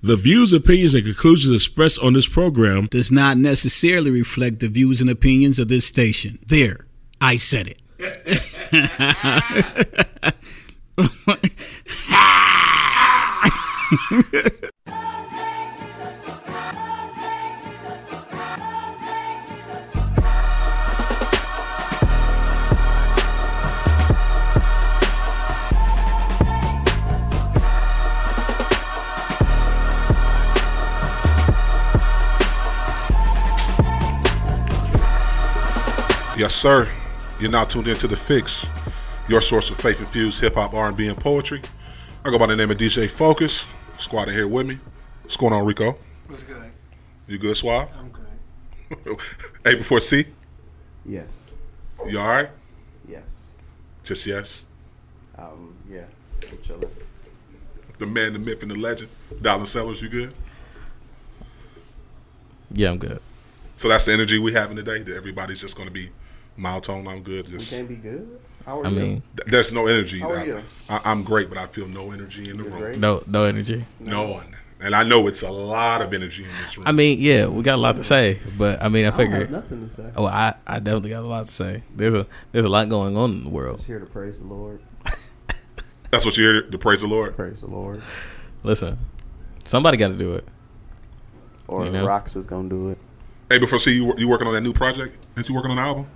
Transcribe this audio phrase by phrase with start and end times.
[0.00, 5.00] The views, opinions, and conclusions expressed on this program does not necessarily reflect the views
[5.00, 6.38] and opinions of this station.
[6.46, 6.86] There,
[7.20, 7.82] I said it.
[36.38, 36.88] Yes, sir.
[37.40, 38.68] You're now tuned into the Fix,
[39.26, 41.60] your source of faith-infused hip hop, R&B, and poetry.
[42.24, 43.66] I go by the name of DJ Focus.
[43.98, 44.78] Squad in here with me.
[45.24, 45.96] What's going on, Rico?
[46.28, 46.70] What's good?
[47.26, 47.90] You good, Suave?
[47.98, 49.18] I'm good.
[49.64, 50.26] A before C.
[51.04, 51.56] Yes.
[52.06, 52.50] You all right?
[53.08, 53.54] Yes.
[54.04, 54.66] Just yes.
[55.36, 55.74] Um.
[55.90, 56.04] Yeah.
[56.52, 56.88] I'm chilling.
[57.98, 59.10] The man, the myth, and the legend.
[59.42, 60.32] Dollar Sellers, you good?
[62.70, 63.20] Yeah, I'm good.
[63.74, 65.02] So that's the energy we having today.
[65.02, 66.10] That everybody's just going to be
[66.58, 67.06] mild tone.
[67.08, 67.50] I'm good.
[67.50, 68.38] We can't be good.
[68.66, 68.96] How are I you?
[68.96, 70.20] mean, th- there's no energy.
[70.20, 70.62] How are I, you?
[70.88, 72.80] I, I'm great, but I feel no energy in the You're room.
[72.82, 72.98] great.
[72.98, 73.86] no, no energy.
[74.00, 74.54] No one.
[74.80, 76.86] And I know it's a lot of energy in this room.
[76.86, 79.30] I mean, yeah, we got a lot to say, but I mean, I I don't
[79.32, 80.12] have nothing to say.
[80.16, 81.82] Oh, I, I definitely got a lot to say.
[81.96, 83.78] There's a there's a lot going on in the world.
[83.78, 84.80] Just here to praise the Lord.
[86.10, 87.34] That's what you're here to praise the Lord.
[87.34, 88.02] Praise the Lord.
[88.62, 88.98] Listen,
[89.64, 90.46] somebody got to do it.
[91.66, 92.06] Or You know?
[92.06, 92.98] Rocks is gonna do it.
[93.50, 95.16] Hey, before see you, you working on that new project?
[95.36, 96.06] Ain't you working on the album?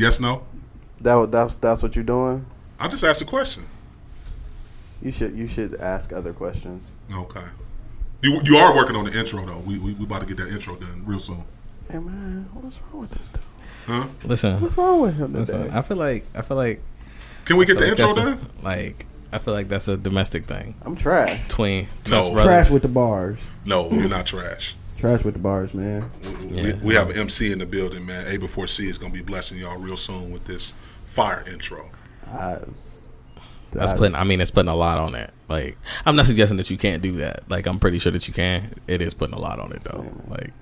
[0.00, 0.42] Yes, no.
[1.02, 2.46] That that's that's what you're doing.
[2.78, 3.64] I just asked a question.
[5.02, 6.94] You should you should ask other questions.
[7.12, 7.44] Okay.
[8.22, 9.58] You you are working on the intro though.
[9.58, 11.44] We we, we about to get that intro done real soon.
[11.90, 13.42] Hey man, what's wrong with this dude?
[13.86, 14.06] Huh?
[14.24, 15.62] Listen, What's wrong with him listen.
[15.64, 15.76] today?
[15.76, 16.80] I feel like I feel like
[17.44, 18.40] Can we get the feel intro done?
[18.60, 21.46] a- like I feel like that's a domestic thing I'm trash.
[21.46, 22.22] between No.
[22.22, 22.42] Twins brothers.
[22.44, 23.48] Trash with the bars.
[23.66, 24.76] No, we're not trash.
[25.00, 26.04] Trash with the bars, man.
[26.50, 26.72] We, Yeah.
[26.82, 28.26] we have an MC in the building, man.
[28.26, 30.74] A before C is gonna be blessing y'all real soon with this
[31.06, 31.90] fire intro.
[32.30, 33.08] I was,
[33.72, 34.14] That's I- putting.
[34.14, 35.32] I mean, it's putting a lot on that.
[35.48, 37.48] Like, I'm not suggesting that you can't do that.
[37.48, 38.74] Like, I'm pretty sure that you can.
[38.86, 40.06] It is putting a lot on it though.
[40.28, 40.52] Like,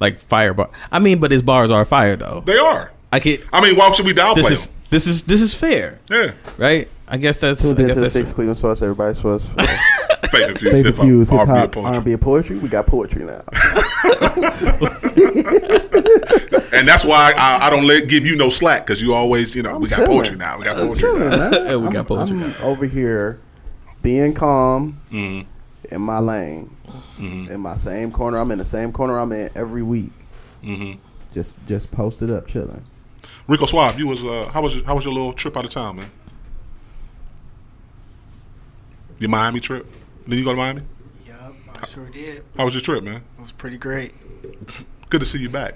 [0.00, 0.70] like fire bar.
[0.90, 2.42] I mean, but his bars are fire though.
[2.46, 2.92] They are.
[3.12, 3.44] I get.
[3.52, 4.74] I mean, why should we downplay This is them?
[4.90, 6.88] this is this is fair, Yeah, right?
[7.08, 7.60] I guess that's.
[7.60, 8.32] I Tuned guess into the that's Fix.
[8.32, 9.46] Cleveland Source, everybody's source.
[10.22, 11.94] for faith infused Faith hip hop, R&B, and hop, poetry.
[11.96, 12.58] R&B poetry.
[12.58, 13.42] We got poetry now.
[16.72, 19.62] And that's why I, I don't let give you no slack because you always, you
[19.62, 20.10] know, I'm we got chilling.
[20.10, 20.58] poetry now.
[20.58, 21.50] We got I'm poetry chilling, now.
[21.50, 21.80] man.
[21.80, 23.40] We got I'm- poetry I'm over here
[24.02, 25.94] being calm Mm-hmm.
[25.94, 26.76] in my lane,
[27.18, 28.36] in my same corner.
[28.38, 30.12] I'm in the same corner I'm in every week.
[30.62, 31.00] Mm-hmm.
[31.32, 32.82] Just just posted up, chilling.
[33.48, 35.70] Rico Suave, you was uh, how was your, how was your little trip out of
[35.70, 36.10] town, man?
[39.18, 39.86] Your Miami trip?
[40.28, 40.82] Did you go to Miami?
[41.26, 42.44] Yup, I sure did.
[42.56, 43.22] How was your trip, man?
[43.36, 44.12] It was pretty great.
[45.10, 45.74] Good to see you back.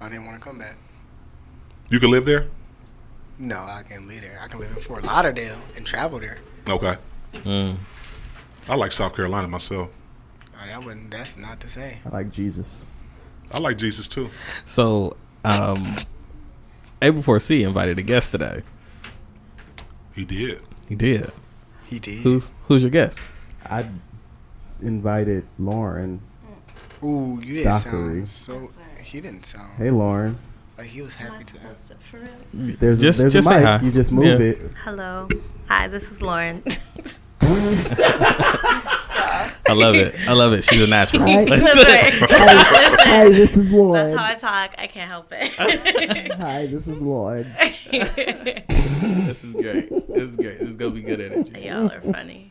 [0.00, 0.76] I didn't want to come back.
[1.88, 2.48] You can live there.
[3.38, 4.38] No, I can't live there.
[4.42, 6.38] I can live in Fort Lauderdale and travel there.
[6.68, 6.96] Okay.
[7.32, 7.78] Mm.
[8.68, 9.88] I like South Carolina myself.
[10.42, 11.10] Oh, that wouldn't.
[11.10, 12.00] That's not to say.
[12.04, 12.86] I like Jesus.
[13.52, 14.28] I like Jesus too.
[14.66, 15.96] So, um,
[17.00, 18.62] A before C invited a guest today.
[20.14, 20.60] He did.
[20.88, 21.32] He did.
[21.86, 22.18] He did.
[22.18, 23.18] Who's who's your guest?
[23.70, 23.88] I
[24.80, 26.20] invited Lauren.
[27.02, 28.26] Ooh, you didn't Dockery.
[28.26, 28.70] sound so.
[29.02, 30.38] He didn't sound Hey, Lauren.
[30.76, 31.54] like he was happy to.
[32.10, 32.28] For real?
[32.54, 32.78] Mm.
[32.78, 33.66] There's Just- a, there's just a say mic.
[33.66, 33.80] hi.
[33.86, 34.46] You just move Yeah.
[34.46, 34.58] it.
[34.84, 35.28] Hello.
[35.68, 36.62] Hi, this is Lauren.
[39.70, 40.14] I love it.
[40.26, 40.64] I love it.
[40.64, 41.24] She's a natural.
[41.24, 42.12] That's right.
[42.30, 44.14] Hi, Listen, this is Lauren.
[44.16, 44.74] that's how I talk.
[44.78, 46.32] I can't help it.
[46.34, 47.46] Hi, this is Lauren.
[47.90, 49.88] this is great.
[50.08, 50.58] This is great.
[50.58, 51.60] This is gonna be good energy.
[51.60, 52.50] Y'all are funny.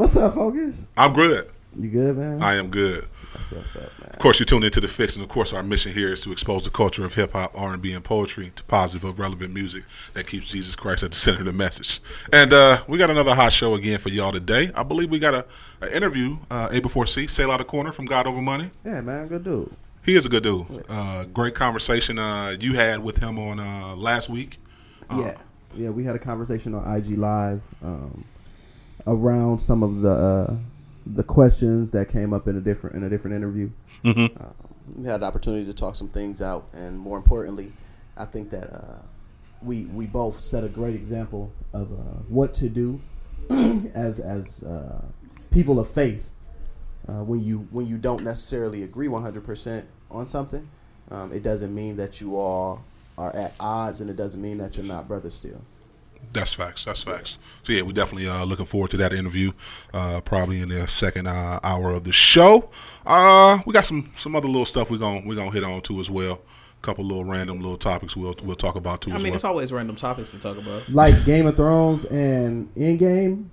[0.00, 0.88] What's up, Focus?
[0.96, 1.50] I'm good.
[1.76, 2.42] You good, man?
[2.42, 3.06] I am good.
[3.34, 4.10] That's what's up, man.
[4.14, 6.32] Of course, you tune into the fix, and of course, our mission here is to
[6.32, 9.84] expose the culture of hip hop, R and B, and poetry to positive, relevant music
[10.14, 12.00] that keeps Jesus Christ at the center of the message.
[12.32, 14.72] And uh, we got another hot show again for y'all today.
[14.74, 15.44] I believe we got a,
[15.82, 16.38] a interview.
[16.50, 18.70] Uh, A before C, Selah the Corner from God Over Money.
[18.86, 19.70] Yeah, man, good dude.
[20.02, 20.82] He is a good dude.
[20.88, 24.56] Uh, great conversation uh, you had with him on uh, last week.
[25.10, 25.36] Yeah,
[25.74, 25.90] yeah.
[25.90, 28.24] We had a conversation on IG Live um,
[29.10, 30.56] around some of the uh,
[31.06, 33.70] the questions that came up in a different in a different interview.
[34.04, 34.42] Mm-hmm.
[34.42, 34.54] Um,
[34.96, 37.72] we had the opportunity to talk some things out, and more importantly,
[38.16, 39.02] I think that uh,
[39.62, 43.00] we we both set a great example of uh, what to do
[43.94, 45.04] as as uh,
[45.50, 46.30] people of faith
[47.08, 50.68] uh, when you when you don't necessarily agree 100% on something.
[51.10, 52.84] Um, it doesn't mean that you all
[53.18, 55.62] are at odds, and it doesn't mean that you're not brothers still.
[56.32, 56.84] That's facts.
[56.84, 57.38] That's facts.
[57.64, 59.52] So yeah, we definitely uh, looking forward to that interview.
[59.92, 62.70] Uh, probably in the second uh, hour of the show.
[63.04, 65.98] Uh, we got some some other little stuff we're gonna we're gonna hit on too
[65.98, 66.40] as well.
[66.78, 69.10] A couple little random little topics we'll we'll talk about too.
[69.10, 69.34] I as mean, well.
[69.36, 70.88] it's always random topics to talk about.
[70.88, 73.48] Like Game of Thrones and Endgame.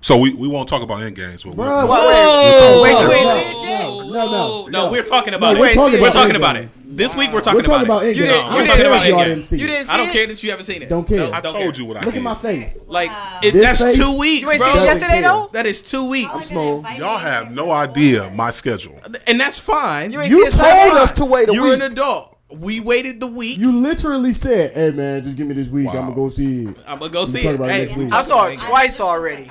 [0.00, 3.02] so we, we won't talk about end games, but Bro, we'll, whoa, wait, no, wait,
[3.02, 3.24] no, wait,
[3.68, 5.60] no, no, no, No, we're talking about No, it.
[5.60, 6.38] we're talking we're about talking Endgame.
[6.38, 6.68] about it.
[6.90, 8.16] This week we're talking We're talking about about it.
[8.16, 8.18] Endgame.
[8.18, 9.68] You didn't- I you don't didn't care see if y'all didn't see You it.
[9.68, 10.88] didn't see I don't care that you haven't seen it.
[10.88, 11.18] Don't care.
[11.18, 11.72] No, I don't told care.
[11.74, 12.84] you what I Look at my face.
[12.88, 13.10] Like
[13.42, 14.84] it, that's face- two weeks, You ain't see it bro.
[14.84, 15.50] yesterday, though?
[15.52, 16.84] That is two weeks, Small.
[16.96, 18.98] Y'all have no idea my schedule.
[19.26, 20.12] and that's fine.
[20.12, 21.60] You You told us to wait a week.
[21.60, 22.36] You're an adult.
[22.50, 23.58] We waited the week.
[23.58, 25.88] You literally said, "Hey man, just give me this week.
[25.88, 27.54] I'm gonna go see it." I'm gonna go see it.
[27.56, 28.08] about it Hey.
[28.10, 29.50] I saw it twice already.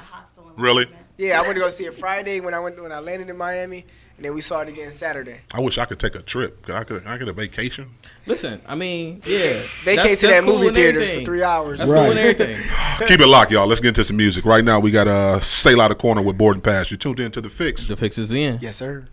[0.55, 0.87] Really?
[1.19, 3.37] Yeah, I went to go see it Friday when I went when I landed in
[3.37, 3.85] Miami,
[4.17, 5.37] and then we saw it again Saturday.
[5.53, 6.63] I wish I could take a trip.
[6.63, 7.89] Could I could I get a vacation.
[8.25, 9.61] Listen, I mean, yeah.
[9.85, 11.79] They that's- came to that's that cool movie theater for three hours.
[11.79, 12.01] That's Right.
[12.01, 12.57] cool and everything.
[13.07, 13.67] Keep it locked, y'all.
[13.67, 14.43] Let's get into some music.
[14.45, 16.89] Right now, we got uh, Selah the Corner with Boarding Pass.
[16.91, 17.87] You tuned in to The Fix.
[17.87, 18.57] the fix is in.
[18.61, 19.05] Yes, sir.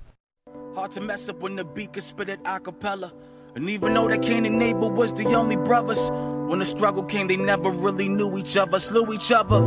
[0.74, 3.12] Hard to mess up when the beat can spit it a cappella.
[3.54, 6.10] And even though that Cain and Abel was the only brothers,
[6.48, 9.60] when the struggle came, they never really knew each other, slew each other.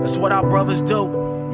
[0.00, 1.06] That's what our brothers do.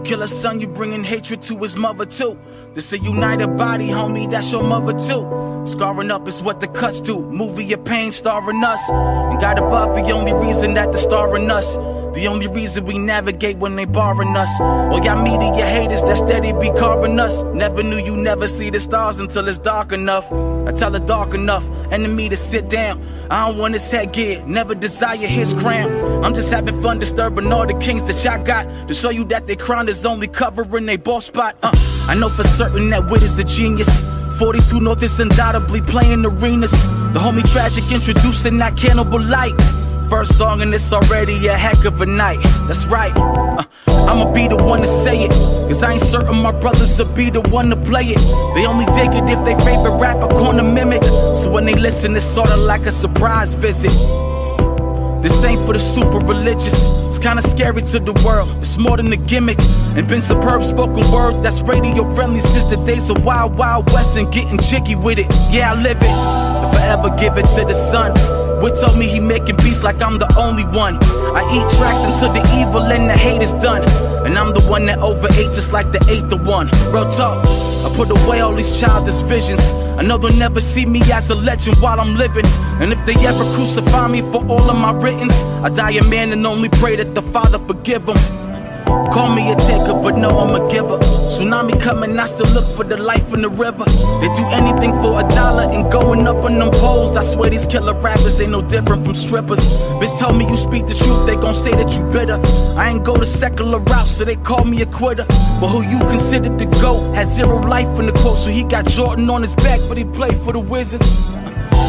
[0.07, 2.39] Kill a son, you bringing hatred to his mother too.
[2.75, 5.65] This a united body, homie, that's your mother too.
[5.67, 7.19] Scarring up is what the cuts do.
[7.19, 8.89] Movie of pain starring us.
[8.89, 11.77] And God above, the only reason that the star in us.
[12.17, 14.49] The only reason we navigate when they barring us.
[14.59, 17.43] All y'all media haters that steady be carving us.
[17.53, 20.33] Never knew you never see the stars until it's dark enough.
[20.67, 23.07] I tell it dark enough, enemy to sit down.
[23.31, 26.25] I don't want his headgear, never desire his crown.
[26.25, 29.47] I'm just having fun disturbing all the kings that y'all got to show you that
[29.47, 31.55] their crown is only covering their ball spot.
[31.63, 31.71] Uh,
[32.09, 33.91] I know for certain that wit is a genius.
[34.39, 36.73] 42 North is undoubtedly playing arenas.
[37.13, 39.53] The homie Tragic introducing that cannibal light.
[40.09, 42.39] First song and it's already a heck of a night.
[42.69, 43.13] That's right.
[43.17, 45.31] Uh, I'ma be the one to say it.
[45.31, 48.19] Cause I ain't certain my brothers will be the one to play it.
[48.55, 51.03] They only dig it if they favorite rapper corner mimic.
[51.03, 53.91] So when they listen, it's sorta like a surprise visit.
[55.23, 56.85] This ain't for the super religious.
[57.09, 58.49] It's kinda scary to the world.
[58.61, 59.59] It's more than a gimmick.
[59.97, 64.17] And been superb spoken word that's radio friendly since the days of Wild Wild West
[64.17, 65.27] and getting jiggy with it.
[65.51, 66.15] Yeah, I live it.
[66.67, 68.36] If I ever give it to the sun.
[68.63, 70.99] Wit told me he making beats like I'm the only one.
[71.35, 73.83] I eat tracks until the evil and the hate is done.
[74.27, 76.69] And I'm the one that overate just like the eighth of one.
[76.93, 77.47] Real talk.
[77.85, 79.61] I put away all these childish visions.
[79.99, 82.47] I know they'll never see me as a legend while I'm living.
[82.81, 86.33] And if they ever crucify me for all of my writings, I die a man
[86.33, 88.17] and only pray that the Father forgive them.
[89.17, 90.99] Call me a taker, but no, I'm a giver.
[90.99, 93.85] Tsunami coming, I still look for the life in the river.
[94.21, 97.17] They do anything for a dollar and going up on them poles.
[97.17, 99.61] I swear these killer rappers ain't no different from strippers.
[100.01, 102.39] Bitch told me you speak the truth, they gon' say that you bitter.
[102.79, 105.25] I ain't go the secular route, so they call me a quitter.
[105.63, 108.85] But who you consider the GOAT has zero life in the quote, so he got
[108.85, 111.25] Jordan on his back, but he played for the Wizards.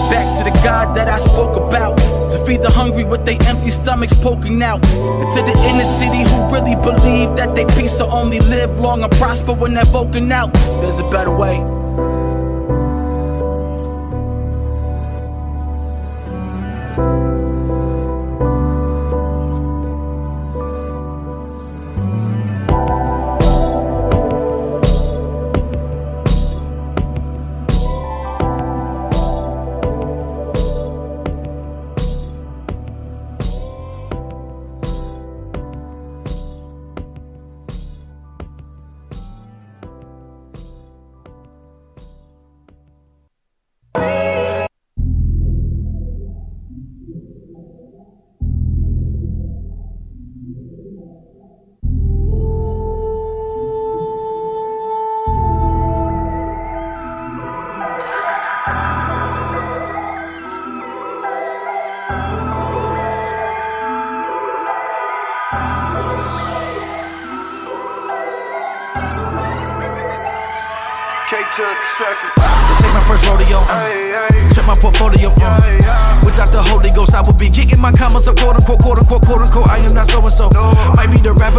[0.09, 1.98] Back to the God that I spoke about.
[2.31, 4.86] To feed the hungry with their empty stomachs poking out.
[4.86, 9.04] And to the inner city who really believe that they peace will only live long
[9.04, 10.54] and prosper when they're voting out.
[10.81, 11.76] There's a better way.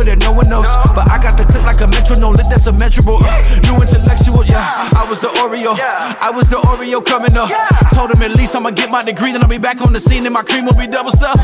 [0.04, 2.34] That no one knows, but I got the click like a metronome.
[2.34, 3.18] Lit that's a measurable.
[3.22, 3.42] Uh.
[3.64, 4.90] New intellectual, yeah.
[4.94, 5.76] I was the Oreo.
[5.78, 7.50] I was the Oreo coming up.
[7.94, 10.24] Told him at least I'ma get my degree, then I'll be back on the scene
[10.24, 11.36] and my cream will be double stuff.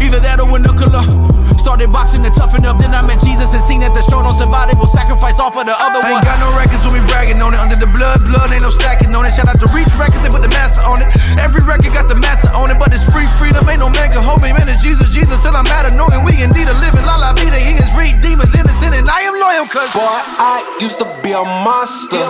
[0.00, 1.39] Either that or winocular.
[1.60, 4.32] Started boxing to toughen up, then I met Jesus and seen that the strong don't
[4.32, 4.72] survive.
[4.72, 6.16] They will sacrifice all for the other one.
[6.16, 7.60] Ain't got no records when we bragging on it.
[7.60, 9.36] Under the blood, blood ain't no stacking on it.
[9.36, 11.12] Shout out to Reach Records, they put the master on it.
[11.36, 13.68] Every record got the master on it, but it's free freedom.
[13.68, 14.64] Ain't no man can hold me, man.
[14.72, 16.24] It's Jesus, Jesus till I'm mad annoying.
[16.24, 17.60] We indeed a living la la vida.
[17.60, 21.36] He is read demons innocent, and I am loyal, cause Boy, I used to be
[21.36, 22.24] a monster.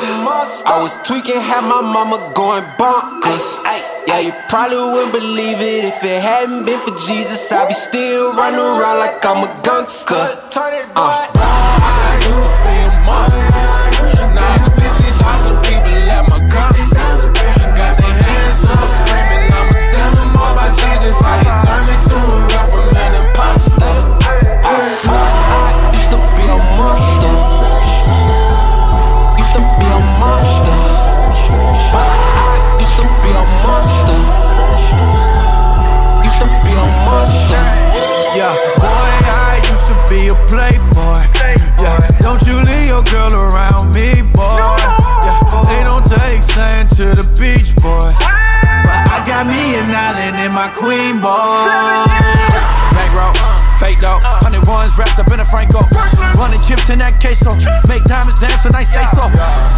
[0.66, 3.46] I was tweaking, had my mama going bonkers.
[4.10, 7.52] Yeah, you probably wouldn't believe it if it hadn't been for Jesus.
[7.52, 10.14] I'd be still running around like I'm a gangster.
[10.14, 11.28] Uh.
[11.34, 13.69] I used to
[50.60, 51.64] my queen, boy.
[52.92, 53.32] Back row,
[53.80, 54.20] fake though.
[54.44, 55.80] Hundred ones wrapped up in a Franco.
[56.36, 57.56] Running chips in that queso.
[57.88, 59.24] Make diamonds dance when I say so.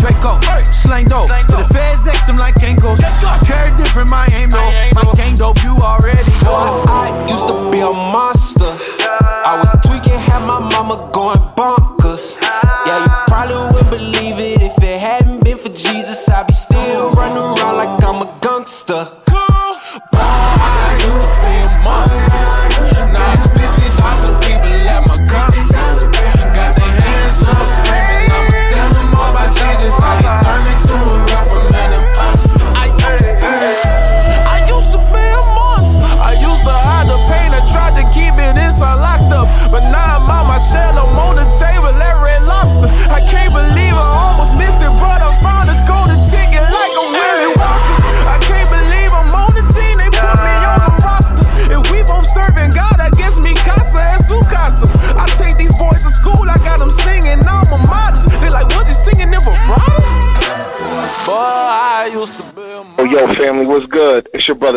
[0.03, 0.43] Draco,
[0.75, 1.31] slang dope.
[1.31, 2.99] To the feds next them like ankles.
[2.99, 4.75] I carry different, my aim though.
[4.99, 6.83] My gang dope, you already know.
[6.91, 8.75] I used to be a monster.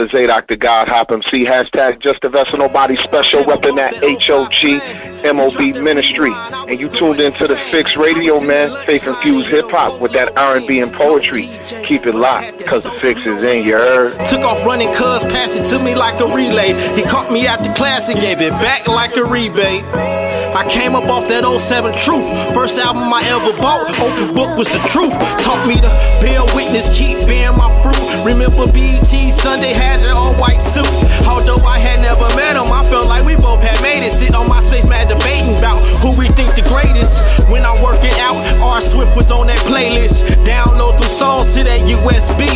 [0.06, 1.46] Your brother Zadok, the God Hop MC.
[1.46, 6.32] Hashtag just a vessel, nobody special, repping that HOG MOB ministry.
[6.68, 8.76] And you tuned into the Fix Radio, man.
[8.86, 11.48] Faith infused hip hop with that R&B and poetry.
[11.84, 14.14] Keep it locked, cause the fix is in, you heard?
[14.26, 16.74] Took off running, cuz passed it to me like a relay.
[16.96, 20.25] He caught me at the class and gave it back like a rebate.
[20.56, 22.24] I came up off that 07 truth.
[22.56, 25.12] First album I ever bought, open book was the truth.
[25.44, 25.92] Taught me to
[26.24, 28.00] bear witness, keep bearing my fruit.
[28.24, 29.04] Remember BET
[29.36, 30.88] Sunday had that all white suit.
[31.28, 34.16] Although I had never met him, I felt like we both had made it.
[34.16, 37.20] Sit on my space, mad debating about who we think the greatest.
[37.52, 40.24] When I'm working out, R Swift was on that playlist.
[40.48, 42.48] Download the songs to that USB.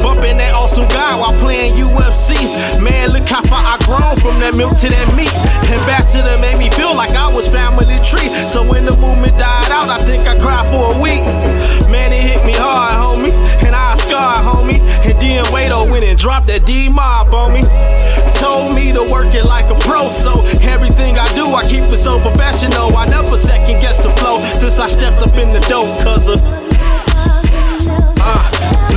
[0.00, 2.34] Bumping that awesome guy while playing UFC.
[2.80, 5.30] Man, look how far I grown from that milk to that meat.
[5.68, 8.28] Ambassador made me feel like I was family tree.
[8.46, 11.24] So when the movement died out, I think I cried for a week.
[11.90, 13.34] Man, it hit me hard, homie.
[13.66, 14.80] And I scarred, homie.
[15.06, 17.62] And then Wado went and dropped that D mob on me.
[18.38, 21.98] Told me to work it like a pro, so everything I do, I keep it
[21.98, 22.90] so professional.
[22.96, 26.61] I never second guess the flow since I stepped up in the dope, cause of.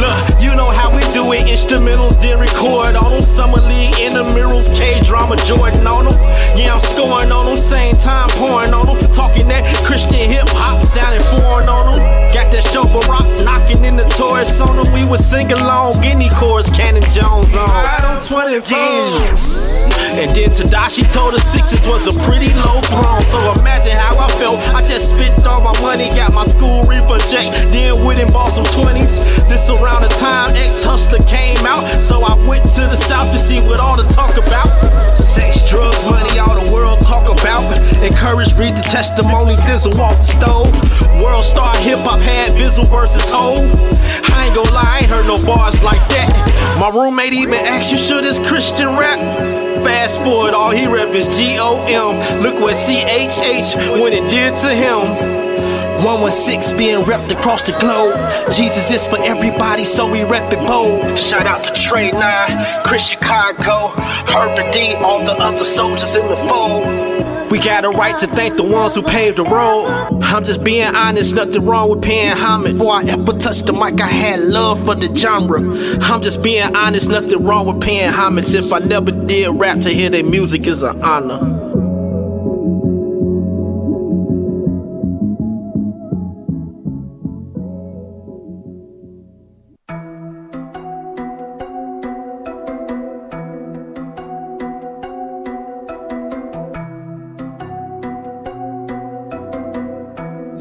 [0.05, 1.49] Look, you know how we do it.
[1.49, 3.25] Instrumentals, then record on them.
[3.25, 6.17] Summer League, intramurals, K drama, Jordan on them.
[6.53, 7.57] Yeah, I'm scoring on them.
[7.57, 9.01] Same time pouring on them.
[9.17, 11.99] Talking that Christian hip hop, sounding foreign on them.
[12.29, 14.93] Got that show rock knocking in the Taurus on them.
[14.93, 17.65] We was sing along, Guinea chorus, Cannon Jones on.
[18.69, 19.33] Yeah.
[20.15, 23.23] And then Tedashii told us sixes was a pretty low throne.
[23.27, 24.59] So imagine how I felt.
[24.71, 28.51] I just spent all my money, got my school reaper check, then went and bought
[28.51, 29.19] some 20s.
[29.47, 31.85] This around the time X Hustler came out.
[32.01, 34.67] So I went to the south to see what all the talk about.
[35.19, 37.63] Sex, drugs, money, all the world talk about.
[38.03, 40.71] Encourage, read the testimony, Dizzle off the stove.
[41.21, 43.67] World star hip hop had Bizzle versus Hove.
[44.31, 46.29] I ain't gonna lie, I ain't heard no bars like that.
[46.79, 49.19] My roommate even asked you, should this Christian rap?
[49.83, 52.41] Fast forward, all he rep is G O M.
[52.41, 55.34] Look what CHH when it did to him.
[56.05, 58.13] 116 being repped across the globe.
[58.53, 61.17] Jesus is for everybody, so we rep it bold.
[61.17, 63.89] Shout out to Trey 9, Chris Chicago,
[64.29, 67.49] Herbert D, all the other soldiers in the fold.
[67.49, 69.87] We got a right to thank the ones who paved the road.
[70.21, 72.73] I'm just being honest, nothing wrong with paying homage.
[72.73, 75.59] Before I ever touched the mic, I had love for the genre.
[76.03, 78.53] I'm just being honest, nothing wrong with paying homage.
[78.53, 81.74] If I never did rap, to hear their music is an honor.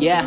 [0.04, 0.20] Yeah.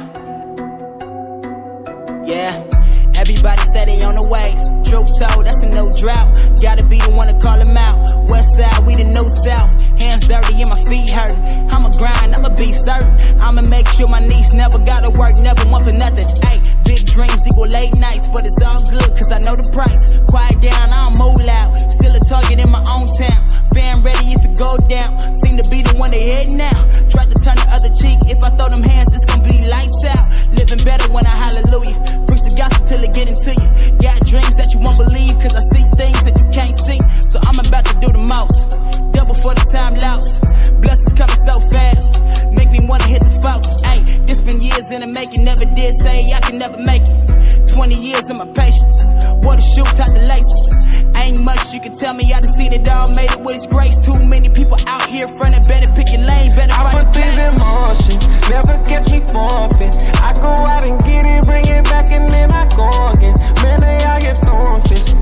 [2.25, 2.65] Yeah.
[3.13, 4.57] Everybody say they on the way.
[4.89, 6.34] Truth told, that's a no drought.
[6.57, 7.93] Gotta be the one to call them out.
[8.25, 9.77] West side, we the new south.
[10.01, 11.69] Hands dirty and my feet hurting.
[11.69, 13.38] I'ma grind, I'ma be certain.
[13.38, 16.25] I'ma make sure my niece never gotta work, never want for nothing.
[16.25, 20.17] Ayy, big dreams equal late nights, but it's all good, cause I know the price.
[20.25, 21.77] Quiet down, I don't move loud.
[21.93, 23.67] Still a target in my own town.
[23.77, 25.22] Fan ready if it go down.
[25.46, 26.74] Seem to be the one they hit now.
[27.13, 28.17] Try to turn the other cheek.
[28.25, 30.25] If I throw them hands, it's gonna be lights out.
[30.57, 31.93] Living better when I hallelujah.
[32.25, 33.69] Preach the gospel till it get into you.
[34.01, 36.98] Got dreams that you won't believe, cause I see things that you can't see.
[37.22, 38.81] So I'm about to do the most.
[39.13, 40.41] Double for the time lost.
[40.81, 42.17] Blessings coming so fast.
[42.57, 43.77] Make me wanna hit the folks.
[43.93, 45.46] Ayy, this been years in the making.
[45.46, 47.69] Never did say I can never make it.
[47.77, 49.05] 20 years of my patience.
[49.46, 50.76] What a shoot out the laces.
[51.24, 52.32] Ain't much you can tell me.
[52.34, 53.98] I done seen it all, made it with his grace.
[53.98, 55.64] Too many people out here frontin'.
[55.68, 56.52] Better pick your lane.
[56.56, 58.18] Better I find put your things in motion,
[58.50, 59.94] never catch me forfeit.
[60.22, 63.36] I go out and get it, bring it back, and then I go again.
[63.64, 65.14] Man, they out here throwing fish.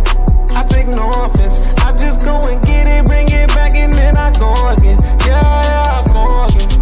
[0.55, 1.75] I take no offense.
[1.79, 4.99] I just go and get it, bring it back, and then I go again.
[5.25, 6.74] Yeah, yeah, I go again.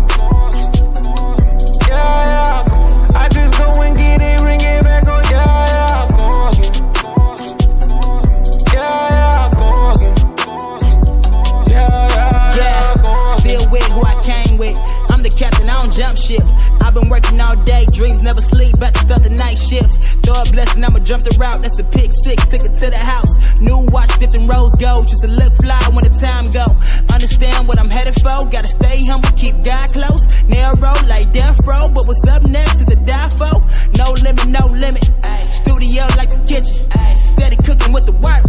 [16.94, 20.22] I've been working all day, dreams never sleep, about to start the night shift.
[20.22, 23.02] Throw a blessing, I'ma jump the route, that's a pick six, took it to the
[23.02, 23.58] house.
[23.58, 26.62] New watch, dipped in rose gold, just to look fly when the time go.
[27.10, 30.30] Understand what I'm headed for, gotta stay humble, keep God close.
[30.46, 33.58] Narrow like death row, but what's up next is a die for.
[33.98, 35.10] No limit, no limit.
[35.50, 36.78] Studio like the kitchen,
[37.26, 38.46] steady cooking with the work.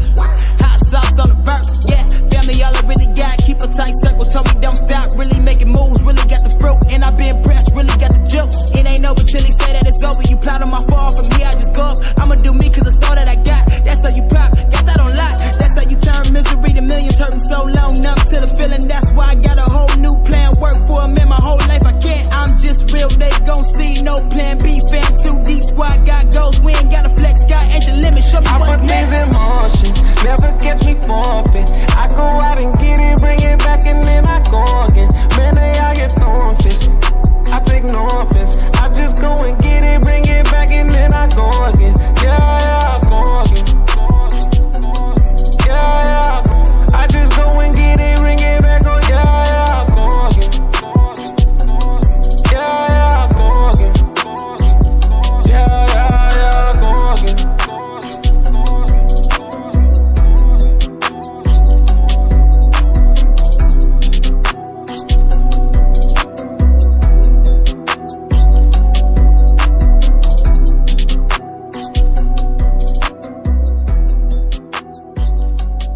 [0.60, 2.13] Hot sauce on the verse, yeah.
[2.44, 4.20] Family all I really got, keep a tight circle.
[4.28, 7.72] Told me don't stop, really making moves, really got the fruit, and I been pressed,
[7.72, 8.68] really got the juice.
[8.76, 10.20] It ain't over till he say that it's over.
[10.28, 11.96] You plot on my fall from here, I just go up.
[12.20, 13.64] I'ma do me cause it's all that I got.
[13.88, 15.40] That's how you pop, got that on lock.
[15.56, 18.84] That's how you turn misery to millions, hurting so long, numb to the feeling.
[18.92, 21.88] That's why I got a whole new plan, work for him in my whole life.
[21.88, 24.84] I can't, I'm just real, they gon' see no plan B.
[24.92, 28.20] Fan too deep, squad got goals, we ain't got a flex, sky ain't the limit.
[28.20, 29.83] Show me I what's next.
[30.24, 31.68] Never catch me forfeit.
[31.94, 35.13] I go out and get it, bring it back, and then I go again.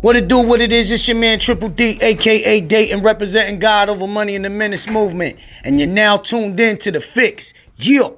[0.09, 3.91] What it do, what it is, it's your man Triple D, aka Dayton, representing God
[3.91, 5.37] over money in the Menace movement.
[5.65, 7.53] And you're now tuned in to the fix.
[7.77, 8.13] Yeah.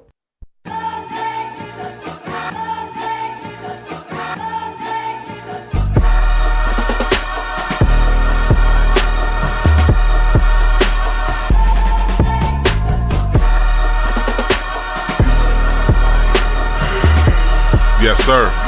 [18.01, 18.60] Yes, sir.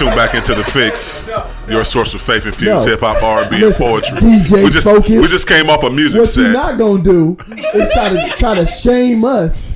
[0.00, 1.28] You tune back into the fix,
[1.68, 2.90] your source of faith infused No.
[2.92, 4.16] hip hop, R and B, and poetry.
[4.18, 5.10] DJ we just Focus.
[5.20, 6.40] we just came off a music What set.
[6.42, 7.36] you're not gonna do
[7.74, 9.74] is try to try to shame us,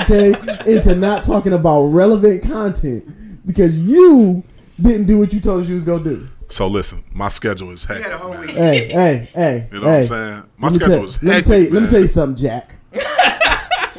[0.00, 0.32] okay,
[0.66, 3.04] into not talking about relevant content
[3.44, 4.42] because you
[4.80, 6.26] didn't do what you told us you was gonna do.
[6.48, 8.08] so listen, my schedule is hectic.
[8.08, 8.48] man.
[8.48, 9.92] Hey, hey, hey, You know hey.
[9.92, 10.42] what I'm saying?
[10.56, 11.70] My Let me schedule tell- is let me hectic, tell you.
[11.70, 12.74] Let me tell you something, Jack.
[12.94, 13.02] All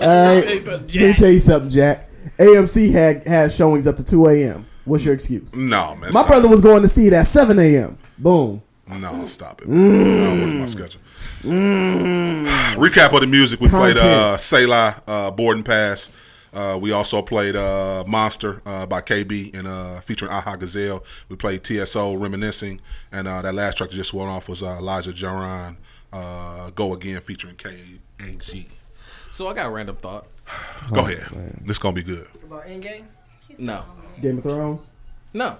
[0.07, 2.09] right, tell you something, let me tell you something, Jack.
[2.39, 4.65] AMC had has showings up to two a.m.
[4.87, 5.53] What's your excuse?
[5.55, 5.99] No, man.
[6.01, 7.97] My stop brother was going to see it at seven a.m.
[8.17, 8.61] Boom.
[8.87, 9.67] No, stop it.
[9.67, 9.91] Man.
[9.91, 11.01] I don't look at my schedule.
[12.81, 13.59] Recap of the music.
[13.59, 14.39] We played uh, Content.
[14.39, 16.13] Selah, uh, Boarding Pass.
[16.53, 21.03] Uh, we also played uh, Monster uh, by KB and uh, featuring Aha Gazelle.
[21.27, 22.79] We played TSO Reminiscing,
[23.11, 25.75] and uh, that last track that just went off was uh, Elijah Jaron
[26.13, 28.67] uh, Go Again featuring KAG.
[29.31, 30.27] So I got a random thought.
[30.93, 31.27] Go ahead.
[31.65, 32.25] This gonna be good.
[32.45, 33.03] About Endgame?
[33.57, 33.83] No.
[34.21, 34.91] Game of Thrones.
[35.33, 35.57] No.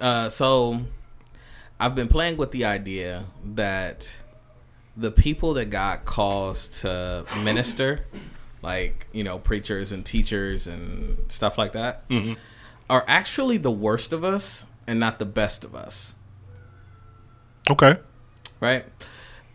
[0.00, 0.82] Uh, so
[1.80, 4.18] I've been playing with the idea that
[4.96, 8.06] the people that God calls to minister,
[8.62, 12.36] like you know, preachers and teachers and stuff like that, Mhm.
[12.88, 16.14] are actually the worst of us and not the best of us.
[17.70, 17.98] Okay.
[18.60, 18.84] Right.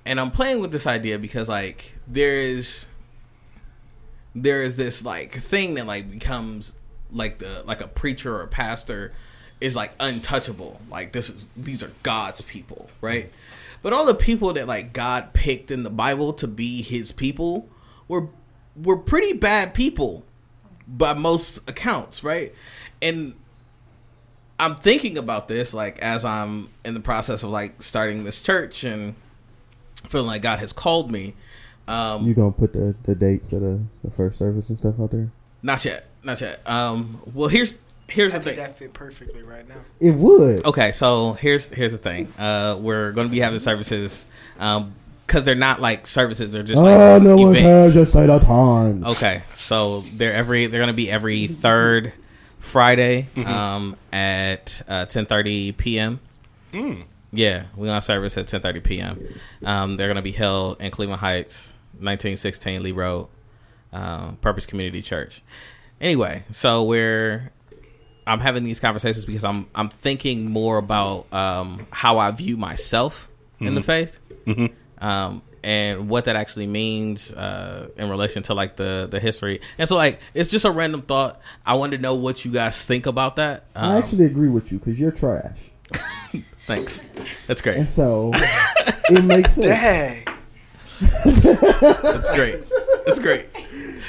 [0.03, 2.87] and I'm playing with this idea because like there is
[4.33, 6.73] there is this like thing that like becomes
[7.11, 9.13] like the like a preacher or a pastor
[9.59, 10.81] is like untouchable.
[10.89, 13.31] Like this is these are God's people, right?
[13.81, 17.69] But all the people that like God picked in the Bible to be his people
[18.07, 18.27] were
[18.75, 20.25] were pretty bad people
[20.87, 22.53] by most accounts, right?
[23.01, 23.33] And
[24.59, 28.83] I'm thinking about this like as I'm in the process of like starting this church
[28.83, 29.15] and
[30.07, 31.35] feeling like God has called me.
[31.87, 35.11] Um, You gonna put the, the dates of the, the first service and stuff out
[35.11, 35.31] there?
[35.63, 36.61] Not yet, not yet.
[36.69, 38.65] Um, well, here's here's I the think thing.
[38.65, 39.75] that fit perfectly right now.
[39.99, 40.65] It would.
[40.65, 42.27] Okay, so here's here's the thing.
[42.39, 44.25] Uh, we're going to be having services,
[44.59, 44.93] um,
[45.25, 46.51] because they're not like services.
[46.51, 47.61] They're just oh, like no one events.
[47.61, 47.93] cares.
[47.93, 49.05] Just say the times.
[49.05, 52.13] Okay, so they're every they're gonna be every third
[52.59, 56.19] Friday um, at uh, ten thirty p.m.
[56.73, 57.05] Mm.
[57.31, 59.25] Yeah, we're gonna service at ten thirty p.m.
[59.63, 63.29] Um, they're gonna be held in Cleveland Heights, nineteen sixteen Lee Road,
[63.93, 65.41] um, Purpose Community Church.
[66.01, 67.51] Anyway, so we're
[68.27, 73.29] I'm having these conversations because I'm I'm thinking more about um, how I view myself
[73.59, 73.85] in the Mhm.
[73.85, 74.71] faith, Mhm.
[74.99, 79.61] um, and what that actually means uh, in relation to like the the history.
[79.77, 81.39] And so like it's just a random thought.
[81.65, 83.65] I wanted to know what you guys think about that.
[83.75, 85.69] I Um, actually agree with you because you're trash,
[86.61, 87.05] thanks.
[87.45, 87.77] That's great.
[87.77, 88.31] and so
[89.09, 89.67] it makes sense.
[89.67, 90.25] Dang.
[91.01, 92.63] That's great.
[93.05, 93.45] That's great.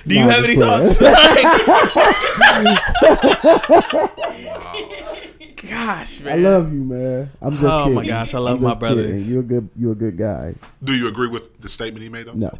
[0.07, 0.87] Do you have any playing.
[0.87, 0.99] thoughts?
[5.69, 6.33] Gosh, man.
[6.33, 7.31] I love you, man.
[7.41, 7.71] I'm just kidding.
[7.73, 7.95] Oh, kidding.
[7.95, 9.07] my gosh, I love I'm my just brothers.
[9.07, 9.25] kidding.
[9.33, 9.69] You're a good.
[9.77, 10.55] You're a good guy.
[10.83, 12.27] Do you agree with the statement he made?
[12.27, 12.35] Though?
[12.35, 12.51] No.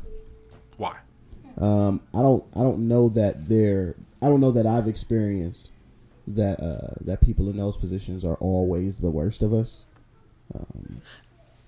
[0.77, 0.97] Why?
[1.61, 2.45] Um, I don't.
[2.57, 3.97] I don't know that they're.
[4.23, 5.71] I don't know that I've experienced
[6.29, 9.87] that uh, that people in those positions are always the worst of us.
[10.55, 11.03] Um,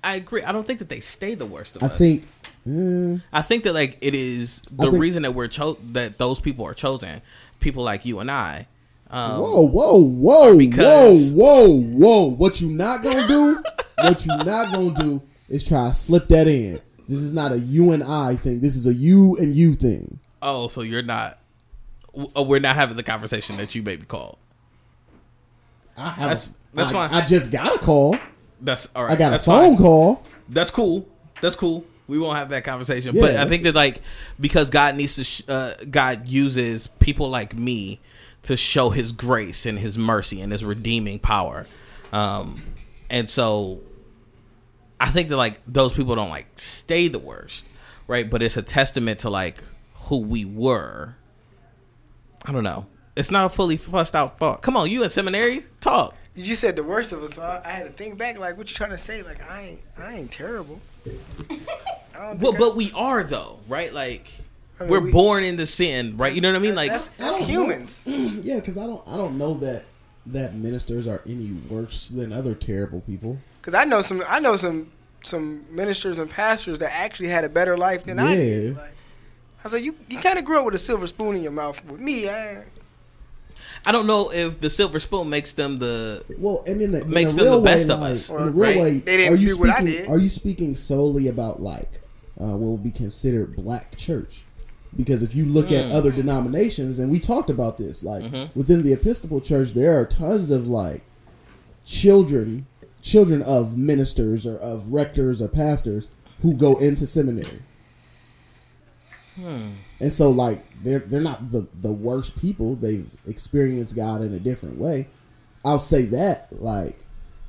[0.03, 0.43] I agree.
[0.43, 1.93] I don't think that they stay the worst of I us.
[1.93, 2.29] I think.
[2.67, 6.41] Eh, I think that like it is the think- reason that we're cho- that those
[6.41, 7.21] people are chosen.
[7.61, 8.67] People like you and I.
[9.11, 12.25] Um, whoa, whoa, whoa, because- whoa, whoa, whoa!
[12.27, 13.63] What you not gonna do?
[13.99, 16.81] what you not gonna do is try to slip that in.
[17.07, 18.61] This is not a you and I thing.
[18.61, 20.19] This is a you and you thing.
[20.43, 21.39] Oh, so you're not.
[22.37, 24.39] uh, We're not having the conversation that you maybe called.
[25.97, 26.29] I have.
[26.31, 27.11] That's, a, that's I, fine.
[27.23, 28.17] I just got a call.
[28.61, 29.13] That's all right.
[29.13, 29.85] I got a phone fine.
[29.85, 30.23] call.
[30.49, 31.07] That's cool.
[31.41, 31.85] That's cool.
[32.07, 33.15] We won't have that conversation.
[33.15, 34.03] Yeah, but I think that like
[34.39, 38.01] because God needs to, sh- uh, God uses people like me
[38.43, 41.67] to show His grace and His mercy and His redeeming power,
[42.13, 42.63] um,
[43.09, 43.81] and so
[45.01, 47.65] I think that like those people don't like stay the worst,
[48.07, 48.29] right?
[48.29, 49.63] But it's a testament to like
[50.09, 51.17] who we were.
[52.45, 52.87] I don't know.
[53.17, 54.61] It's not a fully fleshed out thought.
[54.61, 55.65] Come on, you in seminary?
[55.81, 56.15] Talk.
[56.35, 57.35] You said the worst of us.
[57.35, 58.39] So I I had to think back.
[58.39, 59.23] Like, what you trying to say?
[59.23, 60.81] Like, I ain't, I ain't terrible.
[61.07, 63.93] I don't Well, but we are though, right?
[63.93, 64.29] Like
[64.79, 66.33] I mean, we're we- born into sin, right?
[66.33, 66.75] You know what I mean?
[66.75, 68.05] Like that's, that's humans.
[68.07, 68.13] know.
[68.43, 69.07] yeah, because I don't.
[69.09, 69.85] I don't know that
[70.27, 73.39] that ministers are any worse than other terrible people.
[73.61, 74.91] Because I know some, I know some,
[75.23, 78.77] some ministers and pastors that actually had a better life than I did.
[78.77, 81.43] Like, I was like, you, you kind of grew up with a silver spoon in
[81.43, 81.83] your mouth.
[81.85, 82.65] With me, I,
[83.87, 87.33] I don't know if the silver spoon makes them the Well, and in the makes
[87.33, 88.31] in them the real best way, of like, us.
[88.31, 88.77] In a real right?
[88.79, 89.93] way, They didn't are you do what I speaking?
[90.03, 90.09] did.
[90.09, 92.01] Are you speaking solely about like
[92.41, 94.43] uh, what would be considered black church?
[94.97, 95.95] Because if you look at Mm.
[95.95, 98.51] other denominations, and we talked about this, like Mhm.
[98.55, 101.03] within the Episcopal Church, there are tons of like
[101.85, 102.67] children,
[103.03, 106.07] children of ministers or of rectors or pastors
[106.41, 107.61] who go into seminary.
[109.37, 109.71] Hmm.
[110.05, 112.75] And so like they're they're not the the worst people.
[112.75, 115.09] They've experienced God in a different way.
[115.65, 116.99] I'll say that like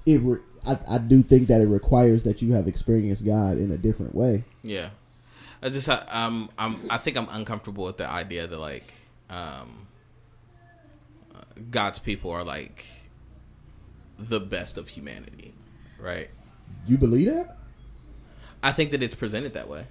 [0.05, 3.71] it re- I, I do think that it requires that you have experienced God in
[3.71, 4.45] a different way.
[4.63, 4.91] Yeah,
[5.61, 8.93] I just I, um I'm I think I'm uncomfortable with the idea that like
[9.29, 9.87] um
[11.69, 12.85] God's people are like
[14.17, 15.53] the best of humanity,
[15.99, 16.29] right?
[16.87, 17.57] You believe that?
[18.63, 19.87] I think that it's presented that way.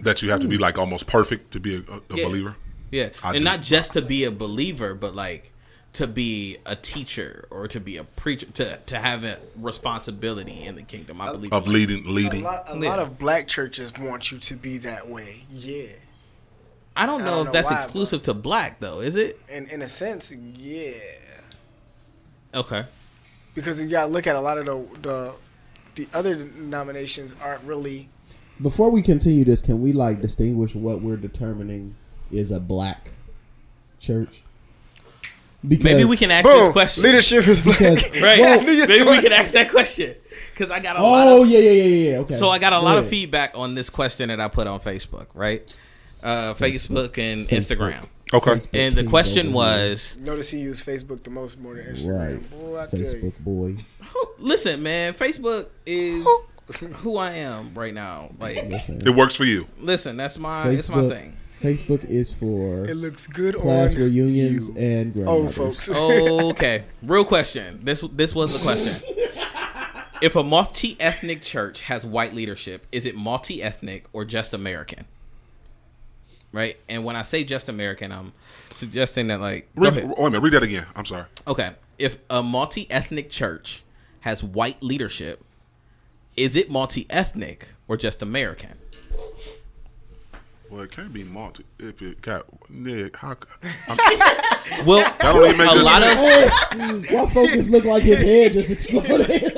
[0.00, 0.62] That you have to be hmm.
[0.62, 2.24] like almost perfect to be a, a, a Yeah.
[2.24, 2.56] believer.
[2.90, 3.44] Yeah, I and do.
[3.44, 5.52] not just to be a believer, but like
[5.94, 10.76] to be a teacher or to be a preacher, to to have a responsibility in
[10.76, 11.20] the kingdom.
[11.20, 12.44] I believe Of leading, a leading.
[12.44, 12.88] lot, a Yeah.
[12.90, 15.44] lot of black churches want you to be that way.
[15.52, 15.86] Yeah,
[16.96, 19.00] I don't I know don't if know that's why, exclusive to black though.
[19.00, 19.38] Is it?
[19.48, 20.92] in in a sense, yeah.
[22.54, 22.84] Okay.
[23.54, 25.34] Because you gotta look at a lot of the the
[25.96, 28.08] the other denominations aren't really.
[28.60, 31.94] Before we continue this, can we like distinguish what we're determining
[32.30, 33.10] is a black
[34.00, 34.42] church?
[35.62, 37.02] Maybe we can ask this question.
[37.04, 37.78] Leadership is black.
[37.78, 38.38] Because- Right.
[38.40, 40.14] Well- Maybe we can ask that question.
[40.52, 42.34] because I got a Oh, lot of yeah, yeah, yeah, yeah, yeah, okay.
[42.34, 44.80] So I got a Go lot of feedback on this question that I put on
[44.80, 45.80] Facebook, right?
[46.22, 47.76] Uh, Facebook and Facebook.
[47.78, 48.04] Instagram.
[48.34, 48.50] Okay.
[48.50, 52.34] Facebook And the question over was, Notice he used Facebook the most more than Instagram.
[52.40, 52.50] Right.
[52.50, 53.06] Boy, I tell you.
[53.06, 53.76] Facebook boy.
[54.38, 56.26] listen, man, Facebook is
[56.98, 58.30] who I am right now.
[58.38, 59.00] Like, Listen.
[59.06, 59.66] It works for you.
[59.80, 61.36] listen, that's my it's my Facebook, thing.
[61.60, 64.76] Facebook is for It looks good class on reunions you.
[64.76, 65.86] and Old grandmothers.
[65.86, 65.90] folks.
[66.52, 67.80] okay, real question.
[67.82, 69.14] This this was the question.
[70.20, 75.04] If a multi-ethnic church has white leadership, is it multi-ethnic or just American?
[76.50, 78.32] Right, and when I say just American, I'm
[78.74, 80.08] suggesting that like go Read, ahead.
[80.08, 80.40] wait a minute.
[80.40, 80.86] Read that again.
[80.96, 81.26] I'm sorry.
[81.46, 81.70] Okay.
[81.98, 83.84] If a multi ethnic church
[84.22, 85.44] has white leadership,
[86.38, 88.78] is it multi ethnic or just American?
[90.70, 93.16] Well, it can't be multi if it got Nick.
[93.16, 93.36] How?
[94.84, 96.74] Well, that don't even make a no lot sense.
[96.74, 99.26] of Why focus look like his head just exploded?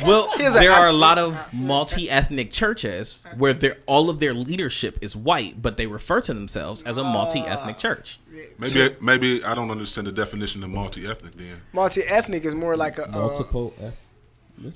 [0.00, 4.98] well, there are a lot of multi ethnic churches where their all of their leadership
[5.02, 8.18] is white, but they refer to themselves as a multi ethnic church.
[8.58, 11.34] Maybe maybe I don't understand the definition of multi ethnic.
[11.34, 14.09] Then Multi ethnic is more like a uh, Multiple F.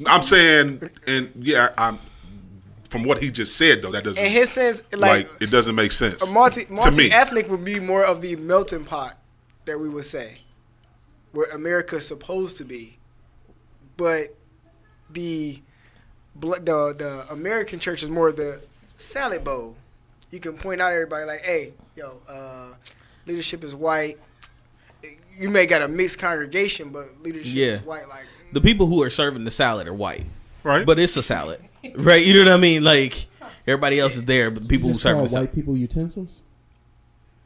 [0.06, 1.98] I'm saying, and yeah, I'm
[2.90, 3.90] from what he just said though.
[3.92, 6.96] That doesn't in his sense, like, like, it doesn't make sense a multi to multi
[6.96, 7.10] me.
[7.10, 9.18] ethnic would be more of the melting pot
[9.64, 10.36] that we would say,
[11.32, 12.98] where America's supposed to be,
[13.96, 14.34] but
[15.10, 15.60] the
[16.36, 16.56] the
[16.96, 18.60] the American church is more of the
[18.96, 19.76] salad bowl.
[20.30, 22.74] You can point out everybody like, hey, yo, uh,
[23.26, 24.18] leadership is white.
[25.38, 27.66] You may got a mixed congregation, but leadership Yeah.
[27.66, 28.08] is white.
[28.08, 30.24] Like The people who are serving the salad are white,
[30.62, 30.86] right?
[30.86, 31.60] But it's a salad,
[31.96, 32.24] right?
[32.24, 32.84] You know what I mean?
[32.84, 33.26] Like
[33.66, 35.48] everybody else is there, but the people You who serve call the salad.
[35.48, 36.42] white people utensils.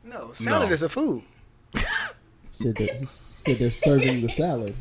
[0.05, 0.73] no, salad No.
[0.75, 1.23] is a food.
[2.51, 4.75] Said that, you said they're serving the salad.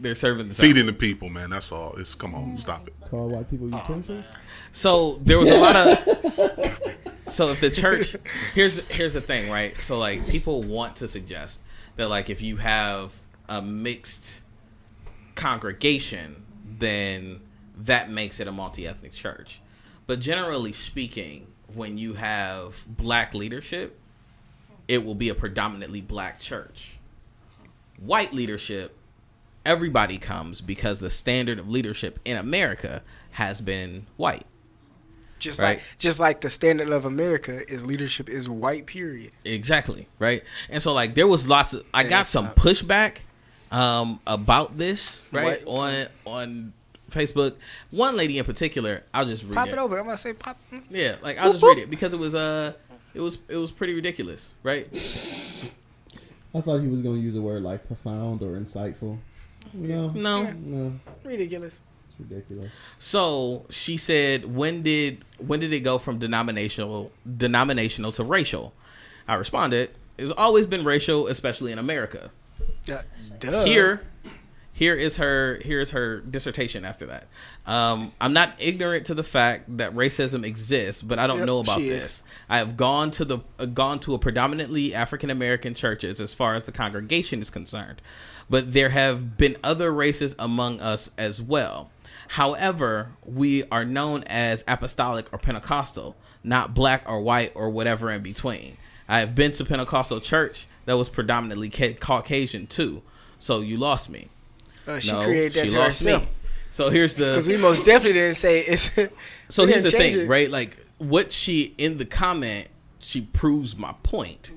[0.00, 0.68] They're serving the salad.
[0.70, 1.50] feeding the people, man.
[1.50, 1.96] That's all.
[1.96, 2.94] It's come on, stop it.
[3.10, 4.24] Call white people oh, utensils.
[4.70, 6.94] So there was a lot of.
[7.28, 8.16] So if the church,
[8.54, 9.78] here's here's the thing, right?
[9.82, 11.62] So like people want to suggest
[11.96, 14.42] that like if you have a mixed
[15.38, 16.44] congregation,
[16.78, 17.40] then
[17.76, 19.60] that makes it a multi-ethnic church.
[20.06, 23.98] But generally speaking, when you have black leadership,
[24.88, 26.98] it will be a predominantly black church.
[27.98, 28.96] White leadership,
[29.64, 34.46] everybody comes because the standard of leadership in America has been white.
[35.38, 35.76] Just Right.
[35.78, 38.86] like just like the standard of America is leadership is white.
[38.86, 39.30] Period.
[39.44, 40.42] Exactly, right?
[40.68, 43.18] And so like there was lots of I got some uh, pushback
[43.70, 45.64] um about this, right?
[45.66, 46.06] What?
[46.26, 46.72] On on
[47.10, 47.54] Facebook.
[47.90, 49.72] One lady in particular, I'll just read Pop it.
[49.72, 49.98] it open.
[49.98, 50.58] I'm gonna say pop.
[50.90, 52.72] Yeah, like I'll just read it because it was uh
[53.14, 54.86] it was it was pretty ridiculous, right?
[56.54, 59.18] I thought he was going to use a word like profound or insightful.
[59.74, 60.42] No, No.
[60.50, 60.92] no,
[61.24, 61.80] Ridiculous.
[62.08, 62.72] it's ridiculous.
[62.98, 68.72] So she said, "When did when did it go from denominational denominational to racial?"
[69.26, 72.30] I responded, "It's always been racial, especially in America."
[72.90, 73.02] Uh,
[73.38, 73.64] duh.
[73.64, 74.00] Here,
[74.72, 76.84] here is her here is her dissertation.
[76.84, 77.26] After that,
[77.66, 81.58] um, I'm not ignorant to the fact that racism exists, but I don't Yep, know
[81.60, 82.04] about this.
[82.04, 82.22] is.
[82.48, 86.54] I have gone to the uh, gone to a predominantly African American churches as far
[86.54, 88.00] as the congregation is concerned,
[88.48, 91.90] but there have been other races among us as well.
[92.32, 98.22] However, we are known as apostolic or Pentecostal, not black or white or whatever in
[98.22, 98.76] between.
[99.08, 103.02] I have been to Pentecostal church that was predominantly ca- Caucasian too,
[103.38, 104.28] so you lost me.
[104.86, 106.22] Uh, she created that she lost herself.
[106.22, 106.28] me.
[106.70, 108.90] So here's the Because we most definitely didn't say it's.
[109.50, 110.28] so here's the thing, it.
[110.28, 110.50] right?
[110.50, 112.68] Like what she in the comment,
[113.00, 114.52] she proves my point,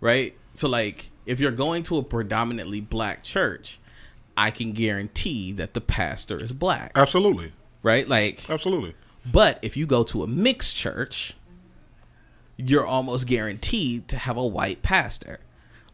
[0.00, 0.36] right?
[0.52, 3.80] So like if you're going to a predominantly black church,
[4.36, 6.92] I can guarantee that the pastor is black.
[6.94, 7.52] Absolutely.
[7.82, 8.06] Right?
[8.06, 8.94] Like Absolutely.
[9.24, 11.34] But if you go to a mixed church,
[12.56, 15.40] you're almost guaranteed to have a white pastor.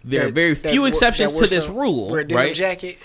[0.04, 2.54] There are very few wor- exceptions that to this some- rule, wear a denim right?
[2.54, 2.98] jacket.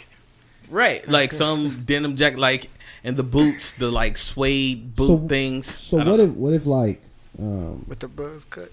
[0.70, 2.70] Right, like some denim jacket, like
[3.04, 5.68] and the boots, the like suede boot So- things.
[5.68, 6.20] So what know.
[6.20, 7.02] if what if like
[7.40, 8.70] um, with the buzz cut?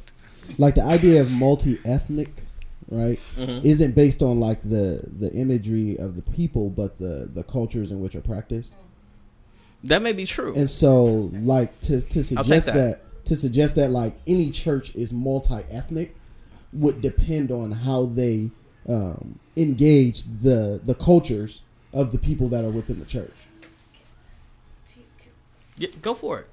[0.59, 2.43] like the idea of multi-ethnic
[2.89, 3.65] right Mhm.
[3.65, 8.01] isn't based on like the the imagery of the people but the the cultures in
[8.01, 8.75] which are practiced
[9.85, 10.53] that may be true.
[10.57, 12.75] and so like to to suggest that.
[12.75, 13.25] that.
[13.27, 16.17] to suggest that like any church is multi-ethnic
[16.73, 18.51] would depend on how they
[18.89, 23.47] um, engage the the cultures of the people that are within the church
[25.77, 26.51] Yeah, go for it.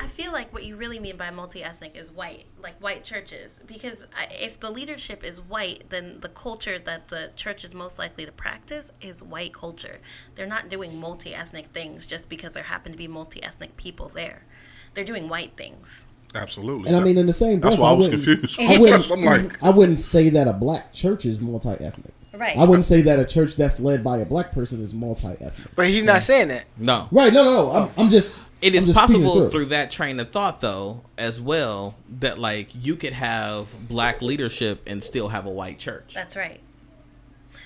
[0.00, 3.60] I feel feel like what you really mean by multi-ethnic is white, like white churches.
[3.66, 8.26] Because if the leadership is white, then the culture that the church is most likely
[8.26, 10.00] to practice is white culture.
[10.34, 14.44] They're not doing multi-ethnic things just because there happen to be multi-ethnic people there.
[14.92, 16.04] They're doing white things.
[16.34, 16.88] Absolutely.
[16.88, 18.60] And I mean, in the same breath, That's why I was wouldn't- confused.
[18.60, 22.12] I wouldn't, I'm like, I wouldn't say that a black church is multi-ethnic.
[22.34, 22.56] Right.
[22.56, 25.74] I wouldn't say that a church that's led by a black person is multi-ethnic.
[25.74, 26.64] But he's not saying that.
[26.76, 27.08] No.
[27.10, 27.32] Right?
[27.32, 27.70] No, no, no.
[27.72, 28.40] I'm, I'm just.
[28.60, 29.50] It is just possible through.
[29.50, 34.82] through that train of thought, though, as well, that like you could have black leadership
[34.86, 36.12] and still have a white church.
[36.14, 36.60] That's right.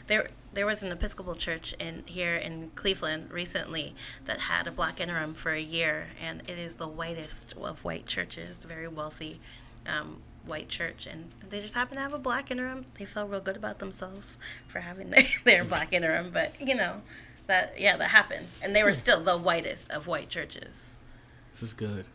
[0.07, 3.95] There, there was an Episcopal church in here in Cleveland recently
[4.27, 8.07] that had a black interim for a year, and it is the whitest of white
[8.07, 9.41] churches, very wealthy,
[9.87, 12.85] um, white church, and they just happen to have a black interim.
[12.99, 14.39] They felt real good about themselves
[14.69, 17.03] for having their, their black interim, but you know,
[17.47, 20.91] that yeah, that happens, and they were still the whitest of white churches.
[21.53, 22.09] This is good.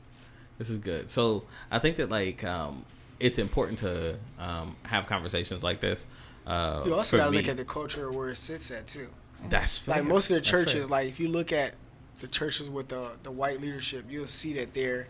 [0.58, 1.10] This is good.
[1.10, 2.86] So I think that like um,
[3.20, 6.06] it's important to um, have conversations like this.
[6.48, 7.38] Uh, You also gotta me.
[7.38, 9.10] look at the culture where it sits at too.
[9.50, 9.96] That's fair.
[9.98, 11.74] Like most of the churches, like if you look at
[12.22, 15.08] the churches with the the white leadership, you'll see that they're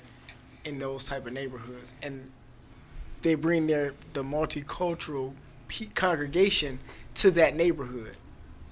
[0.66, 2.32] in those type of neighborhoods, and
[3.22, 5.34] they bring their the multicultural
[5.68, 6.80] pe- congregation
[7.16, 8.18] to that neighborhood.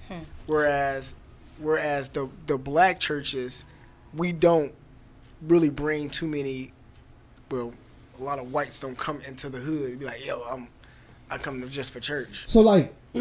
[0.08, 0.20] Hmm.
[0.46, 1.14] Whereas,
[1.58, 3.64] whereas the the black churches,
[4.12, 4.72] we don't
[5.40, 6.72] really bring too many.
[7.50, 7.72] Well,
[8.18, 9.98] a lot of whites don't come into the hood.
[10.00, 10.68] Be like, yo, I'm,
[11.30, 12.44] I come just for church.
[12.46, 12.94] So like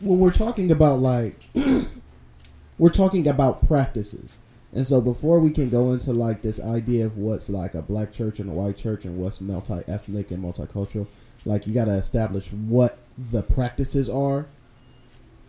[0.00, 1.48] when we're talking about like
[2.78, 4.38] we're talking about practices.
[4.72, 8.12] And so before we can go into like this idea of what's like a black
[8.12, 11.06] church and a white church and what's multi ethnic and multicultural,
[11.44, 14.46] like you gotta establish what the practices are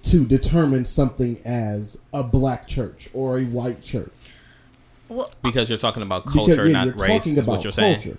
[0.04, 4.32] to determine something as a black church or a white church.
[5.10, 7.24] Well, because you're talking about Because, culture, yeah, not you're race.
[7.24, 8.18] talking is what about you're saying.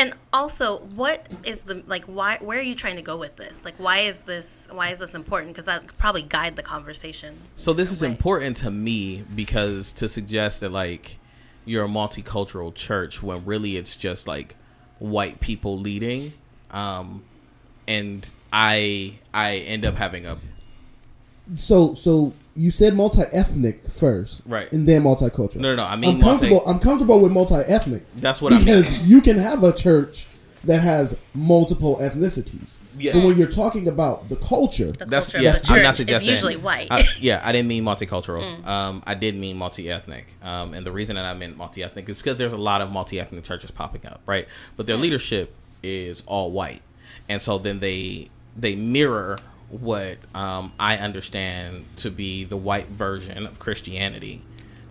[0.00, 2.06] And also, what is the like?
[2.06, 2.38] Why?
[2.40, 3.66] Where are you trying to go with this?
[3.66, 4.66] Like, why is this?
[4.72, 5.52] Why is this important?
[5.52, 7.36] Because that could probably guide the conversation.
[7.54, 11.18] So this is important to me because to suggest that like
[11.66, 14.56] you're a multicultural church when really it's just like
[15.00, 16.32] white people leading,
[16.70, 17.22] um,
[17.86, 20.38] and I I end up having a
[21.54, 24.42] So so you said multi ethnic first.
[24.46, 24.70] Right.
[24.72, 25.56] And then multicultural.
[25.56, 28.04] No, no, no, I mean I'm comfortable multi- I'm comfortable with multi ethnic.
[28.16, 28.64] That's what I mean.
[28.66, 30.26] because you can have a church
[30.64, 32.78] that has multiple ethnicities.
[32.98, 33.14] Yeah.
[33.14, 35.62] But when you're talking about the culture, That's culture yes.
[35.62, 36.30] the I'm church not is suggesting.
[36.32, 36.88] usually white.
[36.90, 38.42] I- yeah, I didn't mean multicultural.
[38.44, 38.66] Mm.
[38.66, 40.34] Um, I did mean multi-ethnic.
[40.42, 43.42] Um, and the reason that I meant multi-ethnic is because there's a lot of multi-ethnic
[43.42, 44.46] churches popping up, right?
[44.76, 46.82] But their leadership is all white,
[47.26, 49.36] and so then they they mirror
[49.70, 54.42] what um, I understand to be the white version of Christianity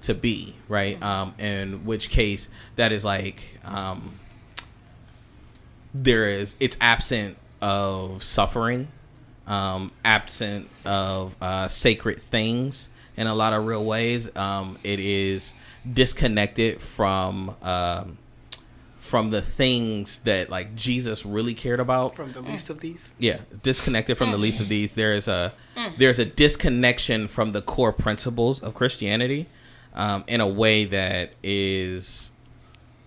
[0.02, 1.02] to be, right?
[1.04, 3.60] Um, in which case that is like.
[3.64, 4.20] Um,
[5.94, 8.88] there is it's absent of suffering
[9.48, 15.54] um absent of uh sacred things in a lot of real ways um it is
[15.92, 18.18] disconnected from um
[19.00, 23.14] from the things that like Jesus really cared about From the least of these.
[23.18, 24.94] yeah, disconnected from the least of these.
[24.94, 25.54] There is a
[25.98, 29.48] there's a disconnection from the core principles of Christianity,
[29.94, 32.32] um, in a way that is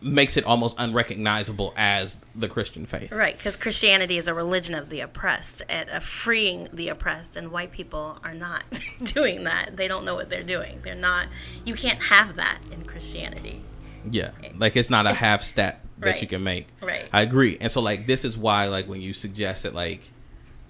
[0.00, 3.12] makes it almost unrecognizable as the Christian faith.
[3.12, 7.52] Right, because Christianity is a religion of the oppressed, and uh, freeing the oppressed, and
[7.52, 8.64] white people are not
[9.04, 9.76] doing that.
[9.76, 10.80] They don't know what they're doing.
[10.82, 11.28] They're not.
[11.66, 13.62] You can't have that in Christianity.
[14.10, 16.22] Yeah, like it's not a half step that Right.
[16.22, 16.66] you can make.
[16.82, 17.08] Right.
[17.12, 20.10] I agree, and so like this is why like when you suggest that like,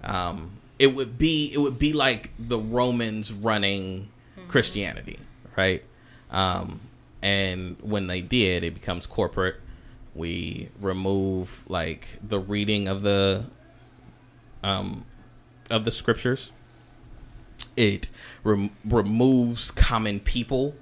[0.03, 4.09] um, it would be it would be like the Romans running
[4.47, 5.17] Christianity,
[5.55, 5.83] right?
[6.31, 6.81] Um,
[7.21, 9.55] and when they did, it becomes corporate.
[10.15, 13.45] We remove like the reading of the
[14.63, 15.05] um
[15.71, 16.51] of the scriptures.
[17.75, 18.09] It
[18.43, 20.75] rem- removes common people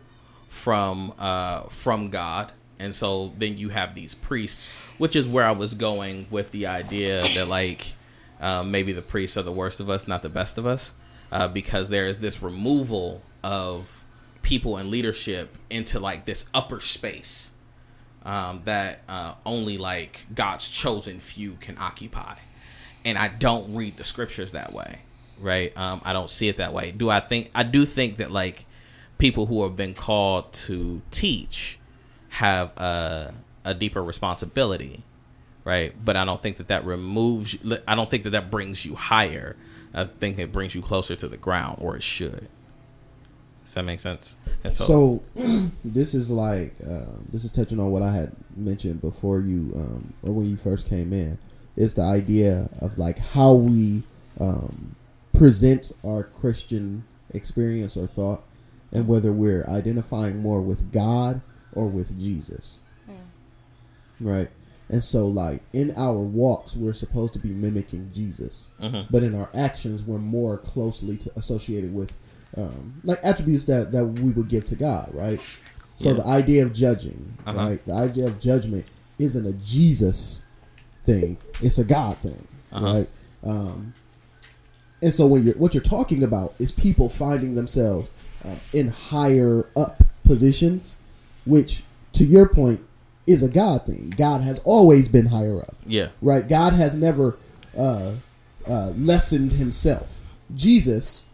[0.52, 2.52] from uh from God.
[2.78, 6.68] And so then you have these priests, which is where I was going with the
[6.68, 7.94] idea that like
[8.42, 10.94] um, maybe the priests are the worst of us, not the best of us,
[11.32, 14.04] uh, because there is this removal of
[14.42, 17.52] people and leadership into like this upper space
[18.26, 22.36] um, that uh, only like God's chosen few can occupy.
[23.06, 25.02] And I don't read the scriptures that way,
[25.40, 25.76] right?
[25.78, 26.92] Um, I don't see it that way.
[26.92, 27.52] Do I think?
[27.56, 28.66] I do think that like
[29.22, 31.80] people who have been called to teach
[32.30, 35.04] have a, a deeper responsibility,
[35.64, 35.94] right?
[36.04, 37.56] But I don't think that that removes.
[37.88, 39.56] I don't think that that brings you higher.
[39.94, 42.48] I think it brings you closer to the ground, or it should.
[43.64, 44.38] Does that make sense?
[44.72, 45.24] So,
[45.86, 50.14] this is like um, this is touching on what I had mentioned before you um,
[50.24, 51.38] or when you first came in.
[51.78, 54.04] It's the idea of like how we
[54.40, 54.96] um,
[55.34, 58.44] present our Christian experience or thought,
[58.92, 61.42] and whether we're identifying more with God
[61.74, 62.84] or with Jesus,
[64.20, 64.50] right?
[64.90, 69.08] And so, like in our walks, we're supposed to be mimicking Jesus, Mhm.
[69.10, 72.18] but in our actions, we're more closely to, associated with
[72.58, 75.40] um, like attributes that that we would give to God, right?
[75.96, 76.16] So Yeah.
[76.16, 77.58] the idea of judging, Uh-huh.
[77.58, 77.86] right?
[77.86, 78.84] The idea of judgment
[79.18, 80.44] isn't a Jesus
[81.06, 82.86] thing; it's a God thing, Uh-huh.
[82.86, 83.10] right?
[83.44, 83.94] Um,
[85.02, 88.12] and so when you're what you're talking about is people finding themselves
[88.44, 90.96] um, in higher up positions,
[91.46, 91.84] which
[92.14, 92.84] to your point
[93.28, 94.10] is a God thing.
[94.16, 95.76] God has always been higher up.
[95.86, 96.10] Yeah.
[96.22, 96.48] Right.
[96.48, 97.38] God has never
[97.78, 98.14] uh,
[98.68, 100.24] uh, lessened himself.
[100.54, 101.28] Jesus,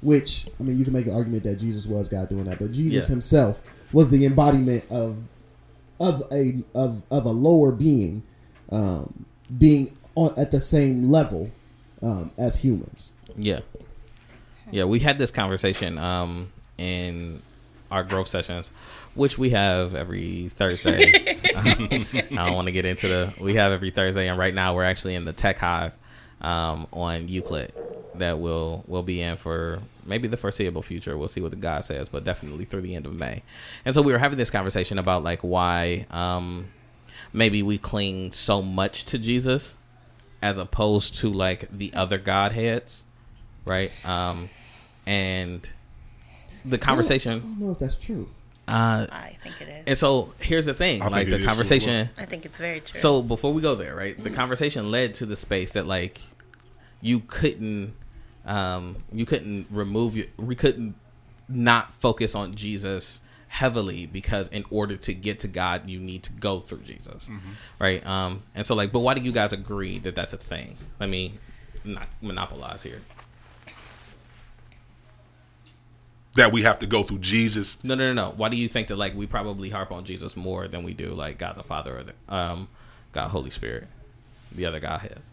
[0.00, 2.70] which I mean, you can make an argument that Jesus was God doing that, but
[2.72, 3.12] Jesus Yeah.
[3.14, 3.60] himself
[3.92, 5.16] was the embodiment of
[6.00, 8.22] of a of of a lower being
[8.70, 9.26] um,
[9.58, 11.50] being on at the same level
[12.02, 13.12] um, as humans.
[13.36, 13.60] Yeah.
[14.72, 17.42] Yeah, we had this conversation um in
[17.90, 18.70] our growth sessions,
[19.14, 21.12] which we have every Thursday.
[21.54, 24.84] I don't want to get into the we have every Thursday and right now we're
[24.84, 25.96] actually in the Tech Hive
[26.40, 27.72] um on Euclid
[28.14, 31.16] that will will be in for maybe the foreseeable future.
[31.16, 33.42] We'll see what the God says, but definitely through the end of May.
[33.84, 36.70] And so we were having this conversation about like why um
[37.32, 39.76] maybe we cling so much to Jesus
[40.40, 43.04] as opposed to like the other godheads,
[43.64, 43.92] right?
[44.04, 44.50] Um,
[45.06, 45.68] and
[46.64, 47.32] the conversation.
[47.32, 48.28] I don't know if that's true.
[48.68, 49.84] Uh, I think it is.
[49.86, 52.10] And so here's the thing, I like the is too, conversation.
[52.16, 53.00] I think it's very true.
[53.00, 56.20] So before we go there, right, the conversation led to the space that like
[57.00, 57.94] you couldn't,
[58.46, 60.94] um, you couldn't remove your, we couldn't
[61.48, 66.32] not focus on Jesus heavily because in order to get to God, you need to
[66.32, 67.28] go through Jesus,
[67.78, 68.04] right?
[68.06, 70.78] Um, and so like, but why do you guys agree that that's a thing?
[71.00, 71.34] Let me
[71.84, 73.02] not monopolize here.
[76.34, 77.82] That we have to go through Jesus.
[77.84, 78.34] No, no, no, no.
[78.34, 81.12] Why do you think that like we probably harp on Jesus more than we do
[81.12, 82.68] like God the Father or the um
[83.12, 83.88] God Holy Spirit,
[84.50, 85.30] the other Godheads?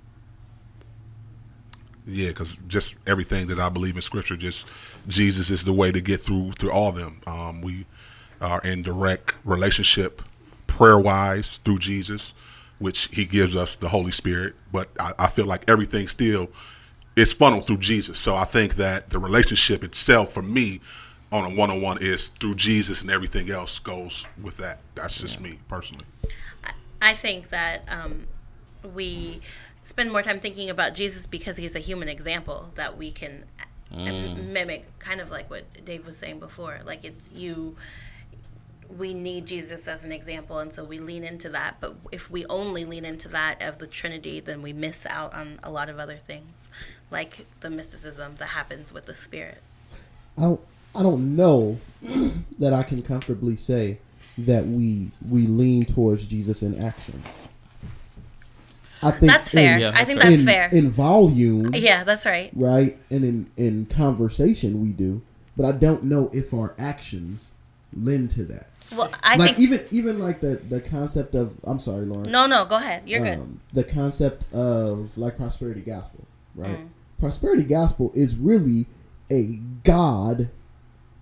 [2.05, 4.67] Yeah, because just everything that I believe in Scripture, just
[5.07, 7.21] Jesus is the way to get through through all of them.
[7.27, 7.85] Um, we
[8.41, 10.21] are in direct relationship,
[10.67, 12.33] prayer wise, through Jesus,
[12.79, 14.55] which He gives us the Holy Spirit.
[14.71, 16.49] But I, I feel like everything still
[17.19, 18.17] is funneled through Jesus.
[18.19, 20.81] So I think that the relationship itself, for me,
[21.31, 24.79] on a one on one, is through Jesus, and everything else goes with that.
[24.95, 26.05] That's just me personally.
[27.01, 28.27] I think that um,
[28.95, 29.41] we
[29.83, 33.65] spend more time thinking about Jesus because he's a human example that we can uh,
[33.91, 34.49] Mm.
[34.49, 36.79] mimic, kind of like what Dave was saying before.
[36.85, 37.75] Like it's you.
[38.97, 41.77] We need Jesus as an example, and so we lean into that.
[41.79, 45.59] But if we only lean into that of the Trinity, then we miss out on
[45.63, 46.69] a lot of other things,
[47.11, 49.61] like the mysticism that happens with the Spirit.
[50.37, 50.61] I don't
[50.95, 51.77] I don't know
[52.59, 53.99] that I can comfortably say
[54.39, 57.21] that we we lean towards Jesus in action.
[59.01, 59.75] I think That's fair.
[59.75, 60.69] in- Yeah, I think that's in- fair.
[60.73, 62.49] In volume, Yeah, that's right.
[62.55, 65.21] right, and in in conversation we do,
[65.55, 67.53] but I don't know if our actions
[67.93, 68.68] lend to that.
[68.95, 72.31] Well, I like think even even like the the concept of I'm sorry, Lauren.
[72.31, 73.03] No, no, go ahead.
[73.07, 73.39] You're good.
[73.39, 76.25] um, The concept of like prosperity gospel,
[76.55, 76.77] right?
[76.77, 76.89] Mm.
[77.19, 78.87] Prosperity gospel is really
[79.31, 80.49] a God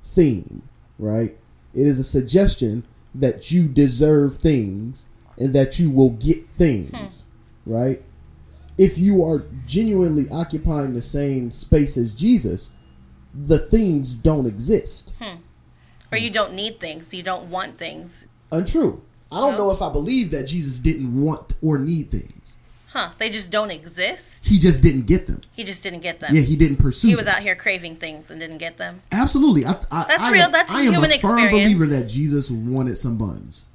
[0.01, 0.63] theme,
[0.97, 1.38] right?
[1.74, 5.07] It is a suggestion that you deserve things
[5.38, 7.26] and that you will get things,
[7.65, 8.01] right?
[8.78, 12.70] If you are genuinely occupying the same space as Jesus,
[13.34, 15.13] the things don't exist.
[15.20, 15.38] Hmm.
[16.12, 16.34] Or you mm.
[16.34, 17.14] don't need things.
[17.14, 18.26] You don't want things.
[18.51, 19.01] Untrue.
[19.32, 22.58] I don't know if I believe that Jesus didn't want or need things.
[22.88, 23.10] Huh.
[23.18, 24.45] They just don't exist.
[24.45, 25.41] He just didn't get them.
[25.51, 26.34] He just didn't get them.
[26.34, 27.36] Yeah, he didn't pursue He was them.
[27.36, 29.01] out here craving things and didn't get them.
[29.12, 29.66] Absolutely.
[29.66, 30.43] I, I, That's I real.
[30.43, 31.51] Am, That's a I am human a firm experience.
[31.51, 33.66] believer that Jesus wanted some buns.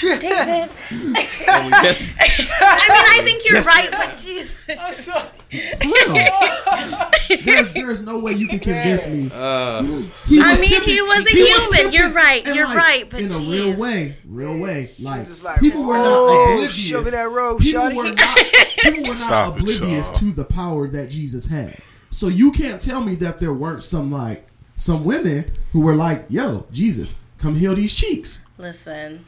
[0.00, 0.20] David.
[0.20, 4.58] just- I mean, I think you're Just- right, but Jesus.
[7.44, 9.30] There's there's no way you can convince me.
[9.32, 9.82] Uh,
[10.26, 11.70] He I mean, tempted- he was a he human.
[11.70, 12.46] tempted, You're right.
[12.46, 13.10] and You're like, right.
[13.10, 14.92] But in a real way, real way.
[14.98, 16.74] Like, like, people were not "Whoa, oblivious.
[16.74, 18.36] show me that robe, people shawty." were not
[18.82, 20.18] people were not Stop it, oblivious y'all.
[20.18, 21.76] to the power that Jesus had.
[22.10, 26.26] So you can't tell me that there weren't some like some women who were like,
[26.28, 29.24] "Yo, Jesus, come heal these cheeks." Listen.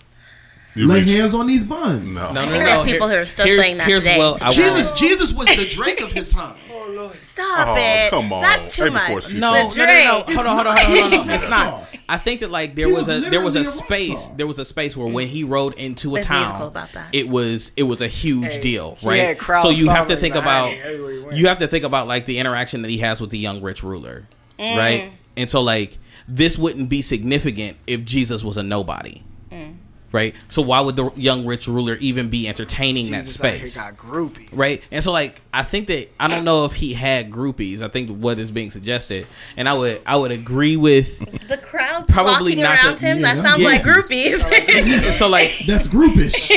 [0.76, 2.14] You lay hands on these buns.
[2.14, 2.32] No.
[2.32, 2.84] No, no, There's no.
[2.84, 4.18] people Here- who are still here's- saying that here's today.
[4.18, 6.54] what I will- Jesus, Jesus was the Drake of his time.
[6.70, 8.10] oh, Stop Oh, it.
[8.10, 8.42] come on.
[8.42, 9.34] That's too much.
[9.34, 9.74] No, no, no, no, no.
[9.74, 10.06] Drake.
[10.06, 10.76] Hold on, hold on, hold on,
[11.10, 11.30] hold on.
[11.34, 11.66] It's It's not.
[11.80, 11.88] not.
[12.08, 14.36] I think that like there He was, was a there was a a space star.
[14.36, 17.08] there was a space where when he rode into a There's town, musical about that.
[17.12, 19.36] it was it was a huge Hey, deal, right?
[19.62, 21.36] So you have to think about him everywhere he went.
[21.38, 23.82] you have to think about like the interaction that he has with the young rich
[23.82, 24.76] ruler, Mm.
[24.76, 25.12] right?
[25.36, 25.98] And so like
[26.28, 29.22] this wouldn't be significant if Jesus was a nobody.
[29.50, 29.74] Mm.
[30.12, 33.66] Right, so why would the young rich ruler even be entertaining Jesus that out here
[33.66, 33.76] space?
[33.76, 34.56] got groupies.
[34.56, 34.82] right?
[34.90, 37.82] And so like I think that I don't know if he had groupies.
[37.82, 39.26] I think what is being suggested,
[39.56, 43.18] and I would I would agree with The crowd Probably not around the- him.
[43.18, 44.38] yeah, that them sounds like groupies.
[44.38, 45.00] groupies.
[45.18, 46.50] so like That's groupish.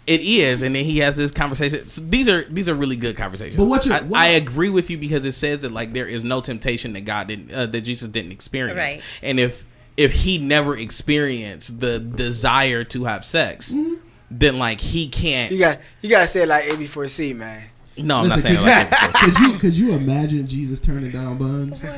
[0.06, 1.88] it is, and then he has this conversation.
[1.88, 3.56] So these are these are really good conversations.
[3.56, 5.92] But what you- I, what I I- agree with you because it says that like
[5.92, 9.02] there is no temptation that God didn't uh, that Jesus didn't experience, Right.
[9.22, 9.66] and if
[9.96, 13.94] if he never experienced the desire to have sex, Mm-hmm.
[14.30, 15.52] then like he can't.
[15.52, 17.62] You got you gotta say it like A before C, man.
[17.96, 19.12] no, I'm not Listen, saying could, it like that.
[19.22, 21.84] you, could you could you imagine Jesus turning down buns?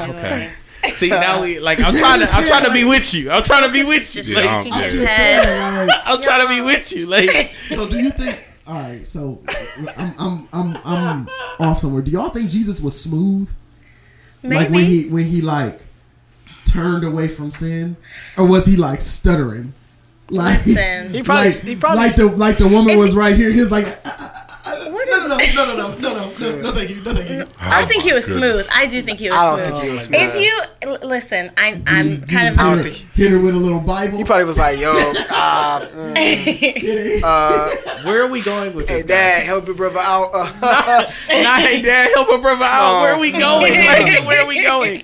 [0.00, 0.52] Okay.
[0.94, 3.30] See now we like I'm trying to I'm trying to be with you.
[3.30, 4.22] I'm trying to be with you.
[4.22, 4.90] Just Like, shaking I'm Yeah.
[4.90, 5.44] just head.
[5.44, 7.06] saying, like, I'm trying to be with you.
[7.06, 7.28] Like
[7.66, 8.42] so do you think?
[8.66, 9.42] All right, so
[9.98, 11.28] I'm I'm I'm I'm
[11.58, 12.00] off somewhere.
[12.02, 13.52] Do y'all think Jesus was smooth?
[14.42, 14.54] Maybe.
[14.56, 15.86] Like when he when he like
[16.70, 17.96] turned away from sin,
[18.36, 19.74] or was he like stuttering?
[20.30, 20.74] Like he
[21.22, 23.50] probably, like, he probably like the like the woman was right here.
[23.50, 23.86] He was like.
[23.86, 24.28] Uh, uh,
[24.66, 24.88] uh,
[25.26, 27.44] no, no, no, no, no, no, no, thank you, no, thank you.
[27.58, 28.68] I think he was oh smooth.
[28.74, 29.42] I do think he was smooth.
[29.42, 30.08] I don't think he was.
[30.12, 34.18] If you listen, I, I'm kind of hit her, hit her with a little Bible.
[34.18, 34.90] He probably was like, "Yo,
[35.30, 37.68] uh, mm, uh,
[38.04, 39.02] where are we going with this?
[39.02, 40.30] Hey, Dad, help your brother out.
[40.32, 43.00] Uh, not, hey, Dad, help your brother out.
[43.00, 43.72] Where are we going?
[43.72, 45.02] Like, where are we going?"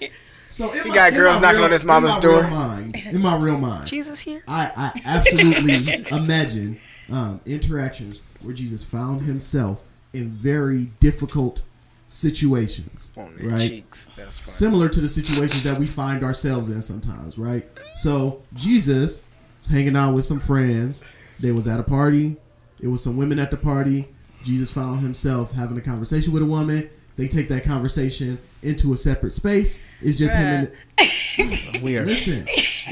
[0.49, 2.41] So in He my- got girls knocking real- on his in mama's my door.
[2.43, 4.43] real mind, in my real mind, Jesus here.
[4.47, 6.79] I, I absolutely imagine
[7.11, 9.83] um, interactions where Jesus found himself
[10.13, 11.63] in very difficult
[12.09, 13.69] situations, On right?
[13.69, 14.07] cheeks.
[14.17, 14.51] That's.
[14.51, 17.67] Similar to the situations that we find ourselves in sometimes, right?
[17.97, 19.23] So Jesus
[19.59, 21.05] was hanging out with some friends.
[21.41, 22.37] They was at a party.
[22.81, 24.09] It was some women at the party.
[24.45, 26.89] Jesus found himself having a conversation with a woman.
[27.17, 29.81] They take that conversation into a separate space.
[30.01, 30.67] It's just him and
[30.99, 32.07] the, Weird.
[32.07, 32.47] Listen,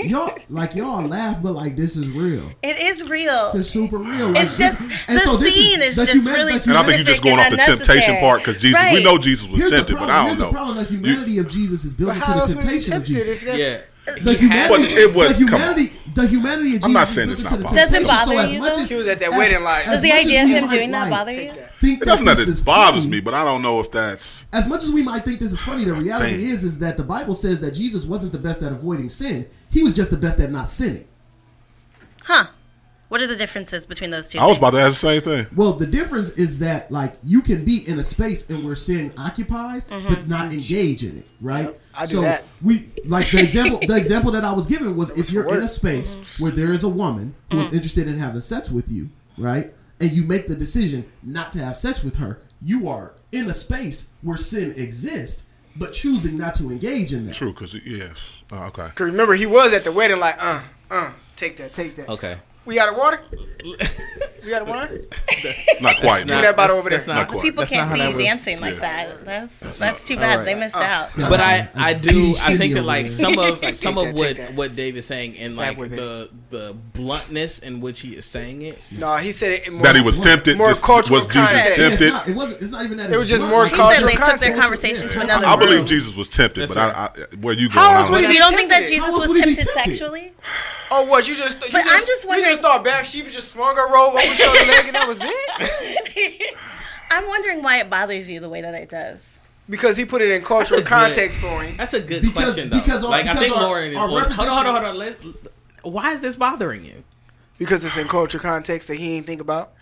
[0.05, 2.53] y'all like y'all laugh, but like this is real.
[2.62, 3.47] It is real.
[3.47, 4.29] It's is super real.
[4.29, 6.70] Like, It's this- just and the so this scene is the just human- really the
[6.70, 9.49] And I think you're just going off the temptation part because Jesus, we know Jesus
[9.49, 10.11] was Here's the tempted, but.
[10.11, 10.51] I don't the know.
[10.53, 10.77] problem.
[10.77, 13.47] The humanity of Jesus is built But into the else would he temptation of Jesus.
[13.47, 13.81] if Yeah.
[14.23, 17.51] The humanity, it was- the humanity, the humanity of Jesus I'm not saying built it's
[17.53, 18.83] into the not Does it bother so as you, much though?
[18.83, 20.91] as He was at that as- wedding like- as Does the idea of him doing
[20.91, 21.49] that like, bother you?
[21.81, 23.81] Think It doesn't that that this is it bothers funny, me, but I don't know
[23.81, 24.45] if that's.
[24.53, 26.41] As much as we might think this is funny, the reality Dang.
[26.51, 29.47] is is that the Bible says that Jesus wasn't the best at avoiding sin.
[29.71, 31.05] He was just the best at not sinning.
[32.25, 32.47] Huh?
[33.15, 34.41] What are the differences between those two?
[34.41, 34.59] I was things?
[34.59, 35.47] about to ask the same thing.
[35.55, 39.12] Well, the difference is that like you can be in a space and where sin
[39.17, 40.09] occupies, Mm-hmm.
[40.09, 41.73] but not engage in it, right?
[41.95, 42.43] I do so that.
[42.61, 43.79] we like the example.
[43.87, 45.69] the example that I was given was if you're in a work.
[45.69, 49.73] space where there is a woman who is interested in having sex with you, right,
[50.01, 53.55] and you make the decision not to have sex with her, you are in a
[53.55, 55.45] space where sin exists,
[55.77, 57.37] but choosing not to engage in that.
[57.37, 58.43] True, because yes.
[58.51, 58.89] Oh, okay.
[58.97, 62.09] Cause remember, he was at the wedding like, uh, uh, take that, take that.
[62.09, 62.39] Okay.
[62.67, 63.21] We got a water.
[63.65, 65.03] we got a water.
[65.81, 66.27] Not quite.
[66.27, 66.99] Give me that bottle over there.
[67.01, 67.43] Not Not quite.
[67.43, 68.81] people That's can't not see you that was- dancing like yeah.
[68.81, 69.25] that.
[69.25, 70.47] That's that's too bad.
[70.47, 70.83] They missed oh.
[70.83, 71.15] out.
[71.17, 74.77] But I, I do I think that like some of like some of what what
[74.77, 78.93] Dave is saying and like the the bluntness in which he is saying it.
[78.93, 80.57] No, he said it more, That he was tempted.
[80.57, 81.79] more Just, cultural was Jesus context.
[81.79, 82.12] Yeah, it's tempted?
[82.12, 82.29] not.
[82.29, 82.62] It wasn't.
[82.62, 83.11] It's not even that.
[83.11, 85.09] It it's was just blunt, more like, He it's said cultural they took their conversation
[85.09, 85.87] to another I believe.
[85.87, 87.75] Jesus was tempted, but I, I, where you go?
[87.75, 88.89] How I would You don't think that.
[88.89, 89.97] Jesus was would he be tempted tempted?
[89.97, 90.33] sexually?
[90.91, 91.61] Oh, what you just?
[91.61, 94.95] But I'm just wondering- just thought Bathsheba just swung her robe over your leg and
[94.95, 96.55] that was it?
[97.11, 99.39] I'm wondering why it bothers you the way that it does.
[99.69, 101.77] Because he put it in cultural good- context for him.
[101.77, 102.81] That's a good Because- question though.
[102.81, 104.83] because our- like I think our- Lauren is our hold on, hold on, hold on,
[104.85, 105.45] representation- hold.
[105.85, 107.05] Let- why is this bothering you?
[107.59, 109.73] Because it's in cultural context that he ain't think about.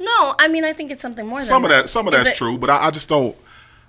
[0.00, 2.24] No, I mean I think it's something more than Some of that, some of Is
[2.24, 3.36] that's it- true, but I, I just don't.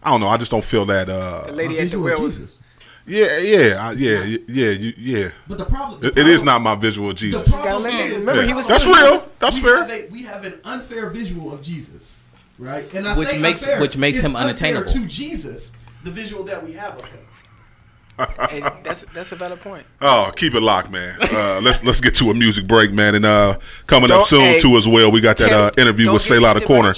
[0.01, 0.27] I don't know.
[0.29, 1.09] I just don't feel that.
[1.09, 2.37] Uh, The lady at the visual well was.
[2.37, 2.61] Jesus.
[3.09, 5.29] Yeah, yeah, I, yeah, yeah, yeah, you, yeah.
[5.47, 5.99] But the problem.
[6.01, 7.51] the It, it is not my visual of The Jesus.
[7.51, 9.27] problem let that- is, remember, the he was That's real.
[9.39, 9.77] That's we fair.
[9.79, 12.15] Have a, we have an unfair visual of Jesus,
[12.59, 12.91] right?
[12.93, 14.85] And I Which say makes- unfair, which makes him unattainable.
[14.93, 15.73] to Jesus.
[16.03, 17.19] The visual that we have of him.
[18.49, 19.85] Hey, that's that's a valid point.
[20.01, 21.15] Oh, keep it locked, man.
[21.21, 23.15] Uh, let's let's get to a music break, man.
[23.15, 23.57] And uh,
[23.87, 25.09] coming up Don't- soon hey, too as well.
[25.09, 26.93] We got that uh, interview with get Selah the tempted Corner.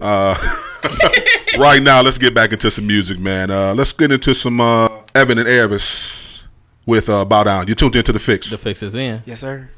[0.00, 0.34] Uh,
[1.58, 3.50] right now, let's get back into some music, man.
[3.50, 4.87] Uh, let's get into some uh,
[5.18, 6.44] Evan and Elvis
[6.86, 7.66] with uh, Bow Down.
[7.66, 8.50] You tuned into the fix.
[8.50, 9.20] The fix is in.
[9.26, 9.68] Yes, sir.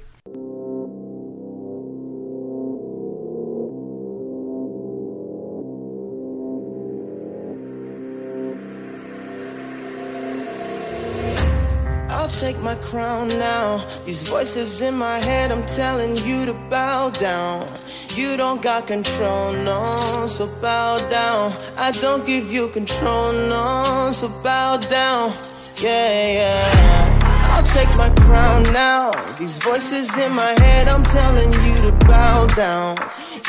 [12.40, 13.76] Take my crown now.
[14.06, 17.66] These voices in my head, I'm telling you to bow down.
[18.14, 21.52] You don't got control, no, so bow down.
[21.76, 25.34] I don't give you control, no, so bow down.
[25.76, 27.50] Yeah, yeah.
[27.52, 29.12] I'll take my crown now.
[29.38, 32.96] These voices in my head, I'm telling you to bow down.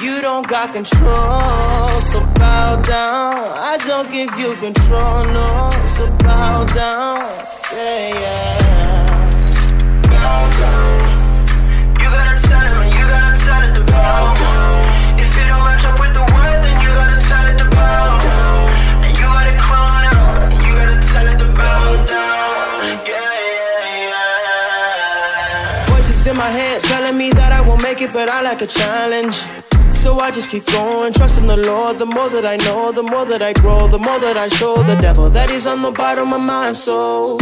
[0.03, 3.35] You don't got control, so bow down.
[3.71, 7.31] I don't give you control, no, so bow down.
[7.73, 8.80] Yeah, yeah.
[27.81, 29.45] Make it, but I like a challenge.
[29.93, 31.99] So I just keep going, trusting the Lord.
[31.99, 34.83] The more that I know, the more that I grow, the more that I show
[34.83, 37.39] the devil that he's on the bottom of my soul.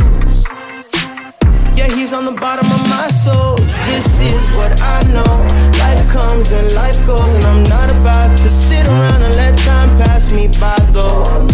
[1.76, 3.56] Yeah, he's on the bottom of my soul.
[3.88, 5.34] This is what I know.
[5.80, 9.90] Life comes and life goes, and I'm not about to sit around and let time
[10.00, 11.48] pass me by though.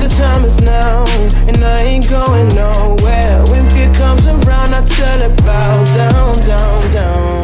[0.00, 1.04] The time is now,
[1.48, 3.44] and I ain't going nowhere.
[3.52, 7.43] When fear comes around, I tell it bow down, down, down.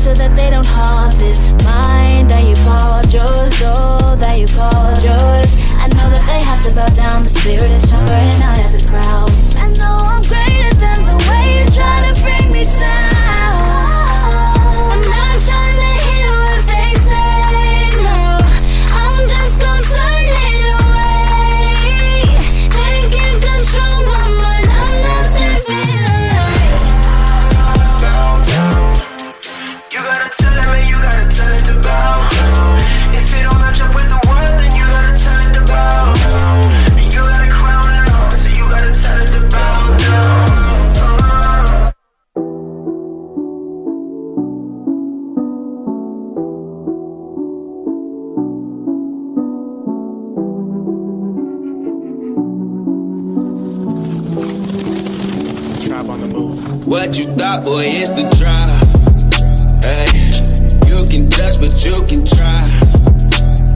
[0.00, 4.88] Sure that they don't harm this mind that you call yours, oh, that you call
[5.04, 5.52] yours.
[5.76, 8.72] I know that they have to bow down, the spirit is stronger and I have
[8.72, 9.28] the crown.
[9.60, 12.09] I know I'm greater than the way you try to
[57.10, 58.70] What you thought, boy, it's the drive.
[59.82, 60.06] Hey,
[60.86, 62.54] you can touch, but you can try.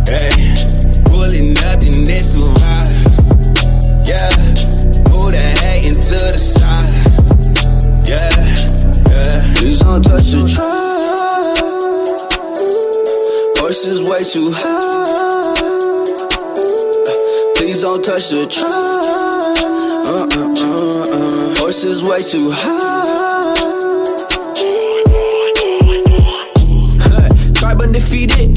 [0.07, 0.55] Hey,
[1.03, 2.95] pulling up and they survive.
[4.07, 4.30] Yeah,
[5.11, 6.95] move that hate into the side.
[8.07, 8.22] Yeah,
[9.11, 9.43] yeah.
[9.59, 11.59] Please don't touch the drive.
[13.59, 15.59] Horse is way too high.
[17.57, 19.59] Please don't touch the drive.
[20.07, 20.54] Uh,
[21.75, 23.51] Horse is way too high.
[27.59, 28.55] Tribe undefeated.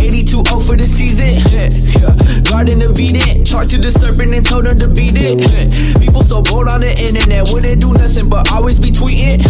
[0.00, 1.36] 82 0 for the season.
[1.54, 2.40] Yeah.
[2.48, 3.44] Garden of Eden.
[3.44, 5.44] Talked to the serpent and told him to beat it.
[6.00, 7.52] People so bold on the internet.
[7.52, 9.44] Wouldn't do nothing but always be tweeting.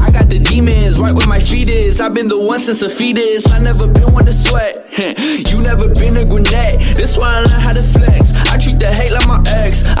[0.00, 2.00] I got the demons right where my feet is.
[2.00, 3.44] I've been the one since a fetus.
[3.52, 4.88] I never been one to sweat.
[5.52, 6.80] You never been a grenade.
[6.96, 8.32] This why I learned how to flex.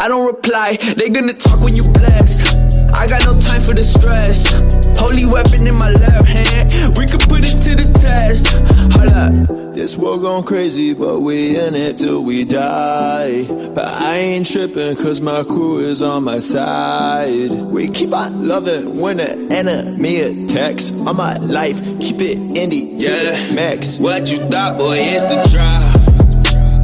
[0.04, 0.76] I don't reply.
[0.98, 2.44] They gonna talk when you bless.
[2.92, 4.52] I got no time for the stress.
[5.00, 6.68] Holy weapon in my left hand.
[6.98, 8.52] We could put it to the test.
[8.92, 9.72] Hold up.
[9.72, 13.48] This world gone crazy, but we in it till we die.
[13.74, 17.50] But I ain't tripping, cause my crew is on my side.
[17.72, 20.92] We keep on loving when the enemy attacks.
[20.92, 22.92] On my life, keep it indie.
[23.00, 23.56] Yeah.
[23.56, 23.98] Max.
[23.98, 25.96] What you thought, boy, it's the drive.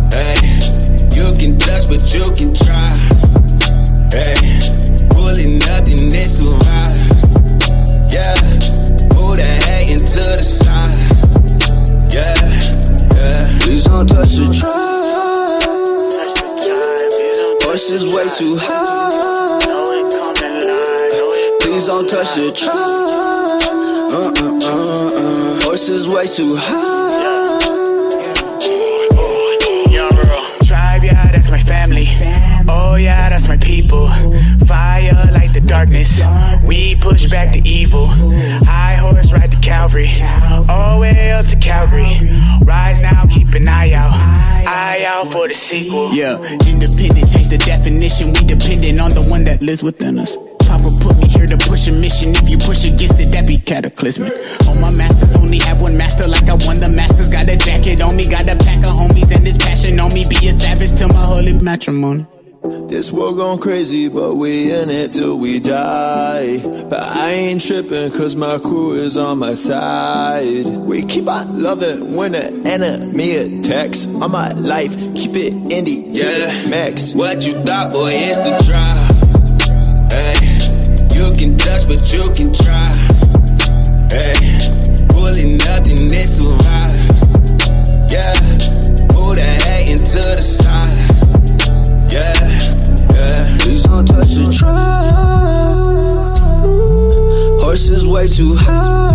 [0.09, 0.41] Hey,
[1.13, 2.70] you can touch, but you can try.
[4.13, 4.35] Hey,
[5.11, 6.99] pulling up and they survive.
[8.11, 8.35] Yeah,
[9.15, 10.91] move that hate into the side.
[12.11, 12.35] Yeah,
[13.15, 13.59] yeah.
[13.63, 15.31] Please don't touch the drive.
[17.63, 20.01] Horse is way too high.
[21.61, 23.63] Please don't touch the drive.
[24.13, 25.61] Uh, uh, uh, uh.
[25.67, 27.31] Horse way too high.
[30.67, 32.09] Tribe, yeah, that's my family.
[32.91, 34.09] Oh, yeah, that's my people.
[34.67, 35.11] fight
[35.55, 36.23] the darkness.
[36.65, 38.07] We push back the evil.
[38.67, 40.11] High horse ride to Calvary.
[40.69, 42.19] All way up to Calgary.
[42.63, 44.13] Rise now, keep an eye out.
[44.67, 46.13] Eye out for the sequel.
[46.13, 46.37] Yeah,
[46.67, 48.35] independent, change the definition.
[48.35, 50.37] We dependent on the one that lives within us.
[50.67, 52.35] Papa put me here to push a mission.
[52.35, 54.35] If you push against it, that be cataclysmic.
[54.67, 57.31] All my masters only have one master, like I won the masters.
[57.31, 60.27] Got a jacket on me, got a pack of homies, and this passion on me.
[60.29, 62.27] Be a savage till my holy matrimony.
[62.63, 66.59] This world gone crazy, but we in it till we die.
[66.91, 70.67] But I ain't tripping, cause my crew is on my side.
[70.67, 74.07] We keep on loving when the enemy attacks.
[74.21, 76.69] On my life, keep it indie, Yeah.
[76.69, 77.15] max.
[77.15, 79.09] What you thought, boy, it's the drive.
[80.13, 80.37] Hey,
[81.17, 82.93] you can touch, but you can try.
[84.13, 84.37] Hey,
[85.09, 87.09] pulling up and it's a ride.
[88.13, 88.35] Yeah,
[89.09, 91.07] pull that hate into the side.
[92.13, 92.50] Yeah.
[94.31, 94.71] The truck.
[97.61, 99.11] Horses way too high.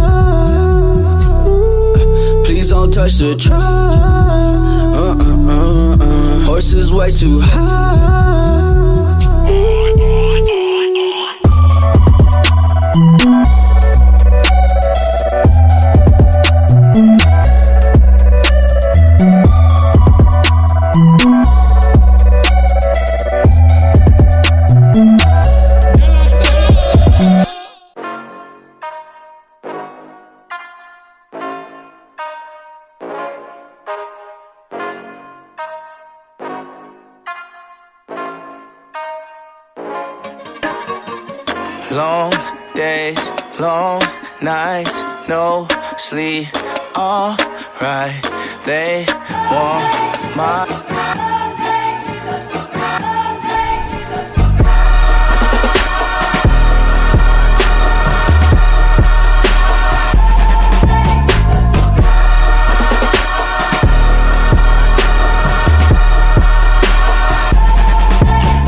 [2.43, 3.61] Please don't touch the truck.
[3.61, 6.45] Uh, uh, uh, uh.
[6.45, 8.84] Horses way too high.
[44.75, 45.67] Nights, no
[45.97, 46.47] sleep.
[46.97, 48.23] Alright,
[48.65, 49.05] they
[49.51, 50.65] want my.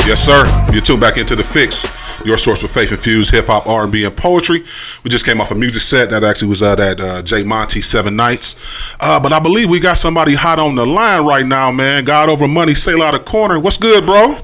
[0.07, 0.69] Yes, sir.
[0.71, 1.96] You're tuned back into the fix.
[2.27, 4.65] Your source for faith infused hip hop, R and B, and poetry.
[5.05, 7.81] We just came off a music set that actually was uh, that uh, Jay Monty
[7.81, 8.57] Seven Nights.
[8.99, 12.03] Uh, but I believe we got somebody hot on the line right now, man.
[12.03, 13.57] God over money, Selah the Corner.
[13.57, 14.41] What's good, bro?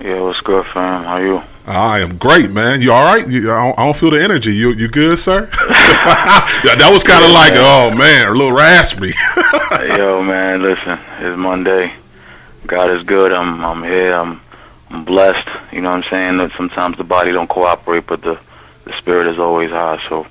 [0.00, 1.02] Yeah, what's good, fam?
[1.02, 1.42] How you?
[1.66, 2.80] I am great, man.
[2.80, 3.26] You all right?
[3.26, 4.54] You, I, don't, I don't feel the energy.
[4.54, 5.48] You you good, sir?
[5.68, 9.14] yeah, that was kind of like, oh man, a little raspy.
[9.98, 11.92] Yo, man, listen, it's Monday.
[12.68, 13.32] God is good.
[13.32, 14.14] I'm I'm here.
[14.14, 14.40] I'm
[14.94, 15.48] I'm blessed.
[15.72, 16.36] You know what I'm saying?
[16.38, 18.38] That sometimes the body don't cooperate, but the
[18.84, 20.00] the spirit is always high.
[20.08, 20.26] So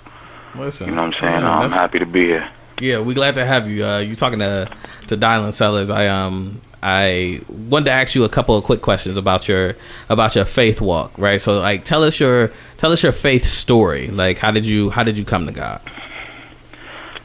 [0.55, 1.41] Listen, you know what I'm saying?
[1.41, 2.49] yeah, I'm happy to be here.
[2.79, 3.85] Yeah, we glad to have you.
[3.85, 4.69] Uh, you talking to
[5.07, 5.89] to Dylan Sellers.
[5.89, 9.75] I um I wanted to ask you a couple of quick questions about your
[10.07, 11.41] about your faith walk, right?
[11.41, 14.07] So like tell us your tell us your faith story.
[14.07, 15.81] Like how did you how did you come to God?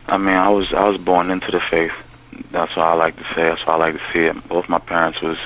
[0.08, 1.92] I mean, I was I was born into the faith.
[2.50, 3.42] That's what I like to say.
[3.48, 4.48] That's what I like to see it.
[4.48, 5.38] Both my parents was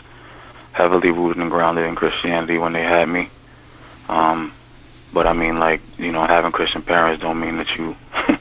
[0.72, 3.28] heavily rooted and grounded in Christianity when they had me.
[4.08, 4.52] Um,
[5.12, 7.96] but I mean, like you know, having Christian parents don't mean that you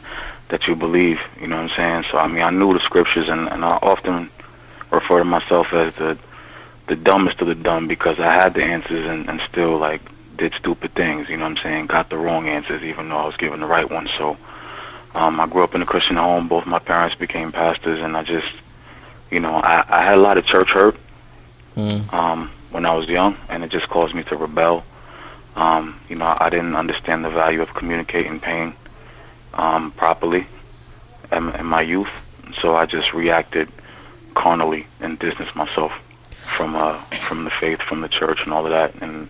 [0.49, 1.19] that you believe.
[1.39, 2.05] You know what I'm saying?
[2.11, 4.29] So I mean, I knew the scriptures, and, and I often
[4.89, 6.17] refer to myself as the
[6.87, 10.01] the dumbest of the dumb because I had the answers and, and still like
[10.37, 11.29] did stupid things.
[11.29, 11.87] You know what I'm saying?
[11.87, 14.09] Got the wrong answers even though I was given the right ones.
[14.17, 14.37] So.
[15.13, 16.47] Um, I grew up in a Christian home.
[16.47, 18.47] Both my parents became pastors, and I just,
[19.29, 20.95] you know, I, I had a lot of church hurt
[22.09, 24.83] um, when I was young, and it just caused me to rebel.
[25.55, 28.73] Um, you know, I didn't understand the value of communicating pain
[29.53, 30.47] um, properly
[31.31, 32.11] in, in my youth,
[32.59, 33.69] so I just reacted
[34.33, 35.91] carnally and distanced myself
[36.57, 36.97] from uh,
[37.27, 38.95] from the faith, from the church, and all of that.
[39.01, 39.29] And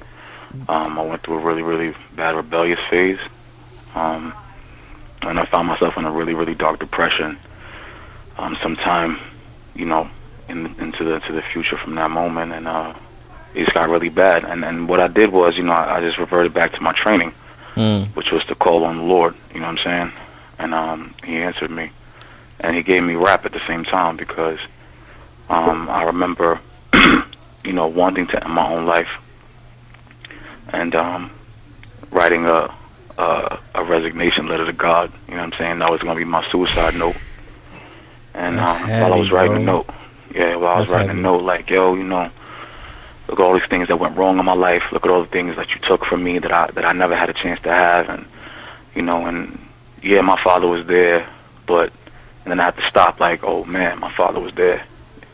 [0.70, 3.20] um, I went through a really, really bad rebellious phase.
[3.96, 4.34] Um,
[5.24, 7.38] and I found myself in a really, really dark depression.
[8.38, 9.20] Um, sometime,
[9.76, 10.10] you know,
[10.52, 12.94] in, into the to the future from that moment, and uh,
[13.56, 14.44] it just got really bad.
[14.44, 16.92] And and what I did was, you know, I, I just reverted back to my
[16.94, 17.34] training,
[18.14, 19.34] which was to call on the Lord.
[19.54, 20.12] You know what I'm saying?
[20.60, 21.90] And um, He answered me,
[22.60, 24.60] and He gave me rap at the same time because
[25.50, 26.60] um, I remember,
[27.64, 29.12] you know, wanting to end my own life,
[30.70, 31.32] and um,
[32.12, 32.74] writing a
[33.18, 35.12] uh, a resignation letter to God.
[35.28, 35.80] You know what I'm saying?
[35.80, 37.16] That was going to be my suicide note.
[38.34, 39.62] And um, while I was writing bro.
[39.62, 39.90] a note,
[40.34, 41.20] yeah, while I was That's writing heavy.
[41.20, 42.30] a note, like, yo, you know,
[43.28, 44.92] look at all these things that went wrong in my life.
[44.92, 47.16] Look at all the things that you took from me that I that I never
[47.16, 48.26] had a chance to have, and
[48.96, 49.60] you know, and
[50.02, 51.28] yeah, my father was there,
[51.66, 51.92] but
[52.44, 54.84] and then I had to stop, like, oh man, my father was there.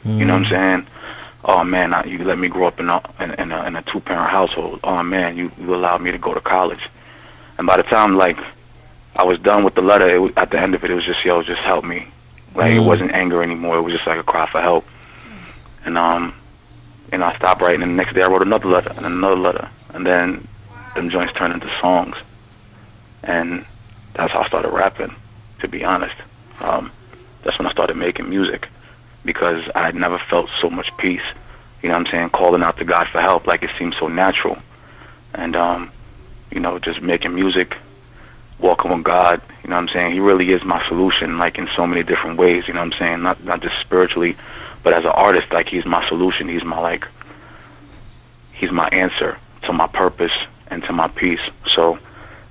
[0.06, 0.52] You know what I'm mm-hmm.
[0.54, 0.88] saying?
[1.48, 3.82] oh man, I, you let me grow up in a in, in a, in a
[3.84, 4.80] two parent household.
[4.84, 6.90] Oh man, you you allowed me to go to college.
[7.58, 8.38] And by the time like
[9.16, 11.24] I was done with the letter, it, at the end of it, it was just
[11.24, 12.08] yo, just help me.
[12.58, 12.86] Like it Mm.
[12.86, 13.78] wasn't anger anymore.
[13.78, 14.86] It was just like a cry for help.
[15.86, 16.34] And um,
[17.14, 17.82] and I stopped writing.
[17.84, 20.46] And the next day, I wrote another letter and another letter, and then
[20.96, 22.18] them joints turned into songs.
[23.24, 23.64] And
[24.16, 25.16] that's how I started rapping.
[25.60, 26.16] To be honest,
[26.62, 26.92] um,
[27.44, 28.68] that's when I started making music
[29.24, 31.22] because I had never felt so much peace.
[31.82, 32.30] You know what I'm saying?
[32.32, 34.58] Calling out to God for help, like it seemed so natural.
[35.34, 35.90] And um,
[36.52, 37.78] you know, just making music,
[38.60, 40.14] walking with God, you know what I'm saying?
[40.14, 43.00] He really is my solution, like in so many different ways, you know what I'm
[43.00, 43.22] saying?
[43.22, 44.36] Not not just spiritually,
[44.84, 46.48] but as an artist, like he's my solution.
[46.48, 47.08] He's my like
[48.54, 50.32] he's my answer to my purpose
[50.68, 51.42] and to my peace.
[51.68, 52.00] So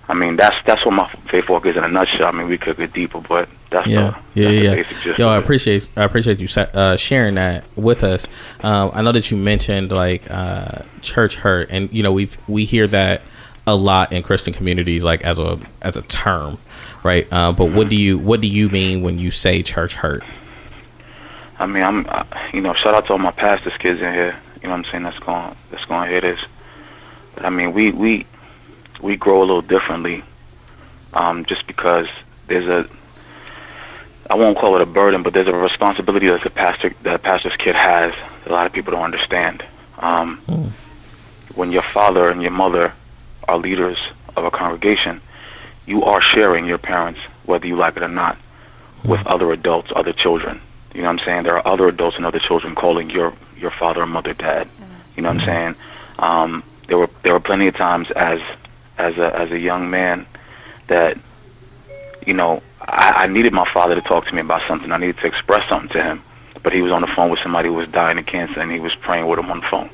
[0.08, 2.26] I mean that's that's what my faith walk is in a nutshell.
[2.26, 5.14] I mean we could get deeper, but that's Yeah, the, yeah, that's the yeah.
[5.18, 8.26] Yo, I appreciate I appreciate you uh, sharing that with us.
[8.60, 12.64] Um, I know that you mentioned like uh, church hurt, and you know we've we
[12.64, 13.22] hear that
[13.66, 16.58] a lot in Christian communities, like as a as a term,
[17.02, 17.26] right?
[17.30, 20.22] Uh, but what do you what do you mean when you say church hurt?
[21.58, 24.36] I mean, I'm, uh, you know, shout out to all my pastors kids in here.
[24.62, 25.04] You know what I'm saying?
[25.04, 26.40] That's going, that's going to hear this.
[27.34, 28.26] But I mean, we, we,
[29.00, 30.22] we grow a little differently,
[31.14, 32.08] um, just because
[32.46, 32.88] there's a,
[34.28, 37.18] I won't call it a burden, but there's a responsibility that the pastor, that a
[37.18, 38.12] pastor's kid has
[38.44, 39.64] that a lot of people don't understand.
[39.98, 40.38] Um,
[41.54, 42.92] when your father and your mother
[43.48, 43.98] are leaders
[44.36, 45.20] of a congregation,
[45.86, 48.36] you are sharing your parents, whether you like it or not,
[49.04, 50.60] with other adults, other children.
[50.94, 51.42] You know what I'm saying?
[51.44, 54.68] There are other adults and other children calling your your father or mother dad.
[55.16, 55.74] You know what I'm saying?
[56.18, 58.40] Um, there were there were plenty of times as
[58.98, 60.26] as a as a young man
[60.88, 61.18] that
[62.26, 64.90] you know I, I needed my father to talk to me about something.
[64.90, 66.22] I needed to express something to him,
[66.62, 68.80] but he was on the phone with somebody who was dying of cancer, and he
[68.80, 69.90] was praying with him on the phone.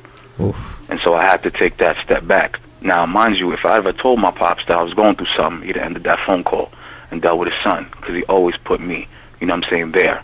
[0.89, 2.59] And so I had to take that step back.
[2.83, 5.65] Now, mind you, if I ever told my pops that I was going through something,
[5.65, 6.69] he'd have ended that phone call
[7.11, 9.07] and dealt with his son because he always put me,
[9.39, 10.21] you know what I'm saying, there.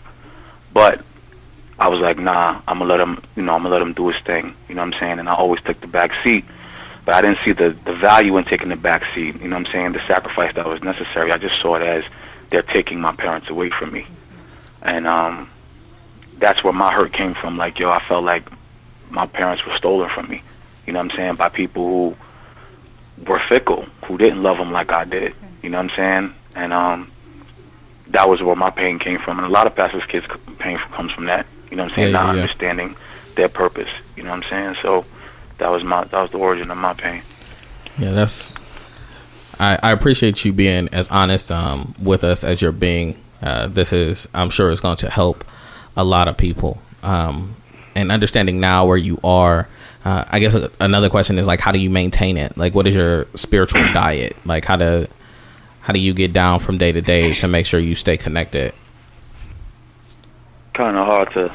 [0.74, 1.02] But
[1.78, 4.08] I was like, nah, I'm gonna let him, you know, I'm gonna let him do
[4.08, 5.18] his thing, you know what I'm saying?
[5.18, 6.44] And I always took the back seat.
[7.06, 9.66] But I didn't see the, the value in taking the back seat, you know what
[9.66, 11.32] I'm saying, the sacrifice that was necessary.
[11.32, 12.04] I just saw it as
[12.50, 14.06] they're taking my parents away from me.
[14.82, 15.48] And um,
[16.36, 17.56] that's where my hurt came from.
[17.56, 18.44] Like, yo, I felt like
[19.08, 20.42] my parents were stolen from me,
[20.86, 22.16] you know what I'm saying, by people who
[23.26, 26.34] were fickle, who didn't love them like I did, you know what I'm saying?
[26.54, 27.10] And um,
[28.08, 29.38] that was where my pain came from.
[29.38, 30.26] And a lot of pastors' kids'
[30.58, 32.40] pain comes from that, you know what I'm saying, Yeah, not yeah, yeah.
[32.42, 32.96] understanding
[33.36, 34.76] their purpose, you know what I'm saying?
[34.82, 35.04] So
[35.58, 37.22] that was my that was the origin of my pain.
[37.98, 38.54] Yeah, that's.
[39.58, 43.22] I, I appreciate you being as honest um, with us as you're being.
[43.42, 45.44] Uh, this is, I'm sure, is going to help
[45.96, 46.80] a lot of people.
[47.02, 47.56] Um,
[47.94, 49.68] and understanding now where you are,
[50.04, 52.56] uh, I guess another question is like, how do you maintain it?
[52.56, 54.36] Like, what is your spiritual diet?
[54.44, 55.08] Like, how to
[55.80, 58.72] how do you get down from day to day to make sure you stay connected?
[60.72, 61.52] kind of hard to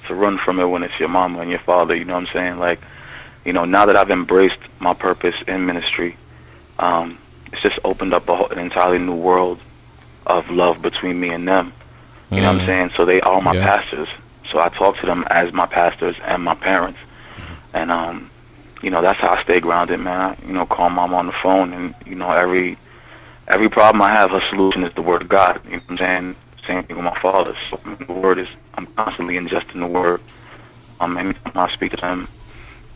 [0.06, 1.94] to run from it when it's your mama and your father.
[1.94, 2.58] You know what I'm saying?
[2.58, 2.80] Like,
[3.44, 6.16] you know, now that I've embraced my purpose in ministry,
[6.78, 7.18] um,
[7.52, 9.60] it's just opened up whole, an entirely new world
[10.26, 11.72] of love between me and them.
[12.30, 12.66] You know what I'm Mm.
[12.66, 12.90] saying?
[12.96, 13.62] So they are my Yeah.
[13.70, 14.08] pastors.
[14.50, 16.98] So I talk to them as my pastors and my parents.
[17.76, 18.30] And um,
[18.82, 20.18] you know, that's how I stay grounded, man.
[20.18, 22.78] I, you know, call mom on the phone and you know, every
[23.48, 25.60] every problem I have, her solution is the word of God.
[25.66, 26.36] You know what I'm saying?
[26.66, 27.54] Same thing with my father.
[27.68, 30.22] So the word is I'm constantly ingesting the word.
[31.00, 32.28] Um anytime I speak to them,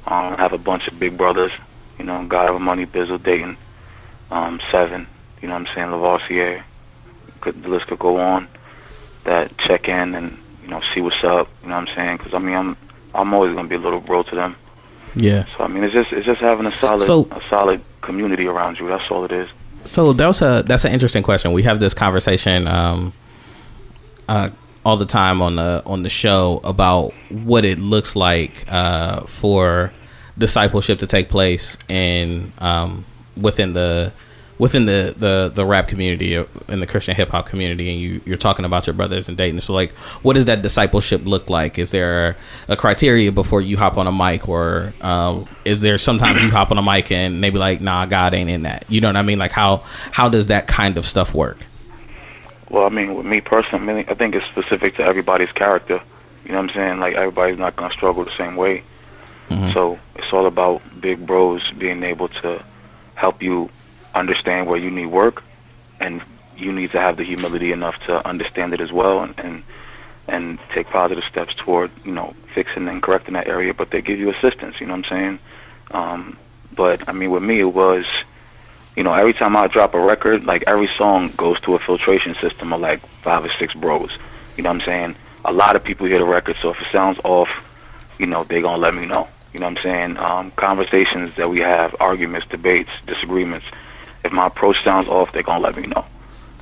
[0.07, 1.53] um, I have a bunch of big brothers,
[1.99, 3.59] you know, God Over Money, Bizzle, Dayton,
[4.31, 5.07] um, Seven,
[5.43, 6.65] you know what I'm saying, Lavoisier,
[7.43, 8.49] could, the list could go on,
[9.25, 12.17] that check in and, you know, see what's up, you know what I'm saying?
[12.17, 12.77] Because, I mean, I'm
[13.15, 14.57] I'm always to be a little bro to them.
[15.15, 15.45] Yeah.
[15.57, 18.79] So, I mean, it's just it's just having a solid So- a solid community around
[18.79, 18.89] you.
[18.89, 19.49] That's all it is.
[19.85, 21.53] So that was a that's an interesting question.
[21.53, 23.13] We have this conversation um,
[24.29, 24.51] uh,
[24.85, 29.93] all the time on the on the show about what it looks like uh, for
[30.39, 33.05] discipleship to take place in um,
[33.41, 34.13] within the
[34.61, 38.21] within the, the, the rap community uh, in the Christian hip hop community, and you
[38.27, 39.59] you're talking about your brothers and dating.
[39.61, 39.93] So like,
[40.23, 41.79] what does that discipleship look like?
[41.79, 42.37] Is there
[42.69, 46.71] a criteria before you hop on a mic, or um, is there sometimes you hop
[46.71, 48.85] on a mic and maybe like, nah, God ain't in that.
[48.89, 49.39] You know what I mean?
[49.39, 49.79] Like how
[50.13, 51.57] how does that kind of stuff work?
[52.69, 56.03] Well, I mean, with me personally, I think it's specific to everybody's character.
[56.45, 57.01] You know what I'm saying?
[57.01, 58.85] Like everybody's not gonna struggle the same way.
[59.73, 62.63] So it's all about big bros being able to
[63.17, 63.69] help you
[64.15, 65.43] understand where you need work,
[65.99, 66.23] and
[66.57, 69.63] you need to have the humility enough to understand it as well, and, and
[70.29, 73.75] and take positive steps toward you know fixing and correcting that area.
[73.75, 74.81] But they give you assistance.
[74.81, 75.39] You know what I'm saying?
[75.91, 76.39] Um,
[76.75, 78.07] but I mean, with me, it was
[78.97, 82.35] you know every time I drop a record, like every song goes to a filtration
[82.35, 84.11] system of like five or six bros.
[84.57, 85.17] You know what I'm saying?
[85.45, 87.49] A lot of people hear the record, so if it sounds off,
[88.19, 89.29] you know they gonna let me know.
[89.53, 90.17] You know what I'm saying?
[90.19, 93.67] Um, conversations that we have, arguments, debates, disagreements.
[94.31, 96.05] If my approach sounds off, they're gonna let me know.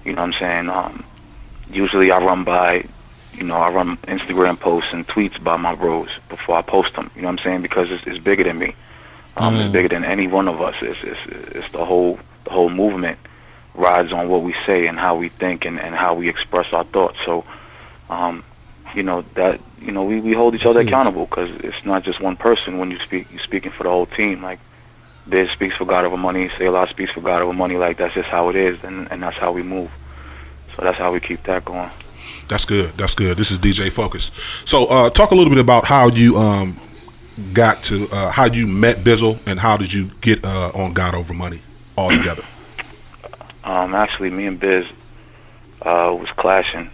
[0.02, 0.70] You know what I'm saying?
[0.70, 1.04] Um,
[1.70, 2.86] usually I run by,
[3.34, 7.10] you know, I run Instagram posts and tweets by my bros before I post them.
[7.14, 7.60] You know what I'm saying?
[7.60, 8.74] Because it's, it's bigger than me.
[9.36, 9.72] Um, It's Mm.
[9.72, 10.76] bigger than any one of us.
[10.80, 11.20] It's, it's,
[11.56, 13.18] it's the whole the whole movement
[13.74, 16.84] rides on what we say and how we think and, and how we express our
[16.84, 17.18] thoughts.
[17.26, 17.44] So,
[18.08, 18.42] um,
[18.94, 22.18] you know that you know we, we hold each other accountable because it's not just
[22.18, 23.26] one person when you speak.
[23.30, 24.42] You're speaking for the whole team.
[24.42, 24.58] Like
[25.29, 26.51] Biz speaks for God over money.
[26.57, 27.76] Selah speaks for God over money.
[27.76, 29.91] Like that's just how it is, and and that's how we move.
[30.76, 31.91] So that's how we keep that going.
[32.49, 32.91] That's good.
[32.93, 33.37] That's good.
[33.37, 34.31] This is DJ Focus.
[34.64, 36.79] So, uh, talk a little bit about how you um,
[37.53, 41.14] got to uh, how you met Bizzle and how did you get uh, on God
[41.14, 41.61] Over Money
[41.97, 42.45] all together.
[43.64, 44.87] Um, actually, me and Biz
[45.83, 46.89] uh, was clashing.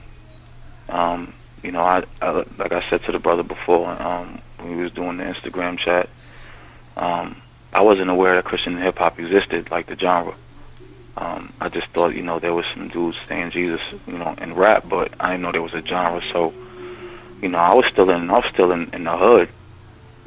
[0.88, 1.32] Um,
[1.62, 4.90] you know, I, I like I said to the brother before um, when we was
[4.90, 6.08] doing the Instagram chat.
[6.96, 7.40] Um,
[7.74, 10.34] I wasn't aware that Christian hip hop existed, like the genre.
[11.16, 14.54] Um, I just thought, you know, there was some dudes saying Jesus, you know, in
[14.54, 16.22] rap, but I didn't know there was a genre.
[16.32, 16.52] So,
[17.42, 19.48] you know, I was still in, I was still in, in the hood,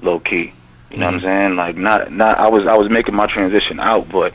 [0.01, 0.53] low key.
[0.91, 1.55] You know what I'm saying?
[1.55, 2.37] Like, not, not.
[2.37, 4.33] I was, I was making my transition out, but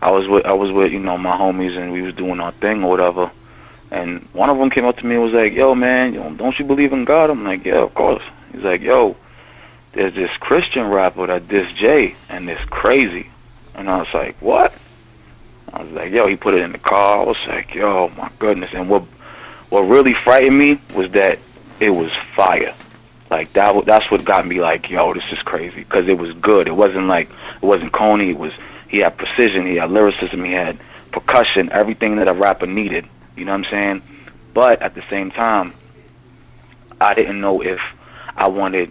[0.00, 2.52] I was with, I was with, you know, my homies, and we was doing our
[2.52, 3.30] thing or whatever.
[3.90, 6.30] And one of them came up to me and was like, "Yo, man, you know,
[6.30, 9.16] don't you believe in God?" I'm like, "Yeah, of course." He's like, "Yo,
[9.92, 13.30] there's this Christian rapper that diss Jay, and this crazy."
[13.74, 14.74] And I was like, "What?"
[15.72, 17.20] I was like, "Yo," he put it in the car.
[17.20, 19.02] I was like, "Yo, my goodness!" And what
[19.70, 21.38] what really frightened me was that
[21.78, 22.74] it was fire.
[23.30, 23.86] Like that.
[23.86, 26.66] That's what got me like, "Yo, this is crazy," because it was good.
[26.66, 27.28] It wasn't like
[27.62, 28.30] it wasn't Coney.
[28.30, 28.52] It was
[28.88, 29.66] he had precision.
[29.66, 30.44] He had lyricism.
[30.44, 30.78] He had
[31.12, 31.70] percussion.
[31.70, 33.06] Everything that a rapper needed.
[33.36, 34.02] You know what I'm saying?
[34.52, 35.74] But at the same time,
[37.00, 37.80] I didn't know if
[38.36, 38.90] I wanted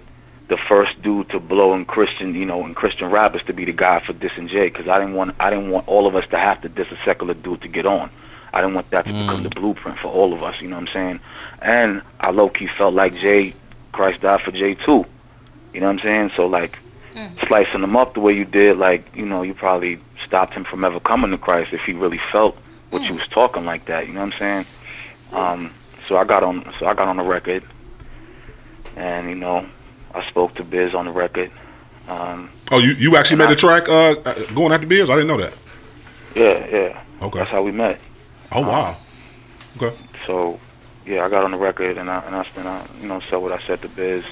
[0.49, 3.71] the first dude to blow in Christian, you know, in Christian rappers to be the
[3.71, 6.37] guy for dissing Jay, because I didn't want I didn't want all of us to
[6.37, 8.09] have to diss a secular dude to get on.
[8.51, 9.55] I didn't want that to become the mm.
[9.55, 10.59] blueprint for all of us.
[10.59, 11.19] You know what I'm saying?
[11.61, 13.53] And I low key felt like Jay,
[13.91, 15.05] Christ died for Jay too.
[15.71, 16.31] You know what I'm saying?
[16.35, 16.79] So like
[17.13, 17.47] mm.
[17.47, 20.83] slicing him up the way you did, like you know, you probably stopped him from
[20.83, 22.57] ever coming to Christ if he really felt
[22.89, 23.19] what you mm.
[23.19, 24.07] was talking like that.
[24.07, 24.65] You know what I'm saying?
[25.31, 25.73] Um,
[26.07, 27.63] so I got on, so I got on the record,
[28.95, 29.63] and you know,
[30.13, 31.51] I spoke to Biz on the record.
[32.07, 35.09] Um, Oh, you, you actually made a track uh, uh, going after Biz?
[35.09, 35.53] I didn't know that.
[36.35, 37.03] yeah, yeah.
[37.21, 37.39] Okay.
[37.39, 37.99] That's how we met.
[38.51, 38.97] Oh wow.
[39.77, 39.95] Okay.
[40.25, 40.59] So,
[41.05, 43.37] yeah, I got on the record and I and I, and I you know said
[43.37, 44.23] what I said to Biz.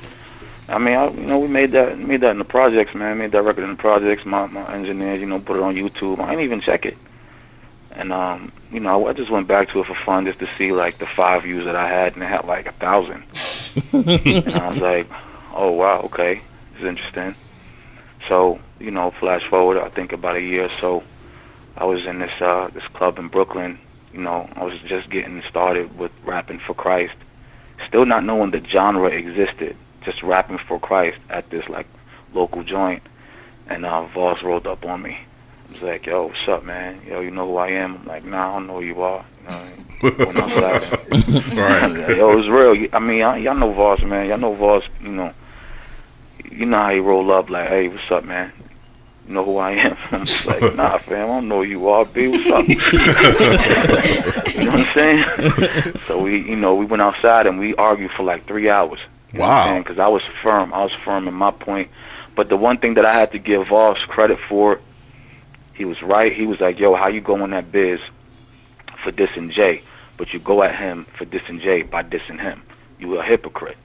[0.69, 3.17] I mean, I, you know, we made that made that in the projects, man.
[3.17, 4.25] Made that record in the projects.
[4.25, 6.19] My my engineers, you know, put it on YouTube.
[6.19, 6.97] I didn't even check it.
[7.91, 10.71] And um, you know, I just went back to it for fun, just to see
[10.71, 13.23] like the five views that I had, and it had like a thousand.
[13.93, 15.07] and I was like,
[15.58, 16.41] oh wow, okay,
[16.76, 17.36] it's interesting.
[18.28, 21.03] So, you know, flash forward, I think about a year or so,
[21.76, 23.78] I was in this uh this club in Brooklyn.
[24.14, 27.16] You know, I was just getting started with rapping for Christ,
[27.88, 29.76] still not knowing the genre existed.
[30.03, 31.88] Just rapping for Christ at this like
[32.34, 33.03] local joint,
[33.68, 35.18] and uh, Voss rolled up on me.
[35.68, 37.01] He was like, "Yo, what's up, man?
[37.05, 39.26] Yo, you know who I am?" I'm like, "Nah, I don't know who you are."
[39.41, 40.18] You know, what I mean?
[40.26, 42.18] Went outside.
[42.18, 42.88] Yo, it was real.
[42.93, 44.28] I mean, y'all know Voss, man.
[44.30, 44.84] Y'all know Voss.
[45.01, 45.34] You know,
[46.51, 47.49] you know how he roll up.
[47.49, 48.51] Like, hey, what's up, man?
[49.27, 49.97] You know who I am?
[50.11, 52.27] I'm like, nah, fam, I don't know who you are, B.
[52.27, 52.67] What's up?
[54.55, 55.93] you know what I'm saying?
[56.07, 58.99] so we, you know, we went outside and we argued for like three hours.
[59.33, 59.77] Wow.
[59.79, 60.73] Because I was firm.
[60.73, 61.89] I was firm in my point.
[62.35, 64.79] But the one thing that I had to give Voss credit for,
[65.73, 66.31] he was right.
[66.31, 67.99] He was like, yo, how you go in that biz
[69.03, 69.81] for dissing Jay,
[70.17, 72.61] but you go at him for dissing Jay by dissing him.
[72.99, 73.77] You a hypocrite.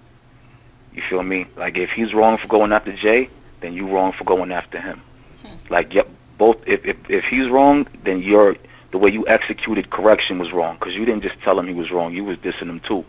[0.94, 1.46] You feel me?
[1.56, 3.28] Like if he's wrong for going after Jay,
[3.60, 5.00] then you wrong for going after him.
[5.70, 6.58] Like yep, both.
[6.66, 8.56] If if if he's wrong, then you're
[8.90, 11.90] the way you executed correction was wrong because you didn't just tell him he was
[11.90, 12.12] wrong.
[12.12, 13.04] You was dissing him too.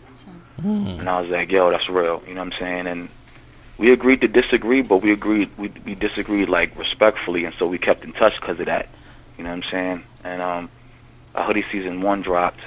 [1.00, 2.22] And I was like, yo, that's real.
[2.26, 2.86] You know what I'm saying?
[2.86, 3.08] And
[3.76, 7.78] we agreed to disagree, but we agreed we we disagreed like respectfully, and so we
[7.78, 8.88] kept in touch because of that.
[9.36, 10.04] You know what I'm saying?
[10.22, 10.70] And um,
[11.34, 12.60] a hoodie season one dropped,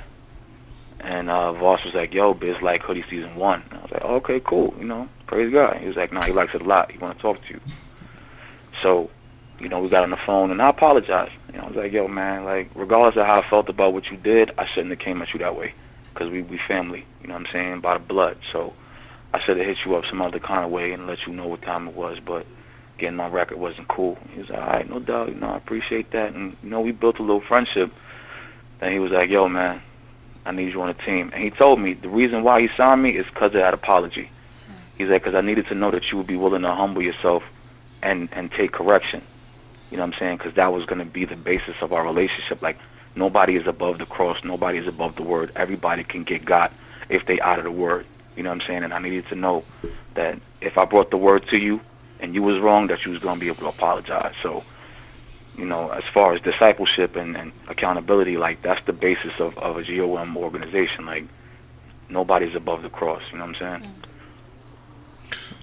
[1.00, 4.02] and uh, Voss was like, "Yo, Biz like hoodie season one." And I was like,
[4.04, 4.74] oh, "Okay, cool.
[4.80, 6.91] You know, praise God." He was like, "No, he likes it a lot.
[6.91, 7.60] He want to talk to you."
[8.82, 9.10] So,
[9.60, 11.34] you know, we got on the phone, and I apologized.
[11.52, 14.12] You know, I was like, "Yo, man, like, regardless of how I felt about what
[14.12, 15.74] you did, I shouldn't have came at you that way,
[16.14, 17.06] because we we family.
[17.22, 17.82] You know what I'm saying?
[17.82, 18.38] By the blood.
[18.52, 18.74] So
[19.34, 21.48] I should have hit you up some other kind of way and let you know
[21.48, 22.45] what time it was, but
[22.98, 24.18] getting on record wasn't cool.
[24.34, 26.34] He was like, all right, no doubt, you know, I appreciate that.
[26.34, 27.91] And, you know, we built a little friendship.
[28.80, 29.82] Then he was like, yo, man,
[30.48, 31.30] I need you on the team.
[31.34, 34.32] And he told me the reason why he signed me is because of that apology.
[34.98, 37.43] He said, because I needed to know that you would be willing to humble yourself
[38.02, 39.22] and, and take correction.
[39.91, 40.38] You know what I'm saying?
[40.38, 42.62] Because that was going to be the basis of our relationship.
[42.62, 42.78] Like,
[43.16, 44.38] nobody is above the cross.
[44.43, 45.52] Nobody is above the word.
[45.56, 46.72] Everybody can get God
[47.10, 48.06] if they out of the word.
[48.36, 48.84] You know what I'm saying?
[48.84, 49.64] And I needed to know
[50.16, 51.80] that if I brought the word to you
[52.20, 54.34] and you was wrong, that you was gonna be able to apologize.
[54.41, 54.64] So,
[55.58, 59.78] you know, as far as discipleship and, and accountability, like that's the basis of, of
[59.78, 61.05] a GOM organization.
[61.05, 61.26] Like
[62.10, 63.24] nobody's above the cross.
[63.32, 63.93] You know what I'm saying?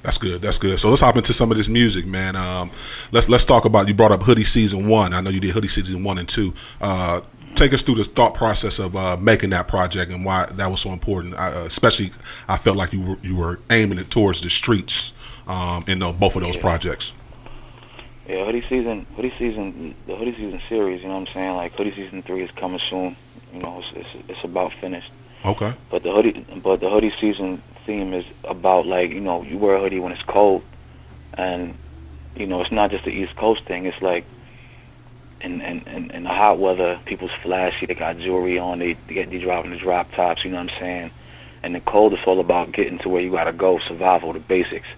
[0.03, 0.43] That's good.
[0.43, 0.79] That's good.
[0.79, 2.37] So let's hop into some of this music, man.
[2.37, 2.71] Um,
[3.11, 3.89] let's let's talk about.
[3.89, 5.15] You brought up Hoodie season one.
[5.15, 6.53] I know you did Hoodie season one and two.
[6.81, 7.23] Uh,
[7.55, 10.81] take us through the thought process of uh, making that project and why that was
[10.81, 11.35] so important.
[11.37, 12.13] I, uh, especially,
[12.49, 15.15] I felt like you were you were aiming it towards the streets
[15.47, 16.63] um, in the, both of those Yeah.
[16.63, 17.13] projects.
[18.27, 21.03] Yeah, hoodie season, hoodie season, the hoodie season series.
[21.03, 21.57] You know what I'm saying?
[21.57, 23.17] Like hoodie season three is coming soon.
[23.53, 25.11] You know, it's it's, it's about finished.
[25.45, 25.75] Okay.
[25.91, 29.77] But the hoodie, but the hoodie season theme is about like you know you wear
[29.77, 30.63] a hoodie when it's cold,
[31.35, 31.77] and
[32.35, 33.85] you know it's not just the East Coast thing.
[33.85, 34.25] It's like
[35.43, 37.85] in in in, in the hot weather, people's flashy.
[37.85, 38.79] They got jewelry on.
[38.79, 40.45] They they get they driving the drop tops.
[40.45, 41.11] You know what I'm saying?
[41.63, 44.89] And the cold, it's all about getting to where you gotta go, survival, the basics.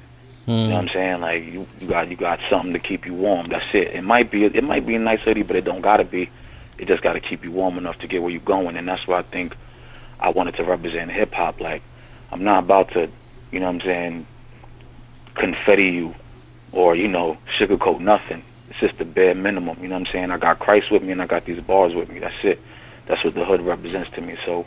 [0.47, 1.21] You know what I'm saying?
[1.21, 3.49] Like you, you got you got something to keep you warm.
[3.49, 3.89] That's it.
[3.89, 6.31] It might be it might be a nice hoodie, but it don't gotta be.
[6.79, 9.19] It just gotta keep you warm enough to get where you're going, and that's why
[9.19, 9.57] I think
[10.21, 11.61] I wanted to represent hip hop.
[11.61, 11.83] Like
[12.31, 13.11] I'm not about to,
[13.51, 14.27] you know what I'm saying,
[15.35, 16.15] confetti you
[16.71, 18.45] or you know sugarcoat nothing.
[18.71, 19.79] It's just the bare minimum.
[19.81, 20.31] You know what I'm saying?
[20.31, 22.21] I got Christ with me, and I got these bars with me.
[22.21, 22.61] That's it.
[23.07, 24.37] That's what the hood represents to me.
[24.45, 24.65] So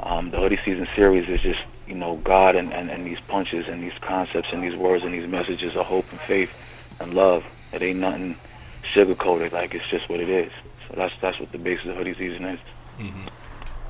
[0.00, 1.60] um, the hoodie season series is just
[1.92, 5.12] you know God and, and, and these punches and these concepts and these words and
[5.12, 6.50] these messages of hope and faith
[7.00, 7.44] and love.
[7.70, 8.36] It ain't nothing
[8.94, 9.52] sugarcoated.
[9.52, 10.50] Like it's just what it is.
[10.88, 12.60] So that's that's what the basis of hoodie season is.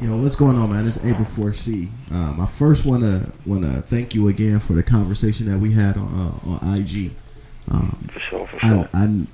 [0.01, 0.85] Yo, what's going on, man?
[0.85, 1.89] It's April 4C.
[2.11, 5.73] Um, I first want to want to thank you again for the conversation that we
[5.73, 7.13] had on uh, on IG.
[7.71, 9.27] Um, for sure, for I, I,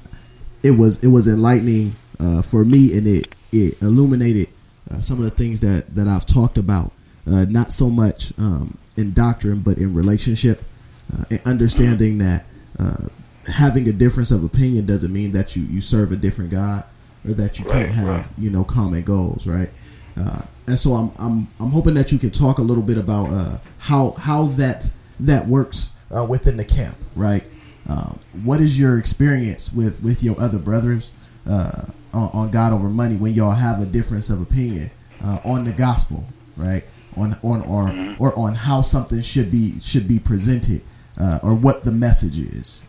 [0.62, 4.48] it was it was enlightening uh, for me, and it it illuminated
[4.90, 6.92] uh, some of the things that that I've talked about.
[7.28, 10.64] Uh, not so much um, in doctrine, but in relationship,
[11.12, 12.46] uh, and understanding that
[12.78, 13.08] uh,
[13.52, 16.84] having a difference of opinion doesn't mean that you you serve a different God
[17.26, 19.70] or that you can't have you know common goals, right?
[20.16, 23.30] Uh, and so I'm I'm I'm hoping that you can talk a little bit about
[23.30, 27.44] uh, how how that that works uh, within the camp, right?
[27.88, 31.12] Um, what is your experience with with your other brothers
[31.48, 34.90] uh, on, on God over money when y'all have a difference of opinion
[35.24, 36.26] uh, on the gospel,
[36.56, 36.84] right?
[37.16, 40.82] On on or or on how something should be should be presented
[41.20, 42.84] uh, or what the message is.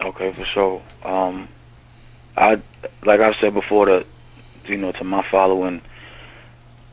[0.00, 0.82] Okay, for sure.
[1.04, 1.48] Um,
[2.36, 2.60] I
[3.04, 4.06] like I said before, to
[4.66, 5.82] you know, to my following,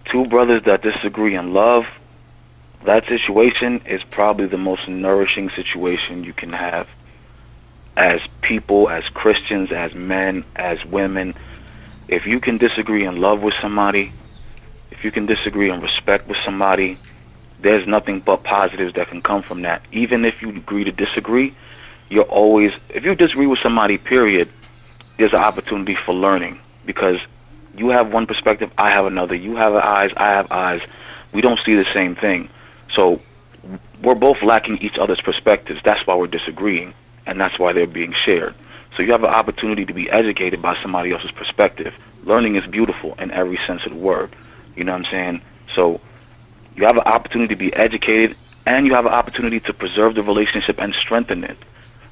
[0.05, 1.86] two brothers that disagree in love,
[2.86, 6.88] that situation is probably the most nourishing situation you can have
[7.97, 11.36] as people, as Christians, as men, as women.
[12.07, 14.14] If you can disagree in love with somebody,
[15.00, 16.97] if you can disagree in respect with somebody,
[17.62, 19.82] there's nothing but positives that can come from that.
[19.93, 21.56] Even if you agree to disagree,
[22.10, 24.50] you're always if you disagree with somebody period
[25.18, 26.60] there's an opportunity for learning.
[26.86, 27.18] Because
[27.76, 29.36] you have one perspective i have another.
[29.36, 30.82] You have eyes i have eyes.
[31.32, 32.50] We don't see the same thing.
[32.92, 33.21] So
[34.04, 35.80] we're both lacking each other's perspectives.
[35.82, 36.93] That's why we're disagreeing
[37.26, 38.54] and that's why they're being shared.
[38.97, 41.93] So you have an opportunity to be educated by somebody else's perspective.
[42.26, 44.36] Learning is beautiful in every sense of the word
[44.80, 45.42] you know what i'm saying
[45.76, 46.01] so
[46.76, 48.36] you have an opportunity to be educated
[48.66, 51.58] and you have an opportunity to preserve the relationship and strengthen it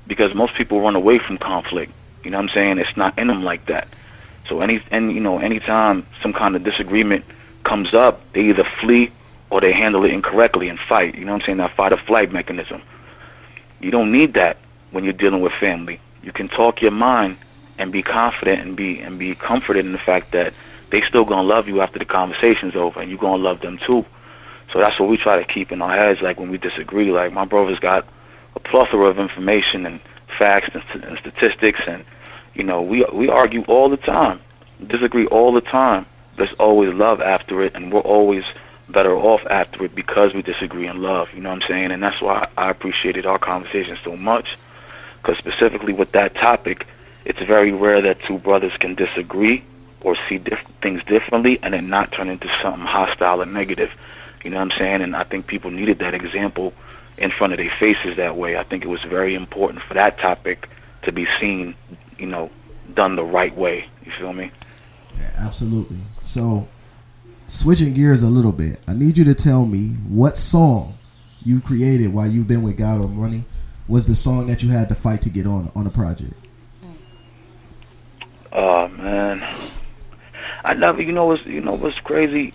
[0.08, 1.92] because most people run away from conflict.
[2.24, 2.80] You know what I'm saying?
[2.80, 3.88] It's not in them like that.
[4.50, 7.26] So any and you know anytime some kind of disagreement
[7.64, 9.12] comes up, they either flee
[9.50, 11.16] or they handle it incorrectly and fight.
[11.16, 11.58] You know what I'm saying?
[11.60, 12.82] That fight or flight mechanism.
[13.80, 14.58] You don't need that
[14.92, 16.00] when you're dealing with family.
[16.24, 17.38] You can talk your mind
[17.78, 20.54] and be confident and be and be comforted in the fact that
[20.90, 24.06] they still gonna love you after the conversation's over and you're gonna love them too.
[24.72, 27.12] So that's what we try to keep in our heads like when we disagree.
[27.12, 28.06] Like my brother's got
[28.56, 30.00] a plethora of information and
[30.38, 32.04] facts and, st- and statistics and
[32.54, 34.40] you know we we argue all the time
[34.88, 36.06] disagree all the time
[36.38, 38.44] there's always love after it and we're always
[38.90, 42.02] better off after it because we disagree in love you know what i'm saying and
[42.04, 44.58] that's why i appreciated our conversation so much
[45.22, 46.86] because specifically with that topic
[47.26, 49.64] it's very rare that two brothers can disagree
[50.02, 53.92] or see diff- things differently and then not turn into something hostile or negative.
[54.44, 55.02] You know what I'm saying?
[55.02, 56.74] And I think people needed that example
[57.18, 58.58] in front of their faces that way.
[58.58, 60.70] I think it was very important for that topic
[61.04, 61.76] to be seen,
[62.18, 62.50] you know,
[62.94, 63.88] done the right way.
[64.06, 64.52] You feel me?
[65.18, 65.98] Yeah, absolutely.
[66.22, 66.68] So,
[67.48, 70.94] switching gears a little bit, I need you to tell me what song
[71.44, 73.46] you created while you've been with God Over Money
[73.88, 76.34] was the song that you had to fight to get on on a project.
[78.52, 79.42] Oh man,
[80.64, 81.02] I never.
[81.02, 82.54] You know what's you know what's crazy?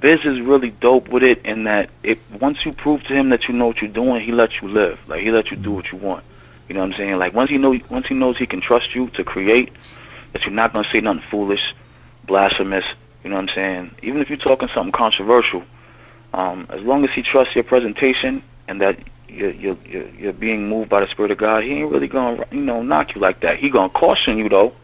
[0.00, 3.48] Biz is really dope with it in that it once you prove to him that
[3.48, 4.98] you know what you're doing, he lets you live.
[5.08, 6.24] Like he lets you do what you want.
[6.68, 7.18] You know what I'm saying?
[7.18, 9.72] Like once he know once he knows he can trust you to create,
[10.32, 11.74] that you're not gonna say nothing foolish,
[12.26, 12.84] blasphemous.
[13.22, 13.94] You know what I'm saying?
[14.02, 15.62] Even if you're talking something controversial,
[16.34, 18.98] um, as long as he trusts your presentation and that
[19.28, 19.78] you're, you're
[20.18, 23.14] you're being moved by the spirit of God, he ain't really gonna you know knock
[23.14, 23.58] you like that.
[23.58, 24.74] He gonna caution you though.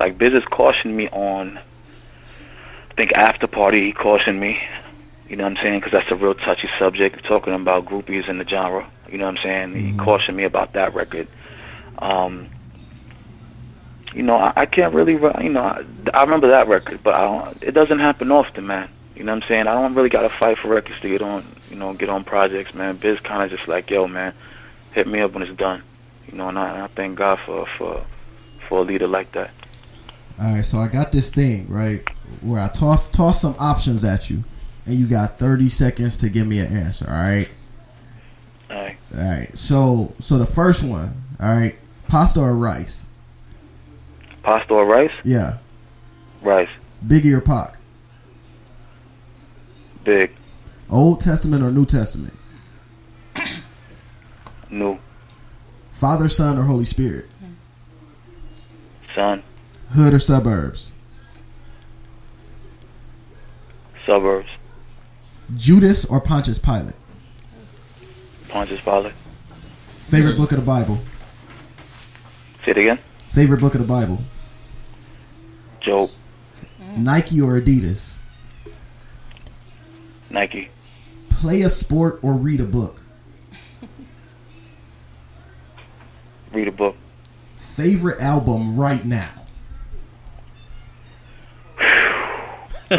[0.00, 1.58] Like has cautioned me on.
[2.94, 4.62] I think after party he cautioned me.
[5.28, 5.80] You know what I'm saying?
[5.80, 8.88] Because that's a real touchy subject, talking about groupies in the genre.
[9.10, 9.74] You know what I'm saying?
[9.74, 11.26] He cautioned me about that record.
[11.98, 12.48] Um,
[14.14, 17.22] you know, I, I can't really, you know, I, I remember that record, but I
[17.22, 18.88] don't, it doesn't happen often, man.
[19.16, 19.66] You know what I'm saying?
[19.66, 22.22] I don't really got to fight for records to get on, you know, get on
[22.22, 22.96] projects, man.
[22.96, 24.34] Biz kind of just like, yo, man,
[24.92, 25.82] hit me up when it's done.
[26.30, 28.04] You know, and I, and I thank God for for
[28.68, 29.50] for a leader like that.
[30.40, 32.06] All right, so I got this thing right
[32.40, 34.44] where I toss toss some options at you,
[34.84, 37.06] and you got thirty seconds to give me an answer.
[37.08, 37.48] All right.
[38.70, 38.96] All right.
[39.16, 39.56] All right.
[39.56, 41.24] So so the first one.
[41.40, 41.76] All right.
[42.08, 43.06] Pasta or rice?
[44.42, 45.12] Pasta or rice?
[45.22, 45.58] Yeah.
[46.42, 46.68] Rice.
[47.06, 47.78] Biggie or Pac?
[50.04, 50.32] Big.
[50.90, 52.34] Old Testament or New Testament?
[54.70, 54.98] New.
[55.90, 57.26] Father, Son, or Holy Spirit?
[59.14, 59.42] Son.
[59.90, 60.92] Hood or suburbs?
[64.06, 64.48] Suburbs.
[65.56, 66.94] Judas or Pontius Pilate?
[68.48, 69.14] Pontius Pilate.
[70.02, 70.98] Favorite book of the Bible?
[72.64, 72.98] Say it again.
[73.28, 74.18] Favorite book of the Bible?
[75.80, 76.10] Job.
[76.96, 78.18] Nike or Adidas?
[80.30, 80.70] Nike.
[81.28, 83.02] Play a sport or read a book?
[86.52, 86.96] Read a book.
[87.56, 89.43] Favorite album right now?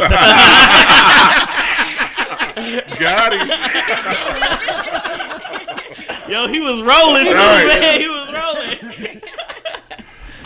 [2.98, 3.48] Got him.
[6.30, 7.66] Yo, he was rolling too, All right.
[7.66, 8.00] man.
[8.00, 9.20] He was rolling.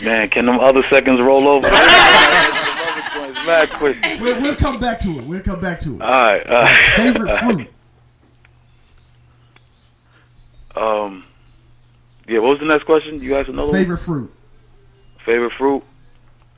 [0.03, 1.67] Man, can them other seconds roll over?
[3.45, 3.97] Mad quick.
[4.19, 5.25] We'll, we'll come back to it.
[5.25, 6.01] We'll come back to it.
[6.01, 6.45] All right.
[6.47, 6.91] All right.
[6.95, 7.67] Favorite fruit?
[10.73, 11.25] Um.
[12.29, 12.39] Yeah.
[12.39, 13.19] What was the next question?
[13.21, 14.33] You asked another Favorite fruit?
[15.25, 15.83] Favorite fruit.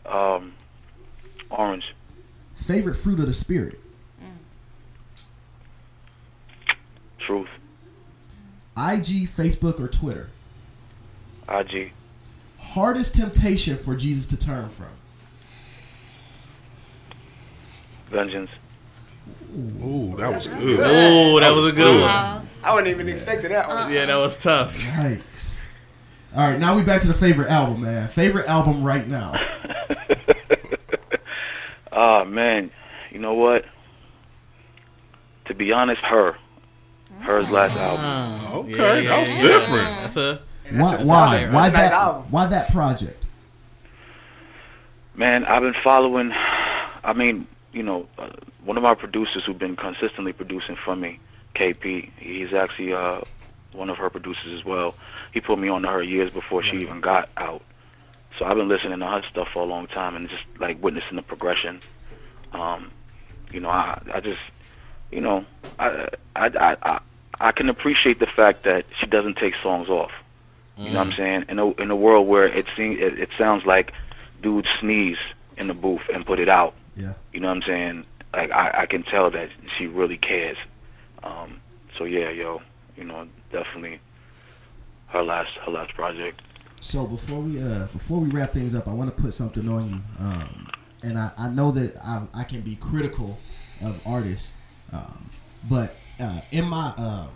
[0.05, 0.53] Um.
[1.49, 1.95] Orange.
[2.63, 3.77] Favorite fruit of the spirit?
[7.19, 7.49] Truth.
[8.77, 10.29] IG, Facebook, or Twitter?
[11.49, 11.91] IG.
[12.57, 14.87] Hardest temptation for Jesus to turn from?
[18.05, 18.51] Vengeance.
[19.53, 20.79] Ooh, that was good.
[20.79, 22.47] Ooh, that was a good one.
[22.63, 23.91] I wasn't even expecting that one.
[23.91, 24.73] Yeah, that was tough.
[24.77, 25.67] Yikes.
[26.33, 28.07] All right, now we back to the favorite album, man.
[28.07, 29.33] Favorite album right now?
[31.93, 32.71] Ah man,
[33.11, 33.65] you know what?
[35.45, 36.35] To be honest, her.
[37.19, 38.53] Her's last album.
[38.73, 39.85] Okay, that was different.
[40.01, 40.41] That's a
[40.71, 41.03] Why?
[41.03, 41.49] Why?
[41.49, 42.31] Why that?
[42.31, 43.27] Why that project?
[45.15, 46.33] Man, I've been following.
[47.03, 48.29] I mean, you know, uh,
[48.65, 51.19] one of my producers who've been consistently producing for me,
[51.55, 52.09] KP.
[52.17, 53.21] He's actually uh,
[53.73, 54.95] one of her producers as well.
[55.33, 57.61] He put me on to her years before she even got out.
[58.37, 61.15] So I've been listening to her stuff for a long time and just like witnessing
[61.15, 61.79] the progression.
[62.51, 62.91] Um,
[63.51, 64.39] you know, I I just,
[65.11, 65.45] you know,
[65.79, 66.99] I I I I,
[67.39, 70.11] I can appreciate the fact that she doesn't take songs off.
[70.77, 71.45] You know what I'm saying?
[71.49, 73.93] In a in a world where it seems it, it sounds like
[74.41, 75.19] dudes sneeze
[75.57, 76.73] in the booth and put it out.
[76.95, 77.13] Yeah.
[77.31, 78.05] You know what I'm saying?
[78.33, 80.57] Like I, I can tell that she really cares.
[81.21, 81.61] Um,
[81.95, 82.61] so yeah, yo,
[82.97, 83.99] you know, definitely
[85.09, 86.41] her last her last project.
[86.83, 89.89] So before we uh before we wrap things up, I want to put something on
[89.89, 90.01] you.
[90.19, 90.67] Um,
[91.01, 93.39] and I, I know that I, I can be critical
[93.81, 94.53] of artists,
[94.91, 95.29] um,
[95.69, 97.29] but uh, in my um,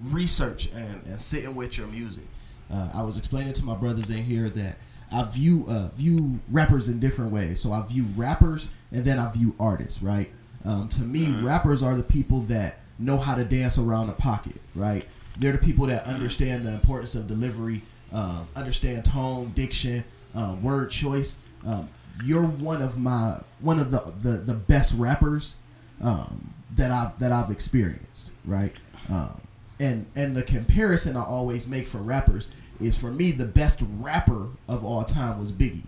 [0.00, 2.24] research and, and sitting with your music,
[2.72, 4.78] uh, I was explaining to my brothers in here that
[5.12, 7.60] I view uh, view rappers in different ways.
[7.60, 10.00] So I view rappers and then I view artists.
[10.00, 10.30] Right?
[10.64, 14.60] Um, to me, rappers are the people that know how to dance around the pocket.
[14.76, 15.06] Right?
[15.38, 20.04] They're the people that understand the importance of delivery, um, understand tone, diction,
[20.34, 21.38] um, word choice.
[21.66, 21.88] Um,
[22.24, 25.56] you're one of my one of the the, the best rappers
[26.02, 28.72] um, that I've that I've experienced, right?
[29.08, 29.40] Um,
[29.78, 32.48] and and the comparison I always make for rappers
[32.80, 35.86] is for me the best rapper of all time was Biggie.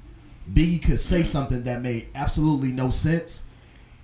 [0.52, 3.44] Biggie could say something that made absolutely no sense,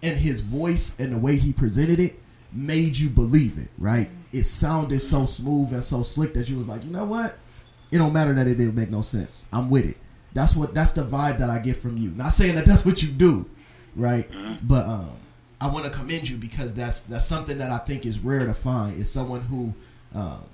[0.02, 2.20] and his voice and the way he presented it
[2.52, 4.08] made you believe it, right?
[4.32, 7.36] It sounded so smooth and so slick that you was like, you know what?
[7.90, 9.46] It don't matter that it didn't make no sense.
[9.52, 9.96] I'm with it.
[10.34, 12.10] That's what that's the vibe that I get from you.
[12.10, 13.48] Not saying that that's what you do,
[13.96, 14.28] right?
[14.62, 15.16] But um,
[15.60, 18.54] I want to commend you because that's that's something that I think is rare to
[18.54, 18.96] find.
[18.96, 19.74] Is someone who
[20.14, 20.44] um,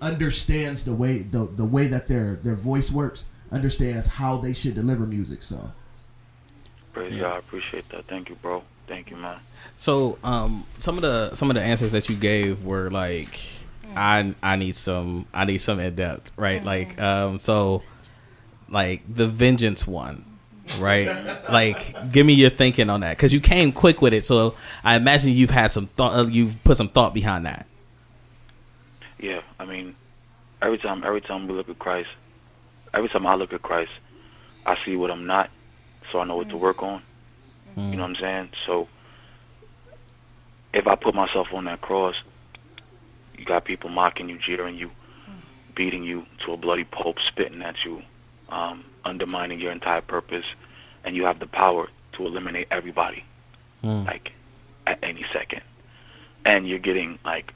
[0.00, 4.74] understands the way the the way that their their voice works, understands how they should
[4.74, 5.42] deliver music.
[5.42, 5.72] So
[6.98, 8.06] Praise God, I appreciate that.
[8.06, 8.64] Thank you, bro.
[8.88, 9.38] Thank you, man.
[9.76, 13.38] So, um, some of the some of the answers that you gave were like,
[13.98, 16.62] I I need some I need some in depth, right?
[16.64, 17.82] Like, um, so,
[18.68, 20.24] like the vengeance one,
[20.78, 21.08] right?
[21.50, 24.24] like, give me your thinking on that because you came quick with it.
[24.24, 24.54] So,
[24.84, 27.66] I imagine you've had some thought, uh, you've put some thought behind that.
[29.18, 29.96] Yeah, I mean,
[30.62, 32.10] every time every time we look at Christ,
[32.94, 33.92] every time I look at Christ,
[34.64, 35.50] I see what I'm not,
[36.12, 37.02] so I know what to work on.
[37.76, 38.50] You know what I'm saying?
[38.66, 38.88] So
[40.72, 42.16] if I put myself on that cross,
[43.38, 44.90] you got people mocking you, jeering you,
[45.74, 48.02] beating you to a bloody pulp, spitting at you,
[48.48, 50.46] um, undermining your entire purpose,
[51.04, 53.24] and you have the power to eliminate everybody,
[53.82, 54.32] like
[54.86, 55.62] at any second.
[56.44, 57.52] And you're getting like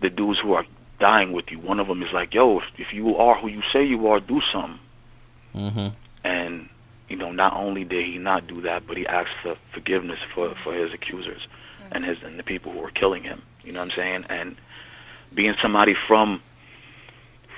[0.00, 0.66] the dudes who are
[0.98, 1.58] dying with you.
[1.58, 4.20] One of them is like, "Yo, if, if you are who you say you are,
[4.20, 4.78] do something."
[5.54, 5.88] Mm-hmm.
[6.22, 6.68] and
[7.08, 10.54] you know not only did he not do that but he asked for forgiveness for
[10.62, 11.48] for his accusers
[11.90, 14.54] and his and the people who were killing him you know what i'm saying and
[15.34, 16.42] being somebody from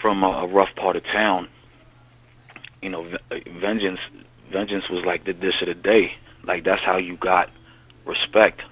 [0.00, 1.48] from a, a rough part of town
[2.82, 4.00] you know v- vengeance
[4.50, 6.14] vengeance was like the dish of the day.
[6.44, 7.50] Like that's how you got
[8.04, 8.62] respect.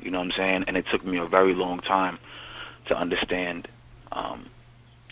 [0.00, 0.64] You know what i'm saying?
[0.66, 2.18] And it took me a very long time
[2.86, 3.68] to understand
[4.12, 4.46] um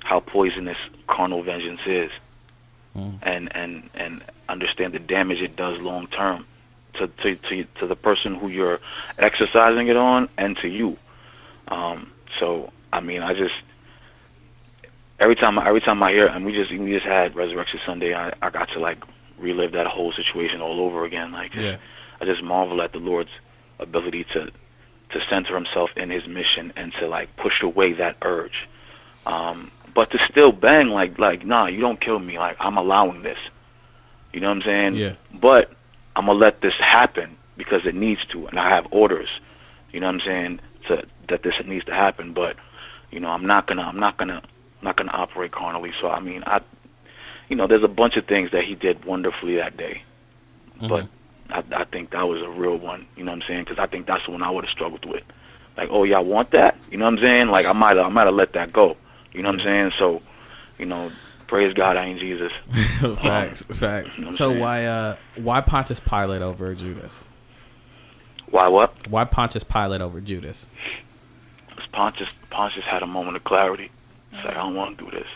[0.02, 2.10] how poisonous carnal vengeance is.
[3.23, 6.47] And and and understand the damage it does long term
[6.94, 8.81] to, to to to the person who you're
[9.18, 10.97] exercising it on and to you.
[11.68, 13.54] Um, so I mean, I just
[15.18, 18.32] every time every time I hear and we just we just had Resurrection Sunday, I
[18.42, 18.98] I got to like
[19.38, 21.32] relive that whole situation all over again.
[21.32, 21.76] Like Yeah.
[22.20, 23.30] I just marvel at the Lord's
[23.78, 24.50] ability to
[25.10, 28.68] to center himself in his mission and to like push away that urge.
[29.24, 32.38] Um, but to still bang like like nah, you don't kill me.
[32.38, 33.38] Like I'm allowing this.
[34.32, 34.94] You know what I'm saying?
[34.94, 35.14] Yeah.
[35.34, 35.72] But
[36.14, 39.28] I'm gonna let this happen because it needs to, and I have orders.
[39.92, 40.60] You know what I'm saying?
[40.88, 42.56] To that this needs to happen, but
[43.16, 45.90] you know I'm not gonna I'm not gonna I'm not gonna operate carnally.
[46.02, 46.60] So I mean I,
[47.48, 50.02] you know, there's a bunch of things that he did wonderfully that day,
[50.86, 51.09] but
[51.48, 53.06] I, I think that was a real one.
[53.16, 53.64] You know what I'm saying?
[53.64, 55.22] Because I think that's the one I would have struggled with.
[55.78, 56.76] Like, oh y'all want that?
[56.90, 57.48] You know what I'm saying?
[57.48, 58.98] Like I might I might have let that go.
[59.32, 59.93] You know what I'm saying?
[59.98, 60.20] So,
[60.78, 61.10] you know,
[61.47, 62.52] praise God, I ain't Jesus.
[63.18, 64.18] facts, facts.
[64.32, 67.28] So why uh why Pontius Pilate over Judas?
[68.51, 69.09] Why what?
[69.09, 70.68] Why Pontius Pilate over Judas?
[71.97, 73.90] Pontius Pontius had a moment of clarity.
[74.31, 75.27] It's like I don't want to do this.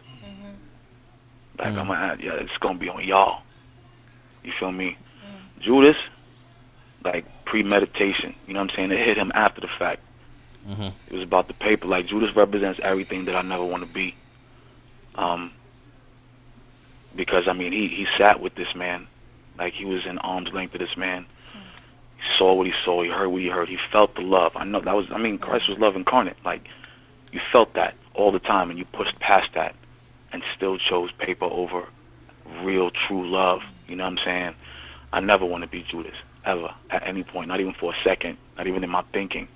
[1.58, 3.40] Like I'm gonna, yeah, it's gonna be on y'all.
[4.44, 4.98] You feel me?
[5.58, 5.96] Judas,
[7.02, 8.34] like premeditation.
[8.46, 8.92] You know what I'm saying?
[8.92, 10.02] It hit him after the fact.
[10.68, 10.88] Mm-hmm.
[11.08, 11.86] It was about the paper.
[11.86, 14.14] Like Judas represents everything that I never want to be.
[15.14, 15.52] Um,
[17.16, 19.06] because I mean, he he sat with this man,
[19.58, 21.24] like he was in arm's length of this man.
[22.22, 23.02] He saw what he saw.
[23.02, 23.68] He heard what he heard.
[23.68, 24.52] He felt the love.
[24.56, 25.06] I know that was.
[25.10, 26.36] I mean, Christ was love incarnate.
[26.44, 26.66] Like
[27.32, 29.74] you felt that all the time, and you pushed past that,
[30.32, 31.86] and still chose paper over
[32.62, 33.62] real, true love.
[33.88, 34.54] You know what I'm saying?
[35.12, 36.14] I never want to be Judas
[36.44, 39.48] ever at any point, not even for a second, not even in my thinking.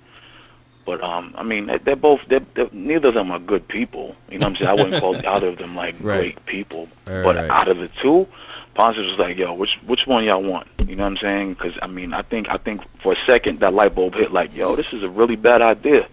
[0.85, 2.21] But um, I mean, they- they're both.
[2.27, 4.15] They're, they're, neither of them are good people.
[4.29, 4.69] You know what I'm saying?
[4.69, 6.17] I wouldn't call either of them like Right.
[6.35, 6.87] great people.
[7.07, 7.49] Right, but right.
[7.49, 8.27] out of the two,
[8.75, 11.53] Pontius was like, "Yo, which which one y'all want?" You know what I'm saying?
[11.55, 14.31] Because I mean, I think I think for a second that light bulb hit.
[14.31, 16.07] Like, "Yo, this is a really bad idea."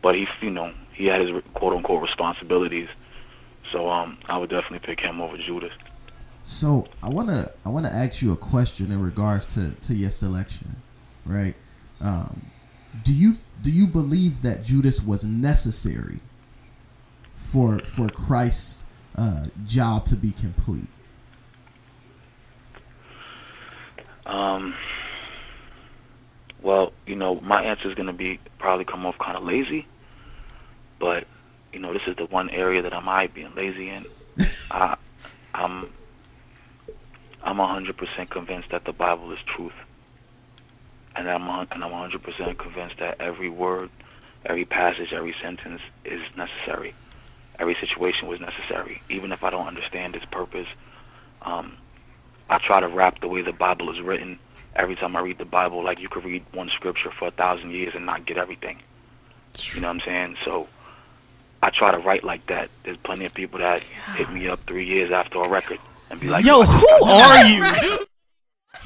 [0.00, 2.88] But he, you know, he had his quote unquote responsibilities.
[3.70, 5.72] So um, I would definitely pick him over Judas.
[6.44, 10.76] So I wanna I wanna ask you a question in regards to, to your selection,
[11.26, 11.54] right?
[12.00, 12.42] Um,
[13.02, 16.20] do you do you believe that Judas was necessary
[17.34, 18.84] for for Christ's
[19.16, 20.88] uh, job to be complete?
[24.26, 24.74] Um,
[26.62, 29.86] well, you know, my answer is going to be probably come off kind of lazy,
[30.98, 31.26] but
[31.72, 34.06] you know, this is the one area that I might being lazy in.
[34.70, 34.96] I,
[35.54, 35.90] I'm,
[37.42, 39.72] I'm 100% convinced that the Bible is truth.
[41.16, 43.90] And I'm a- and I'm 100% convinced that every word,
[44.46, 46.94] every passage, every sentence is necessary.
[47.58, 50.66] Every situation was necessary, even if I don't understand its purpose.
[51.42, 51.76] Um,
[52.48, 54.38] I try to rap the way the Bible is written.
[54.74, 57.72] Every time I read the Bible, like you could read one scripture for a thousand
[57.72, 58.78] years and not get everything.
[59.74, 60.36] You know what I'm saying?
[60.44, 60.66] So
[61.62, 62.70] I try to write like that.
[62.84, 63.82] There's plenty of people that
[64.16, 65.78] hit me up three years after a record
[66.10, 68.06] and be like, Yo, who are you, dude?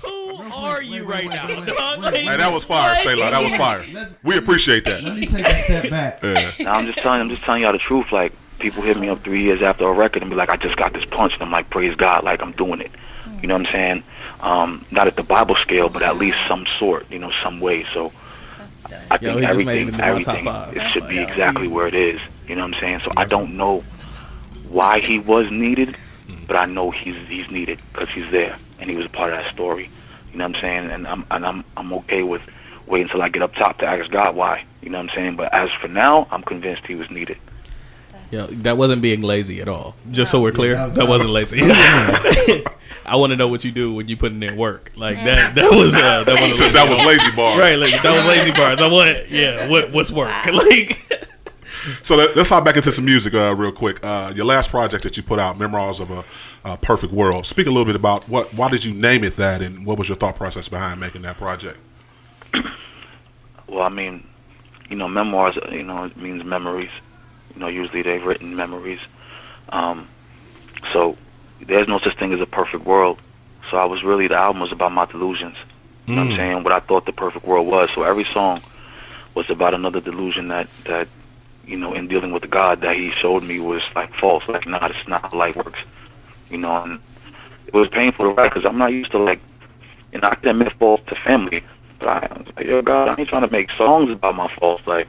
[0.03, 1.47] Who are you right now?
[2.11, 3.31] Man, that was fire, Selah.
[3.31, 3.85] That was fire.
[4.23, 5.03] We appreciate that.
[5.03, 6.23] Let me take a step back.
[6.27, 6.51] Yeah.
[6.61, 7.21] No, I'm just telling.
[7.21, 8.11] I'm just telling y'all the truth.
[8.11, 10.77] Like people hit me up three years after a record and be like, "I just
[10.77, 12.91] got this punch," and I'm like, "Praise God!" Like I'm doing it.
[13.41, 14.03] You know what I'm saying?
[14.41, 17.11] Um, not at the Bible scale, but at least some sort.
[17.11, 17.85] You know, some way.
[17.93, 18.13] So
[19.11, 20.77] I Yo, think he just made it everything, top everything, five.
[20.77, 22.21] it should be exactly where it is.
[22.49, 23.01] You know what I'm saying?
[23.01, 23.83] So I don't know
[24.69, 25.97] why he was needed,
[26.47, 29.39] but I know he's he's needed because he's there and he was a part of
[29.39, 29.91] that story.
[30.33, 30.91] You know what I'm saying?
[30.91, 32.43] And I'm and I'm I'm okay with
[32.87, 34.65] waiting until I get up top to ask God why.
[34.83, 35.37] You know what I'm saying?
[35.37, 37.39] But as for now, I'm convinced he was needed.
[38.31, 39.95] Yo, that wasn't being lazy at all.
[40.11, 41.61] Just so we're clear, that was- that wasn't lazy.
[43.07, 44.91] I want to know what you do when you put in work.
[44.97, 45.55] Like that.
[45.55, 47.59] That was uh, that was Since that was lazy bars.
[47.61, 47.79] right?
[47.79, 48.81] Like, that was lazy bars.
[48.81, 49.69] I want yeah.
[49.69, 50.33] What what's work?
[50.53, 51.03] Like
[52.03, 54.01] So let, let's hop back into some music uh, real quick.
[54.05, 56.25] Uh, your last project that you put out, Memoirs of a,
[56.65, 57.47] a Perfect World.
[57.47, 60.09] Speak a little bit about what, why did you name it that, and what was
[60.09, 61.79] your thought process behind making that project?
[63.69, 64.25] Well, I mean,
[64.89, 66.91] you know, memoirs, you know, it means memories.
[67.53, 69.01] You know, usually they've written memories.
[69.71, 70.09] Um,
[70.93, 71.17] so
[71.61, 73.19] there's no such thing as a perfect world.
[73.69, 75.57] So I was really, the album was about my delusions.
[76.07, 76.37] You know what I'm Mm.
[76.37, 76.63] saying?
[76.63, 77.91] What I thought the perfect world was.
[77.93, 78.61] So every song
[79.35, 81.09] was about another delusion that, that,
[81.67, 84.47] you know, in dealing with God that he showed me was like false.
[84.49, 85.81] Like, nah, it's not how life works.
[86.51, 87.01] You know, and
[87.67, 89.41] it was painful to write because I'm not used to like,
[90.13, 91.65] you know, I can admit faults to family,
[91.99, 94.49] but I, I was like, yo, God, I ain't trying to make songs about my
[94.49, 94.87] faults.
[94.87, 95.09] Like,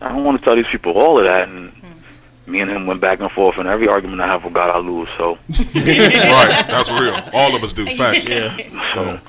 [0.00, 1.48] I don't want to tell these people all of that.
[1.48, 1.72] And
[2.46, 4.78] me and him went back and forth, and every argument I have with God, I
[4.78, 5.08] lose.
[5.16, 7.16] So, right, that's real.
[7.32, 7.86] All of us do.
[7.96, 8.28] Facts.
[8.28, 8.56] Yeah.
[8.94, 9.20] So,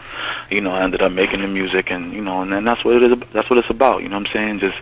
[0.50, 2.96] you know, I ended up making the music, and you know, and then that's what
[2.96, 3.20] it is.
[3.32, 4.02] That's what it's about.
[4.02, 4.60] You know what I'm saying?
[4.60, 4.78] Just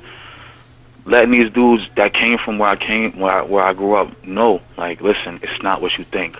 [1.10, 4.24] letting these dudes that came from where I came, where I, where I grew up,
[4.24, 6.38] know, like, listen, it's not what you think.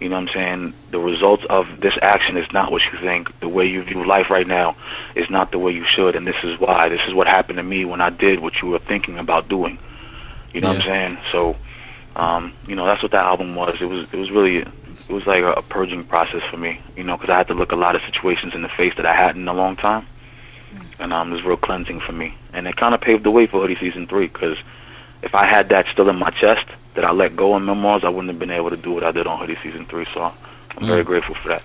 [0.00, 0.74] You know what I'm saying?
[0.90, 3.38] The results of this action is not what you think.
[3.40, 4.76] The way you view life right now
[5.16, 6.88] is not the way you should, and this is why.
[6.88, 9.78] This is what happened to me when I did what you were thinking about doing.
[10.54, 11.18] You know what I'm saying?
[11.32, 11.56] So,
[12.14, 13.80] um, you know, that's what that album was.
[13.80, 16.80] It was it was really it was like a, a purging process for me.
[16.96, 19.06] You know, because I had to look a lot of situations in the face that
[19.06, 20.06] I hadn't in a long time,
[20.98, 22.34] and um, it was real cleansing for me.
[22.52, 24.26] And it kind of paved the way for Hoodie Season Three.
[24.26, 24.58] Because
[25.22, 28.08] if I had that still in my chest that I let go in Memoirs, I
[28.08, 30.06] wouldn't have been able to do what I did on Hoodie Season Three.
[30.12, 30.32] So
[30.76, 31.06] I'm very Mm.
[31.06, 31.62] grateful for that.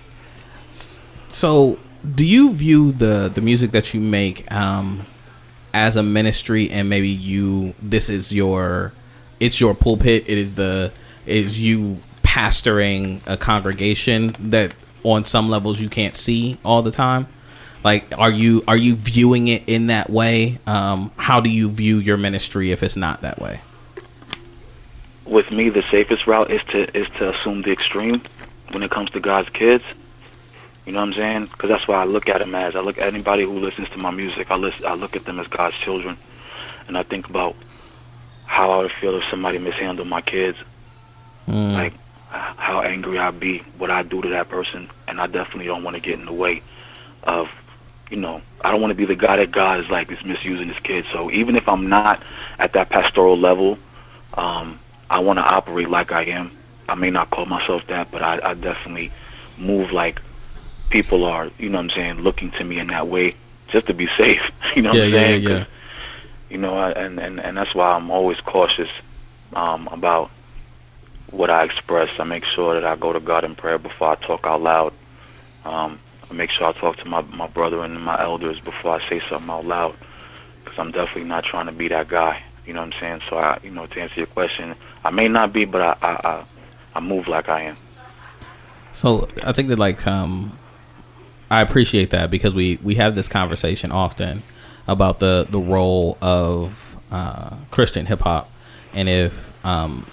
[1.28, 1.78] So,
[2.14, 5.06] do you view the the music that you make um,
[5.74, 8.92] as a ministry, and maybe you this is your
[9.40, 10.24] it's your pulpit.
[10.26, 10.92] It is the
[11.26, 17.26] is you pastoring a congregation that on some levels you can't see all the time.
[17.84, 20.58] Like, are you are you viewing it in that way?
[20.66, 23.60] Um, how do you view your ministry if it's not that way?
[25.26, 28.22] with me, the safest route is to is to assume the extreme
[28.72, 29.84] when it comes to God's kids.
[30.86, 31.46] You know what I'm saying?
[31.46, 33.98] Because that's why I look at them as I look at anybody who listens to
[33.98, 34.50] my music.
[34.50, 36.16] I listen, I look at them as God's children,
[36.86, 37.56] and I think about
[38.44, 40.58] how I would feel if somebody mishandled my kids.
[41.74, 41.94] Like
[42.28, 45.96] how angry I'd be, what I'd do to that person, and I definitely don't want
[45.96, 46.62] to get in the way
[47.22, 47.48] of,
[48.14, 50.68] you know, I don't want to be the guy that God is like is misusing
[50.68, 51.08] his kids.
[51.12, 52.22] So even if I'm not
[52.58, 53.78] at that pastoral level,
[54.34, 54.78] um,
[55.10, 56.52] I want to operate like I am.
[56.88, 59.12] I may not call myself that, but I, I definitely
[59.58, 60.20] move like
[60.90, 63.32] people are, you know what I'm saying, looking to me in that way
[63.68, 64.42] just to be safe.
[64.76, 65.42] You know what Yeah, I'm yeah, saying?
[65.42, 65.64] yeah.
[66.50, 68.90] You know, I, and, and, and that's why I'm always cautious
[69.54, 70.30] um, about
[71.30, 72.20] what I express.
[72.20, 74.92] I make sure that I go to God in prayer before I talk out loud.
[75.64, 75.98] Um,
[76.30, 79.20] I make sure I talk to my, my brother and my elders before I say
[79.28, 79.94] something out loud
[80.64, 82.42] because I'm definitely not trying to be that guy.
[82.66, 83.20] You know what I'm saying?
[83.28, 84.74] So, I, you know, to answer your question,
[85.04, 86.44] I may not be, but I, I, I,
[86.94, 87.76] I move like I am.
[88.92, 90.56] So I think that like um,
[91.50, 94.44] I appreciate that because we we have this conversation often
[94.86, 98.50] about the the role of uh, Christian hip hop
[98.92, 100.06] and if um,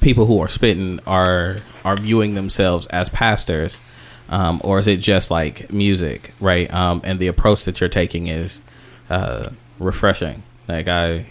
[0.00, 3.78] people who are spitting are are viewing themselves as pastors.
[4.28, 6.72] Um, or is it just like music, right?
[6.72, 8.60] Um, and the approach that you're taking is
[9.08, 10.42] uh, refreshing.
[10.66, 11.26] Like I,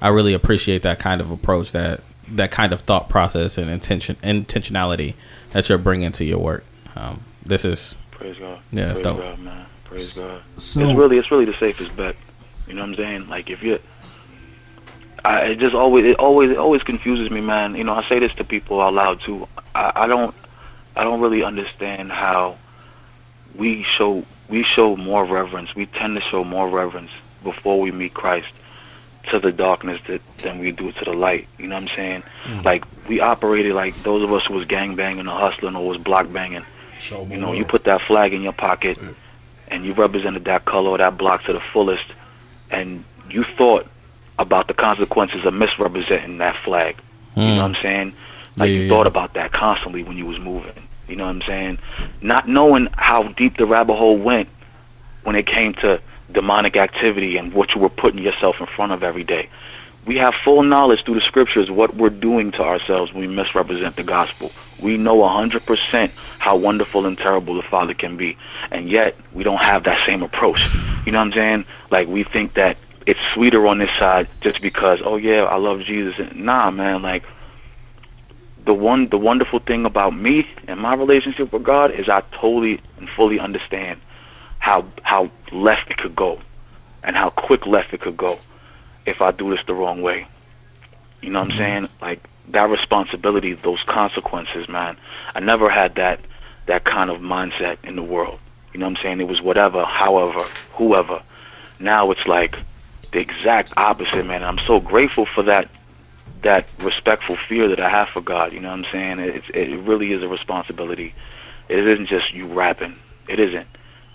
[0.00, 4.16] I really appreciate that kind of approach, that that kind of thought process and intention
[4.16, 5.14] intentionality
[5.52, 6.64] that you're bringing to your work.
[6.94, 8.60] Um, this is Praise God.
[8.72, 9.18] Yeah, it's Praise dope.
[9.24, 9.66] God, man.
[9.84, 10.42] Praise God.
[10.56, 12.16] So- it's really, it's really the safest bet.
[12.66, 13.28] You know what I'm saying?
[13.28, 13.78] Like if you,
[15.24, 17.74] I it just always, it always, it always confuses me, man.
[17.74, 19.48] You know, I say this to people out loud too.
[19.74, 20.34] I, I don't,
[20.96, 22.56] I don't really understand how
[23.54, 25.74] we show, we show more reverence.
[25.74, 27.10] We tend to show more reverence
[27.44, 28.48] before we meet Christ
[29.30, 31.46] to the darkness that, than we do to the light.
[31.58, 32.22] You know what I'm saying?
[32.64, 35.98] Like we operated like those of us who was gang banging or hustling or was
[35.98, 36.64] block banging.
[37.32, 38.98] You know, you put that flag in your pocket
[39.68, 42.06] and you represented that color or that block to the fullest
[42.70, 43.86] and you thought
[44.38, 46.96] about the consequences of misrepresenting that flag.
[47.36, 48.12] You know what I'm saying?
[48.58, 50.72] Like Yeah, you yeah, thought about that constantly when you was moving.
[51.08, 51.78] You know what I'm saying?
[52.20, 54.48] Not knowing how deep the rabbit hole went
[55.22, 56.00] when it came to
[56.32, 59.48] demonic activity and what you were putting yourself in front of every day.
[60.06, 63.96] We have full knowledge through the scriptures what we're doing to ourselves when we misrepresent
[63.96, 64.52] the gospel.
[64.80, 68.36] We know 100% how wonderful and terrible the Father can be.
[68.70, 70.66] And yet, we don't have that same approach.
[71.04, 71.64] You know what I'm saying?
[71.90, 75.80] Like, we think that it's sweeter on this side just because, oh, yeah, I love
[75.80, 76.18] Jesus.
[76.18, 77.24] And Nah, man, like,
[78.68, 82.78] the one the wonderful thing about me and my relationship with God is I totally
[82.98, 83.98] and fully understand
[84.58, 86.38] how how left it could go
[87.02, 88.38] and how quick left it could go
[89.06, 90.26] if I do this the wrong way.
[91.22, 91.58] You know what I'm mm-hmm.
[91.58, 91.88] saying?
[92.02, 94.98] Like that responsibility, those consequences, man.
[95.34, 96.20] I never had that
[96.66, 98.38] that kind of mindset in the world.
[98.74, 99.20] You know what I'm saying?
[99.22, 101.22] It was whatever, however, whoever.
[101.80, 102.58] Now it's like
[103.12, 104.44] the exact opposite, man.
[104.44, 105.70] I'm so grateful for that
[106.42, 108.52] that respectful fear that I have for God.
[108.52, 109.18] You know what I'm saying?
[109.18, 111.14] It, it really is a responsibility.
[111.68, 112.96] It isn't just you rapping.
[113.28, 113.66] It isn't.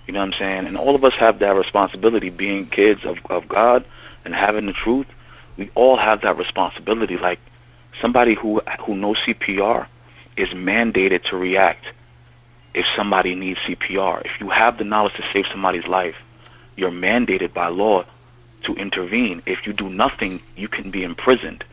[0.08, 0.68] You know what I'm saying?
[0.68, 3.86] And all of us have that responsibility, being kids of, of God
[4.26, 5.08] and having the truth.
[5.58, 7.18] We all have that responsibility.
[7.18, 7.40] Like
[8.02, 9.88] somebody who who knows CPR
[10.36, 11.86] is mandated to react
[12.74, 14.26] if somebody needs CPR.
[14.26, 16.16] If you have the knowledge to save somebody's life,
[16.76, 18.04] you're mandated by law
[18.64, 19.44] to intervene.
[19.46, 21.64] If you do nothing, you can be imprisoned.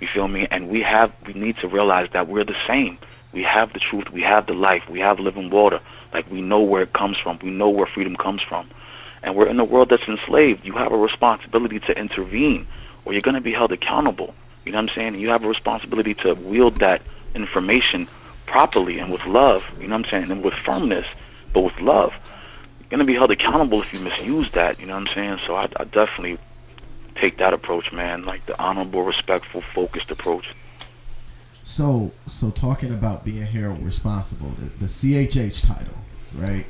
[0.00, 0.46] You feel me?
[0.50, 2.98] And we have we need to realize that we're the same.
[3.32, 5.80] We have the truth, we have the life, we have living water.
[6.12, 7.38] Like we know where it comes from.
[7.42, 8.68] We know where freedom comes from.
[9.22, 10.64] And we're in a world that's enslaved.
[10.64, 12.66] You have a responsibility to intervene
[13.04, 14.34] or you're gonna be held accountable.
[14.64, 15.14] You know what I'm saying?
[15.16, 17.02] You have a responsibility to wield that
[17.34, 18.08] information
[18.46, 21.06] properly and with love, you know what I'm saying, and with firmness,
[21.52, 22.14] but with love.
[22.80, 25.40] You're gonna be held accountable if you misuse that, you know what I'm saying?
[25.46, 26.38] So I, I definitely
[27.20, 30.54] take that approach, man, like the honorable, respectful, focused approach.
[31.62, 35.98] So, so talking about being held responsible, the, the CHH title,
[36.34, 36.64] right?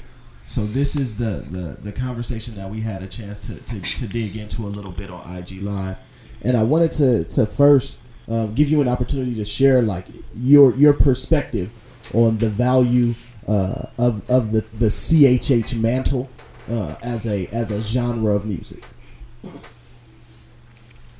[0.48, 4.08] So this is the, the the conversation that we had a chance to, to, to
[4.08, 5.98] dig into a little bit on IG Live,
[6.40, 7.98] and I wanted to to first
[8.28, 11.70] um, give you an opportunity to share like your your perspective
[12.14, 13.14] on the value
[13.46, 16.30] uh, of of the the CHH mantle
[16.70, 18.82] uh, as a as a genre of music.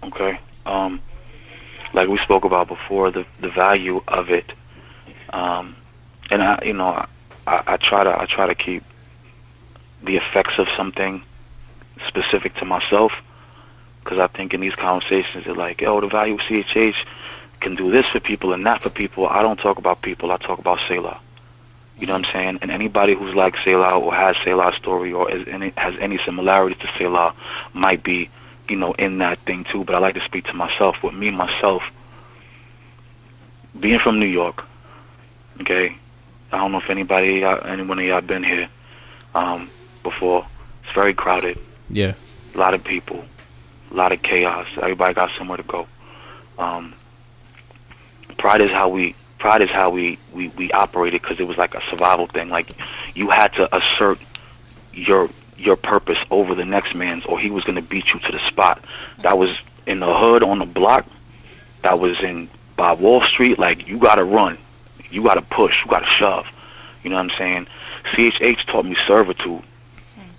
[0.09, 0.39] Okay.
[0.66, 1.01] Um,
[1.93, 4.52] like we spoke about before, the the value of it,
[5.30, 5.76] um,
[6.30, 7.06] and I, you know,
[7.47, 8.82] I, I, try to I try to keep
[10.02, 11.22] the effects of something
[12.06, 13.12] specific to myself,
[14.02, 16.97] because I think in these conversations they're like, oh, the value of CHH
[17.60, 19.26] can do this for people and that for people.
[19.26, 20.30] I don't talk about people.
[20.30, 21.20] I talk about Selah.
[21.98, 22.59] You know what I'm saying?
[22.62, 26.89] And anybody who's like Selah or has Selah's story or any, has any similarities to
[26.97, 27.35] Selah
[27.72, 28.30] might be,
[28.69, 29.85] you know, in that thing too.
[29.85, 31.03] But I like to speak to myself.
[31.03, 31.82] With me, myself,
[33.78, 34.65] being from New York,
[35.61, 35.97] okay,
[36.53, 38.69] I don't know if anybody, uh, anyone of y'all been here
[39.35, 39.70] um,
[40.03, 40.47] before.
[40.85, 41.59] It's very crowded.
[41.90, 42.15] Yeah.
[42.55, 43.24] A lot of people,
[43.90, 44.66] a lot of chaos.
[44.81, 45.86] Everybody got somewhere to go.
[46.59, 46.95] Um,
[48.39, 51.74] pride is how we pride is how we we we operated because it was like
[51.74, 52.49] a survival thing.
[52.49, 52.70] Like
[53.15, 54.19] you had to assert
[54.93, 55.28] your
[55.59, 58.39] your purpose over the next man's, or he was going to beat you to the
[58.40, 58.82] spot.
[59.22, 59.51] That was
[59.86, 61.05] in the hood on the block.
[61.82, 63.59] That was in by Wall Street.
[63.59, 64.56] Like you got to run,
[65.10, 66.47] you got to push, you got to shove.
[67.02, 67.66] You know what I'm saying?
[68.12, 69.62] CHH taught me servitude.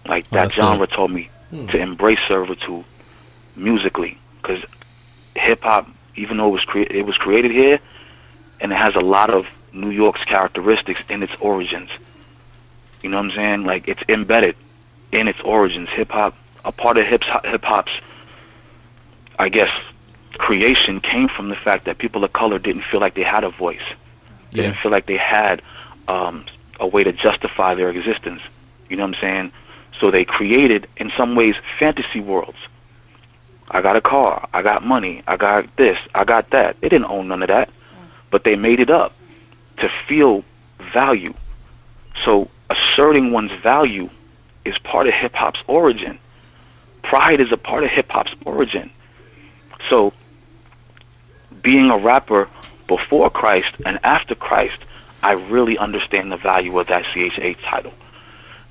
[0.05, 0.91] Like Oh, that that's genre good.
[0.91, 1.65] taught me Hmm.
[1.67, 2.85] to embrace servitude
[3.55, 4.63] musically, because
[5.35, 7.79] hip hop, even though it was crea- it was created here,
[8.61, 11.89] and it has a lot of New York's characteristics in its origins.
[13.01, 13.63] You know what I'm saying?
[13.65, 14.55] Like it's embedded
[15.11, 15.90] in its origins.
[15.90, 17.91] Hip hop, a part of hip hip hop's,
[19.38, 19.72] I guess,
[20.38, 23.49] creation came from the fact that people of color didn't feel like they had a
[23.49, 23.81] voice.
[24.52, 25.61] They didn't feel like they had
[26.07, 26.45] um,
[26.80, 28.41] a way to justify their existence.
[28.90, 29.52] You know what I'm saying?
[29.99, 32.57] So they created, in some ways, fantasy worlds.
[33.69, 34.48] I got a car.
[34.53, 35.23] I got money.
[35.27, 35.99] I got this.
[36.15, 36.80] I got that.
[36.81, 37.69] They didn't own none of that,
[38.31, 39.14] but they made it up
[39.77, 40.44] to feel
[40.94, 41.34] value.
[42.23, 44.10] So asserting one's value
[44.65, 46.19] is part of hip hop's origin.
[47.03, 48.91] Pride is a part of hip hop's origin.
[49.90, 50.14] So
[51.61, 52.48] being a rapper
[52.88, 54.80] before Christ and after Christ,
[55.22, 57.94] I really understand the value of that CHH title.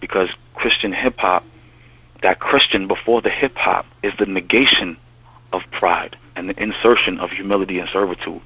[0.01, 1.44] Because Christian hip hop,
[2.23, 4.97] that Christian before the hip hop, is the negation
[5.52, 8.40] of pride and the insertion of humility and servitude.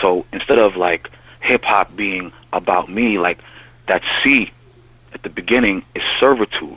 [0.00, 1.10] So instead of like
[1.40, 3.38] hip hop being about me, like
[3.86, 4.52] that C
[5.12, 6.76] at the beginning is servitude.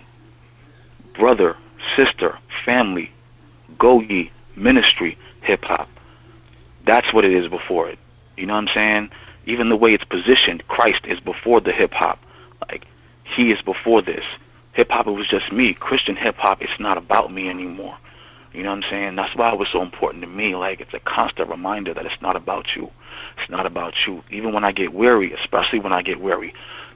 [1.14, 1.56] Brother,
[1.96, 3.12] sister, family,
[3.78, 4.02] go
[4.56, 5.90] ministry, hip hop.
[6.86, 8.00] That's what it is before it.
[8.38, 9.12] You know what I'm saying?
[9.46, 12.20] Even the way it's positioned, Christ is before the hip hop.
[12.70, 12.86] Like
[13.24, 14.26] he is before this.
[14.74, 15.74] Hip hop it was just me.
[15.74, 17.98] Christian hip hop it's not about me anymore.
[18.54, 19.16] You know what I'm saying?
[19.16, 20.56] That's why it was so important to me.
[20.56, 22.92] Like it's a constant reminder that it's not about you.
[23.38, 24.24] It's not about you.
[24.30, 26.54] Even when I get weary, especially when I get weary,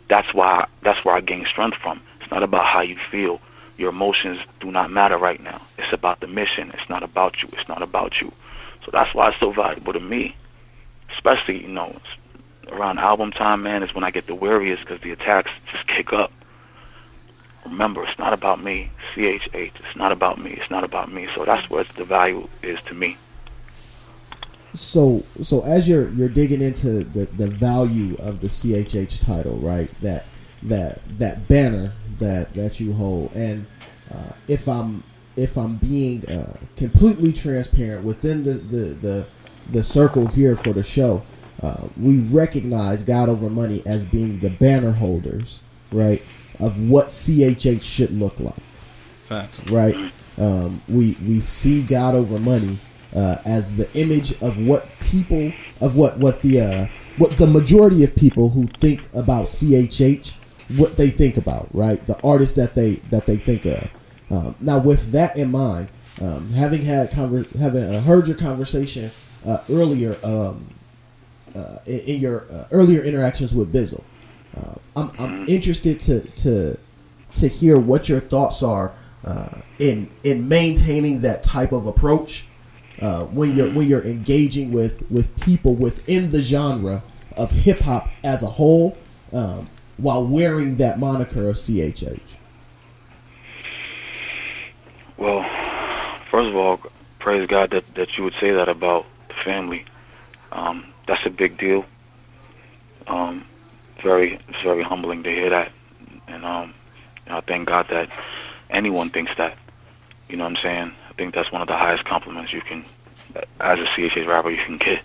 [0.07, 2.01] that's why that's where I gain strength from.
[2.21, 3.41] It's not about how you feel.
[3.77, 5.61] Your emotions do not matter right now.
[5.77, 6.71] It's about the mission.
[6.73, 7.49] It's not about you.
[7.53, 8.31] It's not about you.
[8.84, 10.35] So that's why it's so valuable to me.
[11.13, 11.95] Especially, you know,
[12.69, 16.11] around album time, man, is when I get the weariest because the attacks just kick
[16.11, 16.31] up.
[17.65, 18.89] Remember, it's not about me.
[19.13, 19.53] CHH.
[19.53, 20.51] It's not about me.
[20.51, 21.27] It's not about me.
[21.35, 23.17] So that's what the value is to me.
[24.73, 29.89] So so as you're you're digging into the, the value of the CHH title, right?
[30.02, 30.26] That
[30.64, 33.65] that that banner that that you hold, and
[34.11, 35.03] uh, if I'm
[35.35, 39.27] if I'm being uh, completely transparent within the the the,
[39.69, 41.23] the circle here for the show,
[41.61, 45.60] uh, we recognize God over money as being the banner holders,
[45.91, 46.22] right?
[46.60, 48.60] Of what CHH should look like
[49.26, 49.69] Facts.
[49.69, 49.95] right?
[50.38, 52.77] Um, we we see God over money
[53.18, 56.88] uh, as the image of what people of what what the uh,
[57.18, 60.35] what the majority of people who think about CHH
[60.76, 62.06] what they think about, right?
[62.06, 63.89] The artists that they that they think of.
[64.30, 65.88] Um, now, with that in mind,
[66.22, 69.11] um, having had conver- having uh, heard your conversation
[69.45, 70.68] uh, earlier um,
[71.56, 74.03] uh, in, in your uh, earlier interactions with Bizzle,
[74.95, 76.77] I'm, I'm interested to to
[77.35, 78.94] to hear what your thoughts are
[79.80, 82.46] in in maintaining that type of approach
[83.01, 87.03] uh, when you're when you're engaging with with people within the genre
[87.35, 88.97] of hip hop as a whole,
[89.33, 92.35] um, while wearing that moniker of CHH.
[95.17, 95.43] Well,
[96.29, 96.79] first of all,
[97.19, 99.85] praise God that, that you would say that about the family.
[100.51, 101.85] Um, that's a big deal.
[103.07, 103.45] Um,
[104.03, 105.71] very, very humbling to hear that,
[106.27, 106.73] and um,
[107.25, 108.09] you I thank God that
[108.69, 109.57] anyone thinks that.
[110.29, 110.91] You know what I'm saying?
[111.18, 112.85] I think that's one of the highest compliments you can,
[113.60, 115.02] as a CHH rapper, you can get.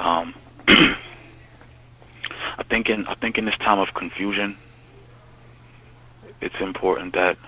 [0.00, 0.34] Um,
[0.66, 0.96] I
[2.68, 4.56] think in I think in this time of confusion,
[6.40, 7.38] it's important that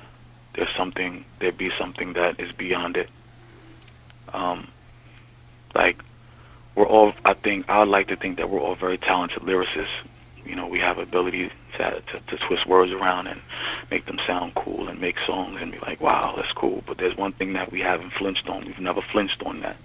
[0.54, 3.10] there's something there be something that is beyond it.
[4.32, 4.68] Um,
[5.74, 6.00] like
[6.76, 9.88] we're all I think I would like to think that we're all very talented lyricists.
[10.46, 13.40] You know, we have ability to, to to twist words around and
[13.90, 16.82] make them sound cool and make songs and be like, wow, that's cool.
[16.86, 18.64] But there's one thing that we haven't flinched on.
[18.64, 19.76] We've never flinched on that.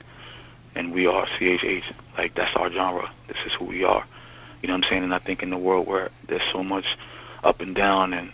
[0.75, 1.83] And we are CHH.
[2.17, 3.09] Like that's our genre.
[3.27, 4.05] This is who we are.
[4.61, 5.03] You know what I'm saying?
[5.03, 6.97] And I think in the world where there's so much
[7.43, 8.31] up and down and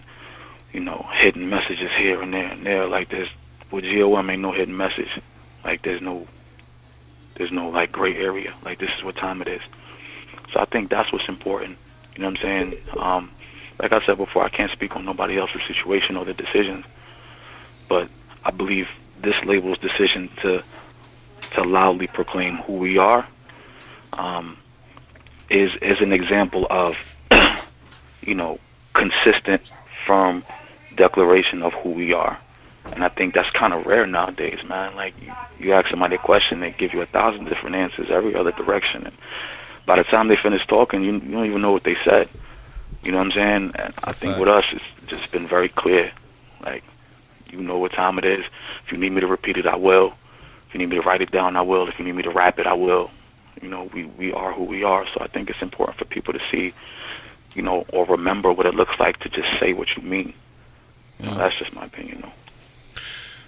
[0.75, 2.85] you know, hidden messages here and there and there.
[2.85, 3.29] Like there's
[3.71, 5.21] with GOM ain't no hidden message.
[5.63, 6.27] Like there's no
[7.35, 8.53] there's no like gray area.
[8.63, 9.61] Like this is what time it is.
[10.51, 11.77] So I think that's what's important.
[12.15, 12.77] You know what I'm saying?
[12.97, 13.31] Um,
[13.79, 16.85] like I said before, I can't speak on nobody else's situation or their decisions.
[17.89, 18.09] But
[18.43, 18.87] I believe
[19.21, 20.63] this label's decision to
[21.53, 23.25] to loudly proclaim who we are
[24.13, 24.57] um,
[25.49, 26.97] is is an example of
[28.21, 28.59] you know
[28.93, 29.71] consistent,
[30.05, 30.43] firm
[30.95, 32.39] declaration of who we are.
[32.93, 34.95] And I think that's kind of rare nowadays, man.
[34.95, 38.35] Like you, you ask somebody a question, they give you a thousand different answers every
[38.35, 39.15] other direction, and
[39.85, 42.29] by the time they finish talking, you, you don't even know what they said.
[43.03, 43.71] You know what I'm saying?
[43.75, 44.39] And I think fact.
[44.39, 46.11] with us, it's just been very clear.
[46.63, 46.83] Like
[47.51, 48.45] you know what time it is.
[48.85, 50.13] If you need me to repeat it, I will.
[50.67, 51.87] If you need me to write it down, I will.
[51.87, 53.11] If you need me to rap it, I will.
[53.61, 55.05] You know, we we are who we are.
[55.07, 56.73] So I think it's important for people to see,
[57.53, 60.33] you know, or remember what it looks like to just say what you mean.
[61.19, 63.01] You know, that's just my opinion, though.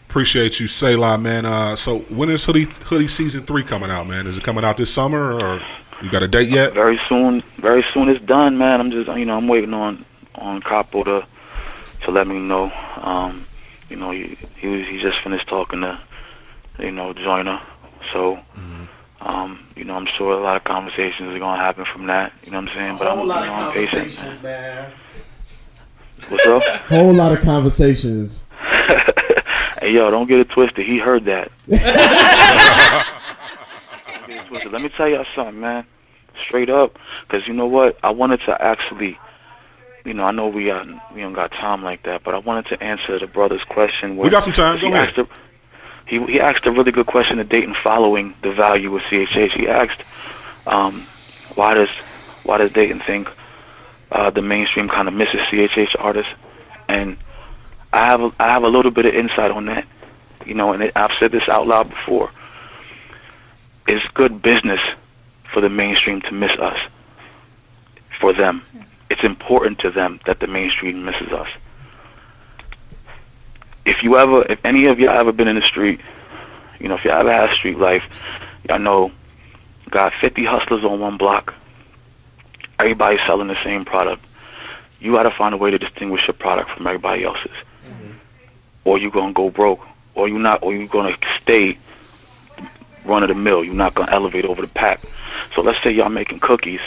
[0.08, 1.46] Appreciate you, Selah, man.
[1.46, 4.26] Uh, so when is hoodie hoodie season three coming out, man?
[4.26, 5.62] Is it coming out this summer, or
[6.02, 6.74] you got a date yet?
[6.74, 8.80] Very soon, very soon it's done, man.
[8.80, 10.06] I'm just, you know, I'm waiting on
[10.36, 11.26] on Capo to
[12.02, 12.72] to let me know.
[13.02, 13.46] Um,
[13.90, 16.00] you know, he he, was, he just finished talking to,
[16.80, 17.60] you know, Joyner,
[18.14, 18.40] so
[19.20, 22.32] Um, you know, I'm sure a lot of conversations are gonna happen from that.
[22.44, 22.98] You know what I'm saying?
[23.00, 24.16] But I'm, whole you lot know, of I'm patient.
[24.16, 24.92] conversations, man.
[26.30, 26.64] What's up?
[26.90, 28.46] Whole lot of conversations.
[29.80, 30.86] Hey, yo, don't get it twisted.
[30.88, 31.52] He heard that.
[34.52, 35.86] Let me tell y'all something, man.
[36.46, 36.98] Straight up,
[37.28, 37.98] because you know what?
[38.04, 39.18] I wanted to actually,
[40.06, 42.68] you know, I know we got we don't got time like that, but I wanted
[42.68, 44.18] to answer the brother's question.
[44.18, 44.76] We got some time.
[44.78, 45.10] he Go ahead.
[45.10, 45.28] asked a,
[46.06, 49.52] he he asked a really good question to Dayton following the value of CHH.
[49.54, 50.02] He asked,
[50.68, 51.08] um,
[51.56, 51.90] why does
[52.44, 53.28] why does Dayton think
[54.12, 56.32] uh, the mainstream kind of misses CHH artists?
[56.88, 57.18] And
[57.94, 59.86] I have a, I have a little bit of insight on that,
[60.46, 62.30] you know, and it, I've said this out loud before.
[63.88, 64.82] It's good business
[65.52, 66.78] for the mainstream to miss us.
[68.20, 68.64] For them,
[69.10, 71.48] it's important to them that the mainstream misses us.
[73.86, 76.02] If you ever, if any of y'all ever been in the street,
[76.80, 78.04] you know, if y'all ever had street life,
[78.68, 79.12] y'all know,
[79.90, 81.54] got 50 hustlers on one block.
[82.80, 84.24] Everybody selling the same product.
[85.00, 87.52] You got to find a way to distinguish your product from everybody else's
[87.88, 88.12] mm-hmm.
[88.84, 89.86] or you gonna go broke,
[90.16, 91.78] or you not, or you gonna stay
[93.08, 93.64] run of the mill.
[93.64, 95.02] You're not gonna elevate over the pack.
[95.54, 96.82] So let's say y'all making cookies.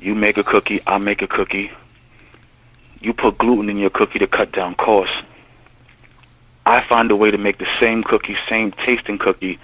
[0.00, 1.70] You make a cookie, I make a cookie.
[3.00, 5.14] You put gluten in your cookie to cut down costs.
[6.66, 9.58] I find a way to make the same cookie, same tasting cookie,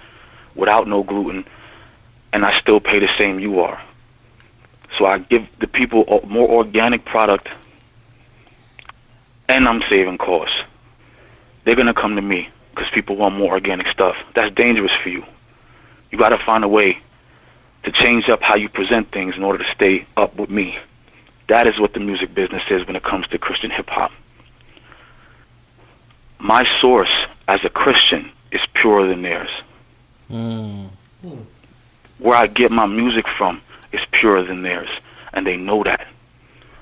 [0.55, 1.45] without no gluten,
[2.33, 3.79] and I still pay the same you are.
[4.97, 7.49] So I give the people a more organic product,
[9.49, 10.55] and I'm saving costs
[11.65, 14.15] they're gonna come to me because people want more organic stuff.
[14.33, 15.25] That's dangerous for you.
[16.15, 16.97] You gotta find a way
[17.83, 20.79] to change up how you present things in order to stay up with me.
[21.49, 24.13] That is what the music business is when it comes to Christian hip hop.
[26.39, 27.11] My source
[27.49, 29.49] as a Christian is purer than theirs.
[30.29, 30.85] Hmm.
[32.19, 33.61] Where I get my music from
[33.91, 34.87] is purer than theirs,
[35.33, 36.07] and they know that.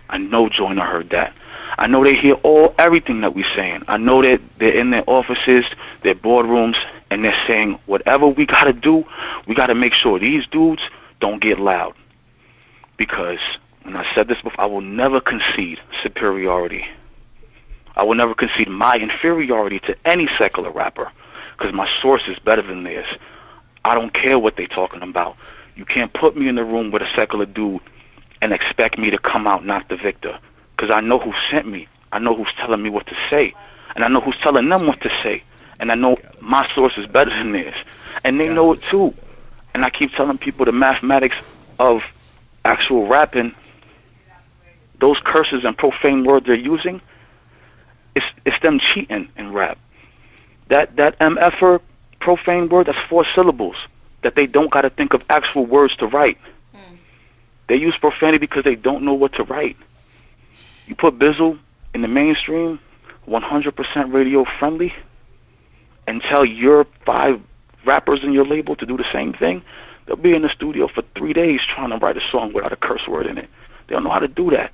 [0.09, 1.33] I know Joyner heard that.
[1.77, 3.83] I know they hear all everything that we're saying.
[3.87, 5.65] I know that they're in their offices,
[6.01, 6.77] their boardrooms,
[7.09, 9.05] and they're saying whatever we gotta do,
[9.47, 10.81] we gotta make sure these dudes
[11.19, 11.95] don't get loud.
[12.97, 13.39] Because
[13.85, 16.85] and I said this before, I will never concede superiority.
[17.95, 21.11] I will never concede my inferiority to any secular rapper
[21.57, 23.05] because my source is better than theirs.
[23.85, 25.35] I don't care what they're talking about.
[25.75, 27.81] You can't put me in the room with a secular dude
[28.41, 30.39] and expect me to come out not the victor
[30.83, 31.87] because I know who sent me.
[32.11, 33.53] I know who's telling me what to say,
[33.95, 35.41] and I know who's telling them what to say,
[35.79, 37.75] and I know my source is better than theirs,
[38.25, 39.13] and they know it too.
[39.73, 41.37] And I keep telling people the mathematics
[41.79, 42.03] of
[42.65, 43.55] actual rapping,
[44.99, 46.99] those curses and profane words they're using,
[48.13, 49.77] it's it's them cheating in rap.
[50.67, 51.79] That that mf'er
[52.19, 53.77] profane word, that's four syllables
[54.23, 56.37] that they don't got to think of actual words to write.
[56.73, 56.95] Hmm.
[57.67, 59.77] They use profanity because they don't know what to write.
[60.87, 61.59] You put Bizzle
[61.93, 62.79] in the mainstream,
[63.27, 64.93] 100% radio friendly,
[66.07, 67.41] and tell your five
[67.85, 69.61] rappers in your label to do the same thing,
[70.05, 72.77] they'll be in the studio for three days trying to write a song without a
[72.77, 73.49] curse word in it.
[73.87, 74.71] They don't know how to do that.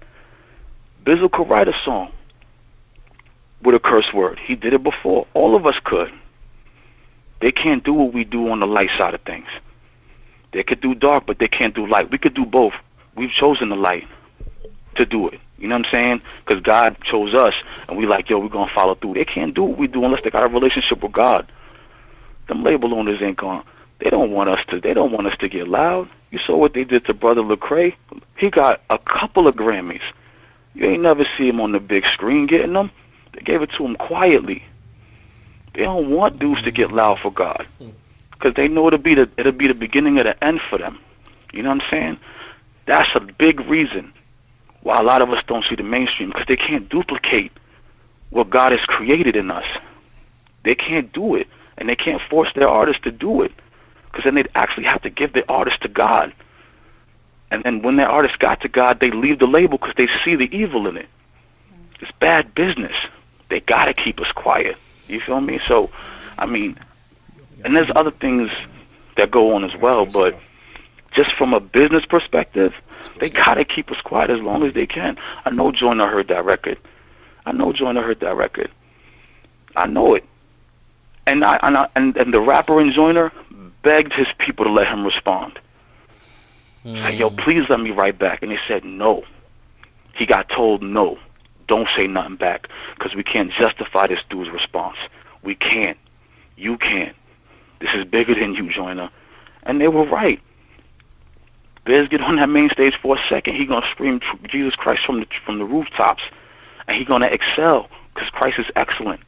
[1.05, 2.11] Bizzle could write a song
[3.61, 4.39] with a curse word.
[4.39, 5.27] He did it before.
[5.33, 6.11] All of us could.
[7.41, 9.47] They can't do what we do on the light side of things.
[10.51, 12.11] They could do dark, but they can't do light.
[12.11, 12.73] We could do both.
[13.15, 14.07] We've chosen the light
[14.95, 15.39] to do it.
[15.59, 16.21] You know what I'm saying?
[16.45, 17.53] Because God chose us,
[17.87, 19.15] and we like, yo, we're gonna follow through.
[19.15, 21.51] They can't do what we do unless they got a relationship with God.
[22.47, 23.61] Them label owners ain't going.
[23.99, 24.79] They don't want us to.
[24.79, 26.09] They don't want us to get loud.
[26.31, 27.93] You saw what they did to Brother Lecrae.
[28.37, 30.01] He got a couple of Grammys.
[30.73, 32.91] You ain't never see him on the big screen getting them.
[33.33, 34.63] They gave it to him quietly.
[35.73, 37.67] They don't want dudes to get loud for God,
[38.31, 40.99] because they know it'll be the it'll be the beginning of the end for them.
[41.51, 42.17] You know what I'm saying?
[42.85, 44.13] That's a big reason
[44.81, 47.51] why a lot of us don't see the mainstream because they can't duplicate
[48.29, 49.65] what God has created in us.
[50.63, 51.47] They can't do it,
[51.77, 53.51] and they can't force their artists to do it
[54.05, 56.33] because then they'd actually have to give their artist to God.
[57.51, 60.35] And then when their artist got to God, they leave the label because they see
[60.35, 61.07] the evil in it.
[61.99, 62.95] It's bad business.
[63.49, 64.77] They gotta keep us quiet.
[65.07, 65.59] You feel me?
[65.67, 65.89] So,
[66.37, 66.77] I mean,
[67.65, 68.51] and there's other things
[69.17, 70.39] that go on as well, but
[71.11, 72.73] just from a business perspective,
[73.19, 75.17] they gotta keep us quiet as long as they can.
[75.45, 76.77] I know Joyner heard that record.
[77.45, 78.71] I know Joyner heard that record.
[79.75, 80.25] I know it.
[81.27, 83.31] And I and I, and, and the rapper in Joyner
[83.81, 85.59] begged his people to let him respond.
[86.83, 87.37] Like, yo, mm.
[87.37, 88.41] please let me write back.
[88.41, 89.23] And they said no.
[90.13, 91.17] He got told no.
[91.67, 94.97] Don't say nothing back because we can't justify this dude's response.
[95.43, 95.97] We can't.
[96.57, 97.15] You can't.
[97.79, 99.09] This is bigger than you, Joyner.
[99.63, 100.41] and they were right.
[101.89, 105.21] Bears get on that main stage for a second, he gonna scream Jesus Christ from
[105.21, 106.21] the from the rooftops,
[106.87, 109.21] and he gonna excel because Christ is excellent.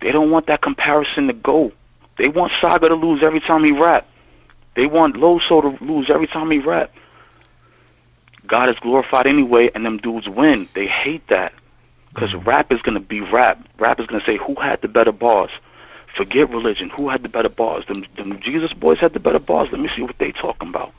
[0.00, 1.70] They don't want that comparison to go.
[2.16, 4.08] They want Saga to lose every time he rap.
[4.74, 6.90] They want Loso to lose every time he rap.
[8.46, 10.66] God is glorified anyway, and them dudes win.
[10.72, 11.52] They hate that
[12.08, 12.46] because mm.
[12.46, 13.62] rap is gonna be rap.
[13.78, 15.50] Rap is gonna say who had the better bars.
[16.16, 16.90] Forget religion.
[16.90, 17.84] Who had the better bars?
[17.86, 19.70] Them, them Jesus boys had the better bars.
[19.70, 20.92] Let me see what they talking about.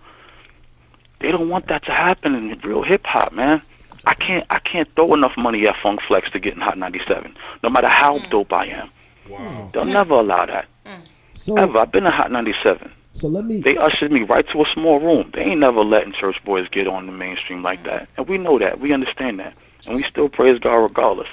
[1.19, 3.61] They don't want that to happen in real hip hop, man.
[4.05, 7.35] I can't I can't throw enough money at Funk Flex to get in Hot 97,
[7.63, 8.29] no matter how mm.
[8.29, 8.89] dope I am.
[9.27, 9.39] Wow.
[9.39, 9.73] Mm.
[9.73, 10.67] They'll never allow that.
[10.85, 11.01] Mm.
[11.33, 11.79] So Ever.
[11.79, 12.91] I've been in Hot 97.
[13.13, 13.61] So let me.
[13.61, 15.31] They ushered me right to a small room.
[15.33, 18.59] They ain't never letting church boys get on the mainstream like that, and we know
[18.59, 18.79] that.
[18.79, 19.55] We understand that,
[19.87, 21.27] and we still praise God regardless.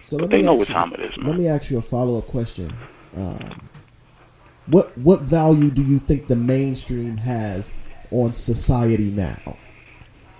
[0.00, 1.26] So but let they me know what you- time it is, man.
[1.28, 2.72] Let me ask you a follow up question.
[3.16, 3.68] Um,
[4.66, 7.72] what what value do you think the mainstream has
[8.10, 9.56] on society now?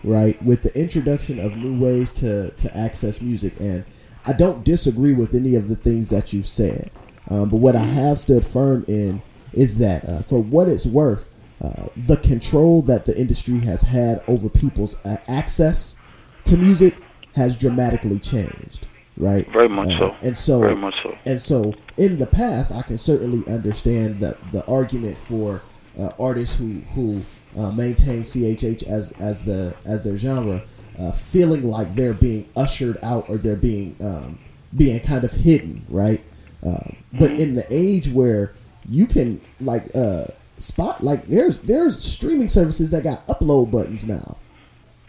[0.04, 3.84] Right, with the introduction of new ways to to access music, and
[4.24, 6.90] I don't disagree with any of the things that you've said.
[7.30, 9.22] Um, but what I have stood firm in
[9.52, 11.28] is that, uh, for what it's worth,
[11.62, 15.96] uh, the control that the industry has had over people's uh, access
[16.44, 16.96] to music
[17.36, 18.86] has dramatically changed.
[19.16, 20.14] Right, Very much Uh, so.
[20.22, 21.16] and so Very much so.
[21.26, 25.60] and so in the past, I can certainly understand the the argument for
[26.00, 27.20] uh, artists who who
[27.56, 30.62] uh, maintain CHH as as the as their genre,
[30.98, 34.38] uh, feeling like they're being ushered out or they're being um,
[34.74, 36.22] being kind of hidden, right?
[36.64, 38.54] Um, but in the age where
[38.88, 40.24] you can like uh,
[40.56, 44.38] spot like there's there's streaming services that got upload buttons now.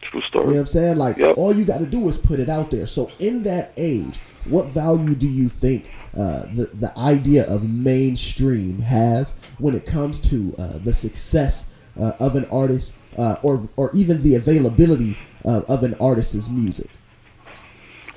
[0.03, 0.45] True You story.
[0.47, 0.97] know what I'm saying?
[0.97, 2.87] Like all you got to do is put it out there.
[2.87, 8.79] So in that age, what value do you think uh, the the idea of mainstream
[8.81, 11.65] has when it comes to uh, the success
[11.99, 16.89] uh, of an artist, uh, or or even the availability of, of an artist's music?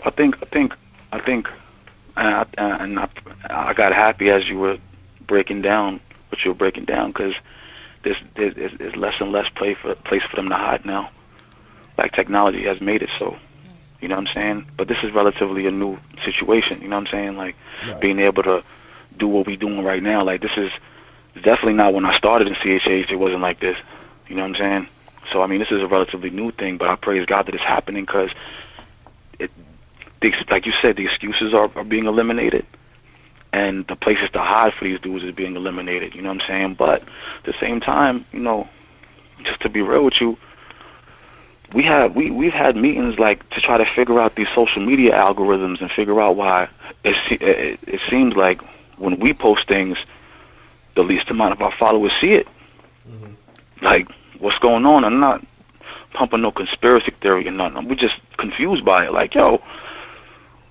[0.04, 0.74] I think, I think,
[1.12, 1.48] I think,
[2.16, 3.08] and I, and I,
[3.50, 4.78] I got happy as you were
[5.26, 7.34] breaking down what you were breaking down because
[8.02, 11.10] there's there's there's less and less play for place for them to hide now.
[11.98, 13.36] Like technology has made it so.
[14.00, 14.66] You know what I'm saying?
[14.76, 16.82] But this is relatively a new situation.
[16.82, 17.36] You know what I'm saying?
[17.36, 17.56] Like
[18.00, 18.62] being able to
[19.16, 20.22] do what we're doing right now.
[20.22, 20.70] Like this is
[21.42, 23.10] definitely not when I started in CHH.
[23.10, 23.76] It wasn't like this.
[24.28, 24.88] You know what I'm saying?
[25.32, 26.76] So I mean, this is a relatively new thing.
[26.76, 28.30] But I praise God that it's happening because
[29.38, 29.50] it,
[30.20, 32.66] the, like you said, the excuses are, are being eliminated,
[33.52, 36.14] and the places to hide for these dudes is being eliminated.
[36.14, 36.74] You know what I'm saying?
[36.74, 38.68] But at the same time, you know,
[39.42, 40.36] just to be real with you,
[41.74, 45.12] we have we we've had meetings like to try to figure out these social media
[45.12, 46.68] algorithms and figure out why
[47.04, 48.60] it it, it seems like
[48.98, 49.98] when we post things,
[50.94, 52.48] the least amount of our followers see it.
[53.08, 53.84] Mm-hmm.
[53.84, 55.04] Like, what's going on?
[55.04, 55.44] I'm not
[56.12, 57.88] pumping no conspiracy theory or nothing.
[57.88, 59.12] We're just confused by it.
[59.12, 59.62] Like, yo,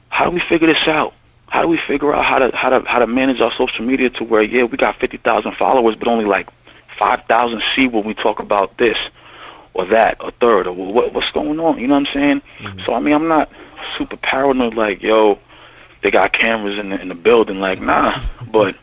[0.10, 1.14] how do we figure this out?
[1.48, 4.10] How do we figure out how to how to how to manage our social media
[4.12, 6.50] to where yeah we got fifty thousand followers, but only like
[6.98, 8.98] five thousand see when we talk about this
[9.76, 11.80] or that or third or what what's going on?
[11.80, 12.42] You know what I'm saying?
[12.86, 13.52] So I mean I'm not
[13.98, 15.38] super paranoid like yo
[16.02, 18.20] they got cameras in the in the building like nah,
[18.52, 18.76] but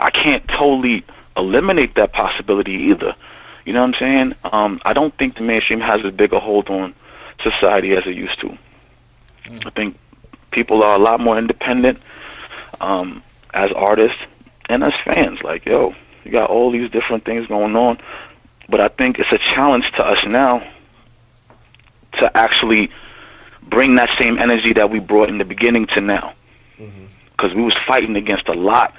[0.00, 1.04] I can't totally
[1.36, 3.14] eliminate that possibility either.
[3.64, 4.34] You know what I'm saying?
[4.44, 6.94] Um, I don't think the mainstream has as big a hold on
[7.42, 8.56] society as it used to.
[9.66, 9.96] I think
[10.50, 11.98] people are a lot more independent
[12.80, 13.22] um,
[13.54, 14.18] as artists
[14.68, 15.42] and as fans.
[15.42, 15.94] Like, yo,
[16.24, 17.98] you got all these different things going on,
[18.68, 20.66] but I think it's a challenge to us now
[22.14, 22.90] to actually
[23.62, 26.34] bring that same energy that we brought in the beginning to now.
[26.78, 27.06] Mm-hmm.
[27.30, 28.94] Because we was fighting against a lot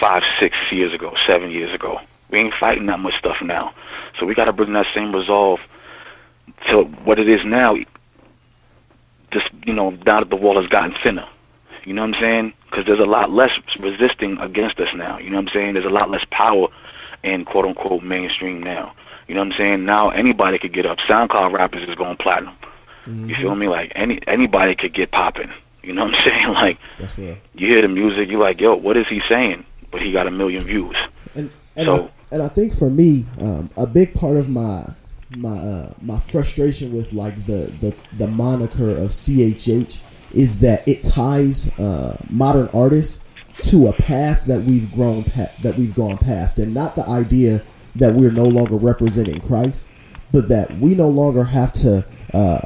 [0.00, 2.00] five, six years ago, seven years ago.
[2.30, 3.74] We ain't fighting that much stuff now.
[4.18, 5.60] So we got to bring that same resolve
[6.68, 7.76] to what it is now.
[9.30, 11.28] Just, you know, now that the wall has gotten thinner.
[11.84, 12.54] You know what I'm saying?
[12.64, 15.18] Because there's a lot less resisting against us now.
[15.18, 15.74] You know what I'm saying?
[15.74, 16.68] There's a lot less power
[17.24, 18.92] in quote unquote mainstream now.
[19.26, 19.84] You know what I'm saying?
[19.86, 20.98] Now anybody could get up.
[20.98, 22.54] SoundCloud rappers is going platinum.
[23.06, 23.68] You feel me?
[23.68, 25.50] Like any anybody could get popping.
[25.82, 26.48] You know what I'm saying?
[26.48, 27.36] Like That's real.
[27.54, 29.64] you hear the music, you're like, yo, what is he saying?
[29.90, 30.96] But he got a million views.
[31.34, 34.86] And and, So- I, and I think for me, um, a big part of my
[35.36, 40.00] my uh, my frustration with like the, the the moniker of CHH
[40.32, 43.20] is that it ties uh, modern artists
[43.62, 47.62] to a past that we've grown pa- that we've gone past, and not the idea
[47.96, 49.88] that we're no longer representing Christ,
[50.32, 52.60] but that we no longer have to uh,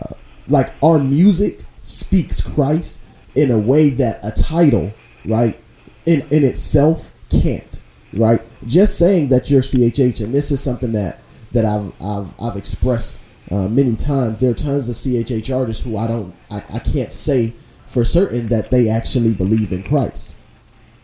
[0.49, 3.01] like our music speaks Christ
[3.35, 4.93] in a way that a title,
[5.25, 5.59] right,
[6.07, 7.83] in in itself can't
[8.13, 8.41] right?
[8.67, 11.21] Just saying that you're CHH, and this is something that
[11.53, 13.21] that I've I've, I've expressed
[13.51, 14.41] uh, many times.
[14.41, 17.55] There are tons of CHH artists who I don't I, I can't say
[17.87, 20.37] for certain that they actually believe in Christ,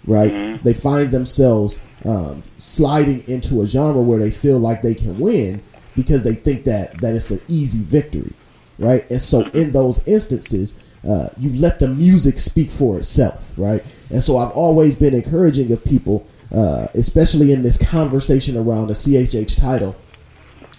[0.07, 0.63] right?
[0.63, 5.63] They find themselves um, sliding into a genre where they feel like they can win
[5.95, 8.33] because they think that that it's an easy victory,
[8.79, 9.09] right?
[9.11, 10.75] And so in those instances,
[11.09, 13.85] uh, you let the music speak for itself, right?
[14.11, 18.95] And so I've always been encouraging of people, uh, especially in this conversation around the
[18.95, 19.97] CHH title,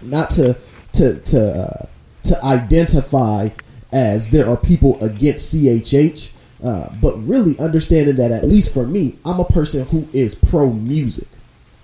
[0.02, 0.58] not to
[0.94, 1.86] to to uh,
[2.24, 3.50] to identify
[3.92, 6.32] as there are people against CHH,
[6.64, 10.72] uh, but really understanding that at least for me, I'm a person who is pro
[10.72, 11.28] music,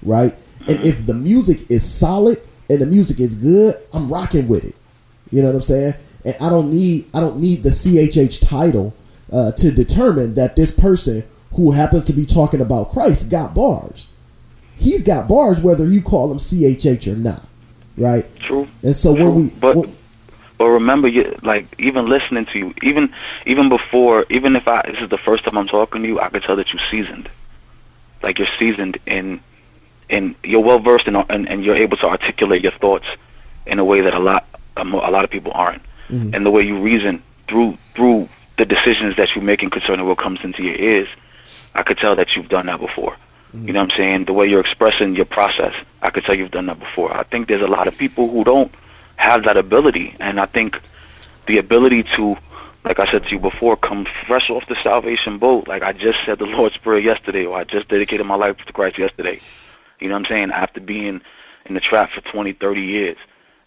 [0.03, 0.35] right?
[0.67, 4.75] And if the music is solid and the music is good, I'm rocking with it.
[5.31, 5.93] You know what I'm saying?
[6.25, 8.93] And I don't need I don't need the CHH title
[9.31, 11.23] uh, to determine that this person
[11.53, 14.07] who happens to be talking about Christ got bars.
[14.75, 17.47] He's got bars whether you call him CHH or not,
[17.97, 18.25] right?
[18.37, 18.67] True.
[18.83, 19.89] And so when we but
[20.61, 23.11] but remember you like even listening to you even
[23.47, 26.29] even before even if i this is the first time i'm talking to you i
[26.29, 27.27] could tell that you're seasoned.
[28.21, 29.39] Like you're seasoned in
[30.07, 33.07] in you're well versed in and, and you're able to articulate your thoughts
[33.65, 34.45] in a way that a lot
[34.77, 35.81] a lot of people aren't.
[36.11, 36.35] Mhm.
[36.35, 37.13] and the way you reason
[37.47, 38.29] through through
[38.59, 41.09] the decisions that you're making concerning what comes into your ears
[41.79, 43.13] i could tell that you've done that before.
[43.67, 44.19] You know what i'm saying?
[44.25, 45.73] The way you're expressing your process
[46.05, 47.09] i could tell you've done that before.
[47.21, 48.71] I think there's a lot of people who don't
[49.21, 50.15] have that ability.
[50.19, 50.81] And i think
[51.45, 52.35] the ability to
[52.83, 56.19] like i said to you before come fresh off the salvation boat like i just
[56.25, 59.39] said the lord's prayer yesterday or i just dedicated my life to christ yesterday.
[59.99, 60.51] You know what i'm saying?
[60.51, 61.21] After being
[61.65, 63.17] in the trap for 20 30 years.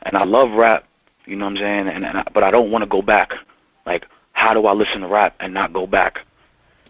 [0.03, 0.87] And i love rap
[1.27, 1.89] you know what i'm saying?
[1.89, 3.35] And, and I, but i don't want to go back.
[3.87, 6.21] Like how do i listen to rap and not go back?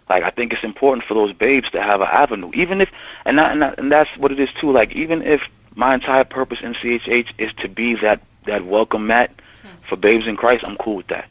[0.08, 2.90] Like I think it's important for those babes to have an avenue, even if,
[3.24, 4.70] and and, that, and that's what it is too.
[4.70, 5.42] Like even if
[5.74, 9.30] my entire purpose in CHH is to be that that welcome mat
[9.62, 9.68] hmm.
[9.88, 11.28] for babes in Christ, I'm cool with that.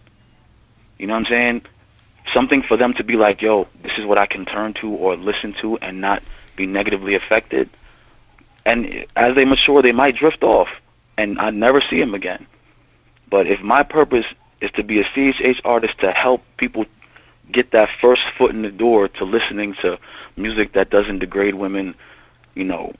[0.97, 1.61] You know what I'm saying?
[2.31, 5.15] Something for them to be like, yo, this is what I can turn to or
[5.15, 6.23] listen to and not
[6.55, 7.69] be negatively affected.
[8.65, 10.69] And as they mature, they might drift off,
[11.17, 12.47] and I never see them again.
[13.29, 14.25] But if my purpose
[14.61, 16.85] is to be a CHH artist to help people
[17.51, 19.99] get that first foot in the door to listening to
[20.37, 21.95] music that doesn't degrade women,
[22.55, 22.93] you know,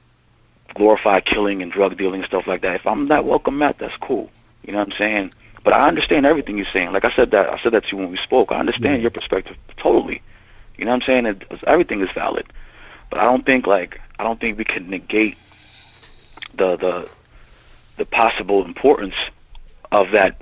[0.74, 2.76] glorify killing and drug dealing and stuff like that.
[2.76, 4.30] If I'm that welcome mat, that's cool.
[4.64, 5.34] You know what I'm saying?
[5.64, 6.92] But I understand everything you're saying.
[6.92, 8.52] Like I said that I said that to you when we spoke.
[8.52, 10.22] I understand your perspective totally.
[10.78, 11.26] You know what I'm saying?
[11.26, 12.46] It, everything is valid.
[13.10, 15.38] But I don't think like I don't think we can negate
[16.56, 17.10] the the
[17.98, 19.16] the possible importance
[19.92, 20.42] of that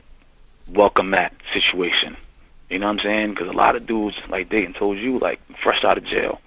[0.70, 2.16] welcome mat situation.
[2.70, 3.32] You know what I'm saying?
[3.32, 6.40] Because a lot of dudes, like Dayton told you, like fresh out of jail,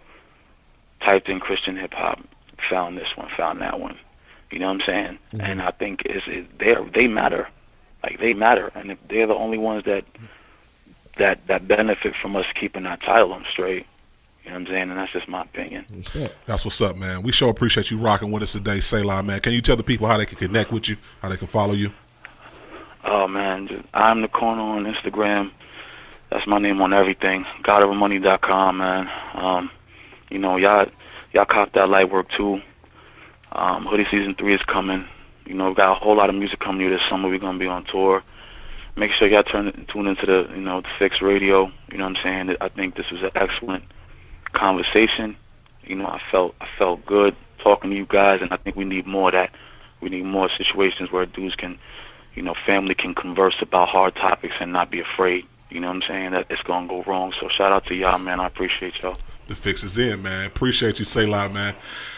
[1.00, 2.18] typed in Christian hip hop,
[2.68, 3.96] found this one, found that one.
[4.50, 5.18] You know what I'm saying?
[5.40, 7.48] And I think it's, it's they they matter,
[8.02, 10.04] like they matter, and if they're the only ones that
[11.16, 13.86] that that benefit from us keeping that title on straight.
[14.44, 14.90] You know what I'm saying?
[14.90, 15.86] And that's just my opinion.
[16.44, 17.22] That's what's up, man.
[17.22, 19.40] We sure appreciate you rocking with us today, Selah, man.
[19.40, 21.72] Can you tell the people how they can connect with you, how they can follow
[21.72, 21.92] you?
[23.04, 25.50] Oh man, just, I'm the corner on Instagram.
[26.30, 27.44] That's my name on everything.
[27.62, 29.10] GodOverMoney.com, man.
[29.34, 29.70] Um,
[30.30, 30.86] you know, y'all
[31.34, 32.62] y'all cop that light work too.
[33.52, 35.04] Um, Hoodie season three is coming.
[35.44, 37.28] You know, we've got a whole lot of music coming to you this summer.
[37.28, 38.22] We're gonna be on tour.
[38.96, 41.70] Make sure y'all turn tune into the you know the Fix Radio.
[41.90, 42.56] You know what I'm saying?
[42.60, 43.84] I think this was an excellent
[44.52, 45.36] conversation.
[45.84, 48.84] You know, I felt I felt good talking to you guys, and I think we
[48.84, 49.50] need more of that.
[50.00, 51.78] We need more situations where dudes can,
[52.34, 55.46] you know, family can converse about hard topics and not be afraid.
[55.70, 56.30] You know what I'm saying?
[56.32, 57.32] That it's gonna go wrong.
[57.32, 58.38] So shout out to y'all, man.
[58.38, 59.16] I appreciate y'all.
[59.46, 60.46] The fix is in, man.
[60.46, 61.74] Appreciate you, Selah, man.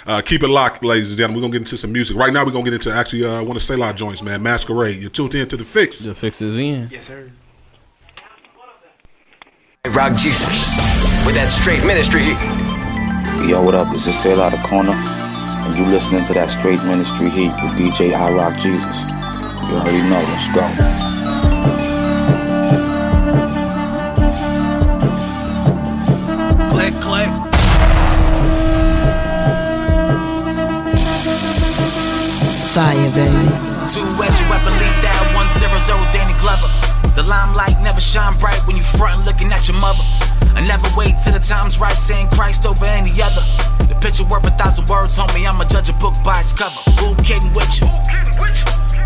[0.06, 1.40] Uh, keep it locked, ladies and gentlemen.
[1.40, 2.16] We're gonna get into some music.
[2.16, 4.42] Right now we're gonna get into actually uh, one of Selah joints, man.
[4.42, 5.00] Masquerade.
[5.00, 6.00] You're tuned in to the fix.
[6.00, 6.88] The fix is in.
[6.90, 7.32] Yes, sir.
[9.84, 10.50] Hey Rock Jesus
[11.26, 13.50] with that straight ministry heat.
[13.50, 13.92] Yo, what up?
[13.92, 18.14] This is Selah the Corner, and you listening to that straight ministry heat with DJ
[18.14, 18.96] I Rock Jesus.
[19.66, 21.15] You already know, let's go.
[32.76, 33.48] Fire, baby.
[33.88, 36.68] Two-edged weapon, lead that 100 Danny Glover.
[37.16, 40.04] The limelight never shine bright when you frontin' looking at your mother.
[40.52, 43.40] I never wait till the time's right, saying Christ over any other.
[43.88, 45.48] The picture worth a thousand words, homie.
[45.48, 46.76] I'ma judge a book by its cover.
[47.00, 47.88] Who kidding with you?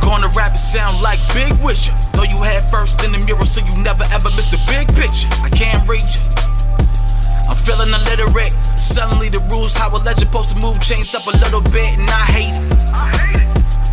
[0.02, 1.94] Corner rabbit sound like Big Wisher.
[2.10, 5.30] Throw you head first in the mirror so you never ever miss the big picture.
[5.46, 6.26] I can't reach it.
[7.46, 8.50] I'm feeling illiterate.
[8.74, 12.10] Suddenly the rules, how a legend supposed to move, changed up a little bit, and
[12.10, 13.49] I hate it.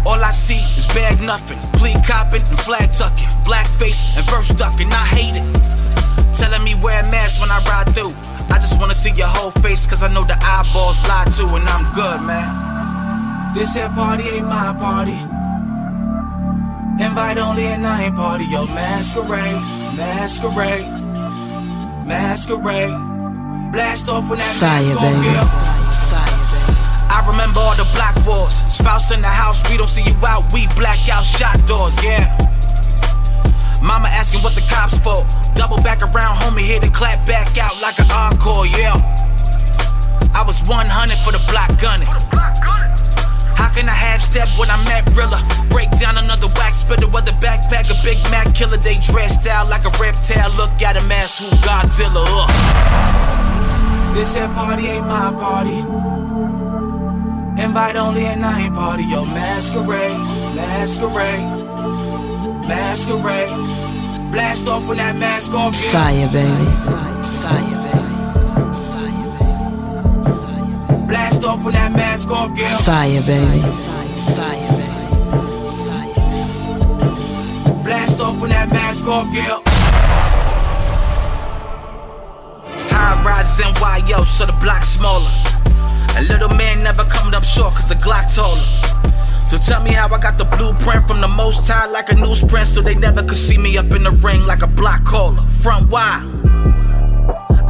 [0.08, 4.88] All I see is bad nothing, plea copping and flag tucking, blackface and verse ducking.
[4.88, 5.44] I hate it.
[6.32, 8.16] Telling me wear a mask when I ride through.
[8.48, 11.66] I just wanna see your whole face, cause I know the eyeballs lie too, and
[11.68, 12.48] I'm good, man.
[13.54, 15.20] This here party ain't my party.
[17.04, 18.66] Invite only and I ain't party, yo.
[18.66, 19.62] Masquerade,
[19.98, 20.88] masquerade,
[22.08, 22.96] masquerade.
[23.72, 25.77] Blast off when that Fire, mask baby.
[27.28, 28.64] Remember all the black wars.
[28.64, 30.48] Spouse in the house, we don't see you out.
[30.56, 32.24] We black out shot doors, yeah.
[33.84, 35.22] Mama asking what the cops for.
[35.54, 38.96] Double back around, homie, here to clap back out like an encore, yeah.
[40.34, 40.88] I was 100
[41.22, 42.10] for the block gunning.
[43.58, 45.42] How can I half step when I'm at Rilla?
[45.70, 48.78] Break down another wax spitter with a backpack, a Big Mac killer.
[48.78, 50.50] They dressed out like a reptile.
[50.58, 52.22] Look at him, ass who Godzilla.
[52.22, 52.50] Ugh.
[54.16, 56.47] This here party ain't my party.
[57.60, 59.04] Invite only and I ain't party.
[59.04, 60.20] your masquerade,
[60.56, 61.48] masquerade,
[62.68, 63.50] masquerade.
[64.32, 65.74] Blast off when that mask off.
[65.74, 65.92] Yeah.
[65.92, 66.66] Fire, baby.
[67.42, 68.18] Fire, baby.
[68.94, 69.66] Fire, baby.
[70.44, 71.08] Fire, baby.
[71.08, 72.50] Blast off when that mask off.
[72.50, 72.58] Girl.
[72.60, 72.78] Yeah.
[72.78, 73.62] fire, baby.
[74.38, 75.08] Fire, baby.
[75.88, 77.84] Fire, baby.
[77.84, 79.62] Blast off when that mask off, yeah.
[82.94, 85.57] High rises NYO, so the block smaller.
[86.18, 88.64] A little man never coming up short, cause the Glock taller.
[89.40, 92.66] So tell me how I got the blueprint from the most high like a newsprint,
[92.66, 95.44] so they never could see me up in the ring like a block caller.
[95.62, 96.24] Front why?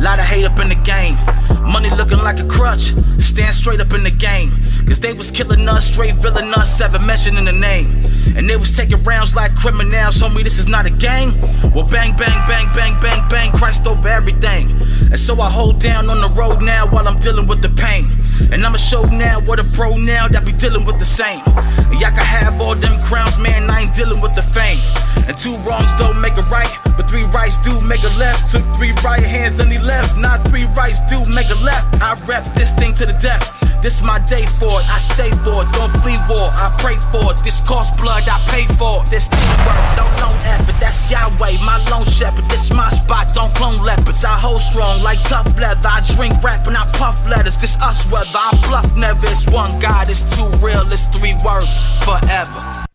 [0.02, 1.18] Lot of hate up in the game.
[1.62, 2.94] Money looking like a crutch.
[3.20, 4.52] Stand straight up in the game.
[4.86, 8.04] Cause they was killing us, straight villain us, seven mentioning the name.
[8.36, 10.22] And they was taking rounds like criminals.
[10.36, 11.34] Me this is not a game.
[11.74, 13.52] Well, bang, bang, bang, bang, bang, bang.
[13.52, 14.70] Christ over everything.
[15.10, 18.06] And so I hold down on the road now while I'm dealing with the pain.
[18.52, 21.42] And I'ma show now what a pro now that be dealing with the same.
[21.48, 23.70] And y'all can have all them crowns, man.
[23.70, 24.80] I ain't dealing with the fame.
[25.28, 28.54] And two wrongs don't make a right, but three rights do make a left.
[28.54, 30.18] Took three right hands, then he left.
[30.18, 32.02] Not three rights do make a left.
[32.02, 33.57] I rep this thing to the death.
[33.82, 34.86] This my day for it.
[34.90, 35.70] I stay for it.
[35.74, 36.44] Don't flee war.
[36.44, 37.40] I pray for it.
[37.44, 38.24] This cost blood.
[38.28, 39.10] I pay for it.
[39.10, 39.80] This teamwork.
[39.96, 40.78] Don't lone effort.
[40.82, 41.62] That's Yahweh.
[41.64, 42.46] My lone shepherd.
[42.46, 43.30] This my spot.
[43.34, 44.26] Don't clone leopards.
[44.26, 45.88] I hold strong like tough leather.
[45.88, 47.58] I drink rap and I puff letters.
[47.58, 48.42] This us weather.
[48.42, 49.28] I bluff never.
[49.30, 50.10] It's one God.
[50.10, 50.86] It's two real.
[50.90, 51.86] It's three words.
[52.04, 52.87] Forever.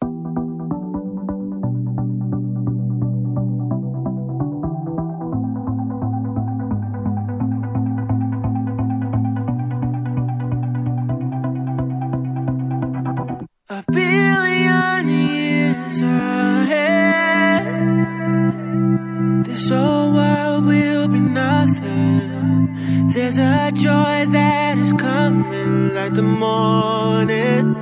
[23.13, 27.77] There's a joy that is coming like the morning.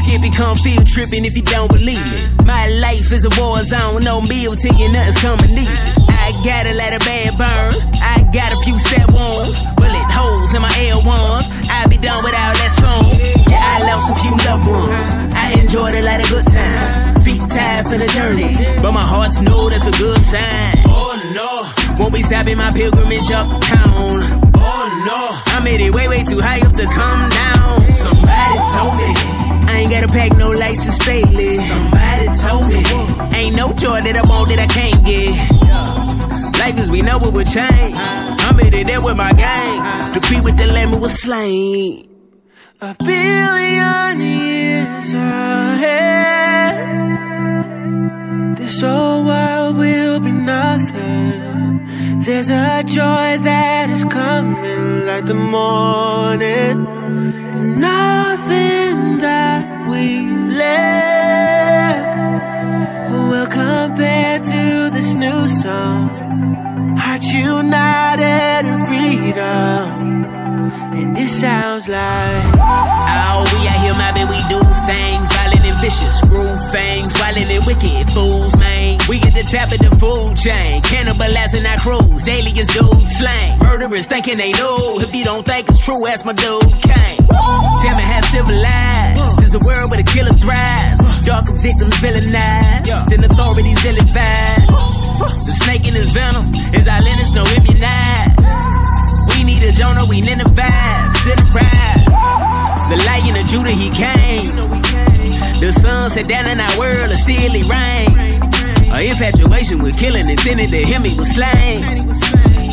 [0.00, 2.20] Feel skippy, come feel tripping if you don't believe me.
[2.46, 5.92] My life is a war zone, no meal ticket, nothing's coming easy.
[6.08, 10.54] I got a lot of bad burns, I got a few step wounds, bullet holes
[10.54, 11.44] in my L1s.
[11.70, 13.04] I be done without that song.
[13.48, 15.08] Yeah, I lost a few loved ones.
[15.36, 17.24] I enjoyed a lot of good times.
[17.24, 20.76] Feet tired for the journey, but my heart's know that's a good sign.
[20.88, 21.48] Oh no,
[21.98, 24.52] won't be stopping my pilgrimage uptown.
[24.60, 25.20] Oh no,
[25.56, 27.80] I made it way way too high up to come down.
[27.80, 29.39] Somebody told me
[29.70, 31.56] I ain't gotta pack no license stately.
[31.56, 32.82] Somebody told me
[33.38, 35.30] ain't no joy that I want that I can't get.
[36.58, 37.96] Life as we know it would change.
[38.46, 39.78] I'm in it there with my gang.
[40.14, 42.08] To be with the lamb who was slain.
[42.82, 46.76] A billion years ahead,
[48.56, 51.86] this whole world will be nothing.
[52.24, 56.86] There's a joy that is coming like the morning.
[57.80, 58.29] Nothing
[63.60, 66.96] left will compare to this new song.
[66.96, 70.24] Hearts united in freedom.
[70.98, 72.44] And this sounds like
[73.22, 75.19] Oh, we out here mobbing, we do things
[76.70, 78.98] fangs, violent and wicked fools, man.
[79.10, 82.22] We get the top of the food chain, cannibalizing our crews.
[82.22, 83.58] Daily is dude slang.
[83.58, 85.02] Murderers thinking they know.
[85.02, 87.26] If you don't think it's true, ask my dude Kane.
[87.26, 89.18] Tell me how civilized.
[89.18, 89.34] Uh.
[89.42, 91.02] There's a world where the killer thrives.
[91.02, 91.10] Uh.
[91.26, 92.86] Darker victims villainized.
[93.10, 94.70] Then authorities ill advised.
[95.20, 98.38] The snake in his venom is our lineage, no immunized.
[99.34, 100.48] We need a donor, we send a
[101.54, 102.79] rise.
[102.90, 104.50] The lion of Judah, he came.
[105.62, 108.42] The sun set down in our world, and still he reigns.
[108.90, 111.78] Our infatuation with killing intended to him, he was slain.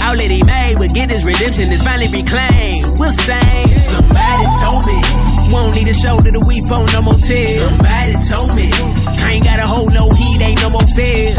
[0.02, 2.98] Outlet he made would get his redemption, is finally reclaimed.
[2.98, 3.70] We'll sing.
[3.78, 4.98] Somebody told me,
[5.54, 7.62] won't need a shoulder to weep on, no more tears.
[7.62, 8.74] Somebody told me,
[9.22, 11.38] I ain't got a hold no heat, ain't no more fears.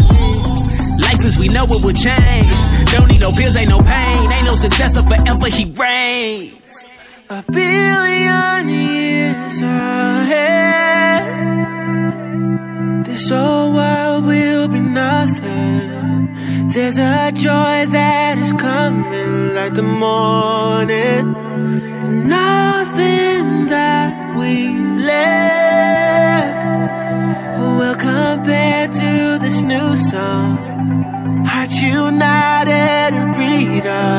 [1.02, 2.46] Life as we know it will change.
[2.94, 4.18] Don't need no pills, ain't no pain.
[4.30, 6.94] Ain't no successor forever, he reigns.
[7.30, 11.24] A billion years ahead.
[13.04, 16.34] This whole world will be nothing.
[16.72, 21.34] There's a joy that is coming like the morning.
[22.28, 26.56] Nothing that we've left
[27.78, 30.56] will compare to this new song.
[31.44, 34.17] Hearts united in freedom.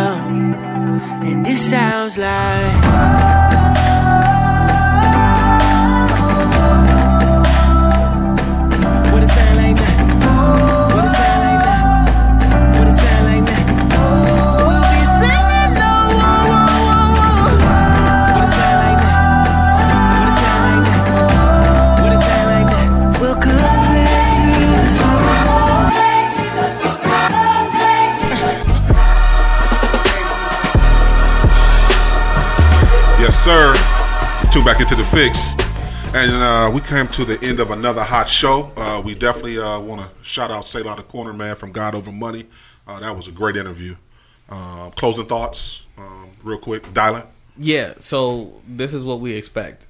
[34.80, 35.56] Back into the fix.
[36.15, 38.72] And uh, we came to the end of another hot show.
[38.77, 42.14] Uh, we definitely uh, want to shout out Selah the Corner Man from God Over
[42.14, 42.45] Money.
[42.88, 43.97] Uh, that was a great interview.
[44.47, 46.84] Uh, closing thoughts, um, real quick.
[46.93, 47.27] Dylan.
[47.57, 49.88] Yeah, so this is what we expect.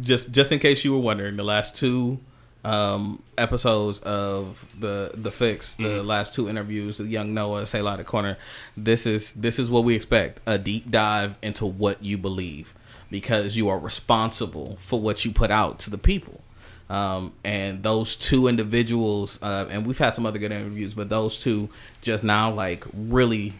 [0.00, 2.18] Just just in case you were wondering, the last two
[2.64, 8.04] um, episodes of the the fix, the last two interviews with Young Noah, Selah the
[8.04, 8.38] Corner,
[8.78, 12.72] this is this is what we expect: a deep dive into what you believe,
[13.10, 16.42] because you are responsible for what you put out to the people.
[16.88, 21.36] Um, and those two individuals, uh, and we've had some other good interviews, but those
[21.36, 21.68] two
[22.00, 23.54] just now, like, really,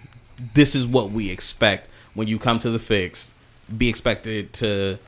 [0.55, 3.35] this is what we expect when you come to the fix.
[3.77, 4.99] Be expected to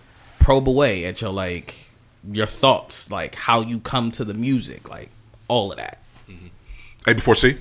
[0.40, 1.90] probe away at your like
[2.28, 5.10] your thoughts, like how you come to the music, like
[5.46, 5.98] all of that.
[7.06, 7.56] A before C.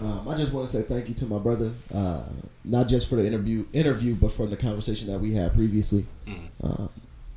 [0.00, 2.24] Um, I just want to say thank you to my brother, uh,
[2.64, 6.06] not just for the interview, interview, but for the conversation that we had previously.
[6.62, 6.88] Um,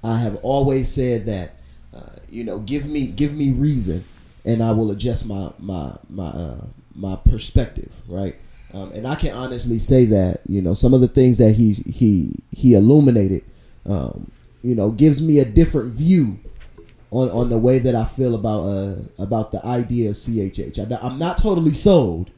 [0.03, 1.55] I have always said that,
[1.93, 4.05] uh, you know, give me give me reason,
[4.45, 8.35] and I will adjust my my my uh, my perspective, right?
[8.73, 11.73] Um, and I can honestly say that, you know, some of the things that he
[11.73, 13.43] he he illuminated,
[13.85, 16.39] um, you know, gives me a different view
[17.11, 20.91] on, on the way that I feel about uh, about the idea of CHH.
[20.91, 22.31] I, am not totally sold,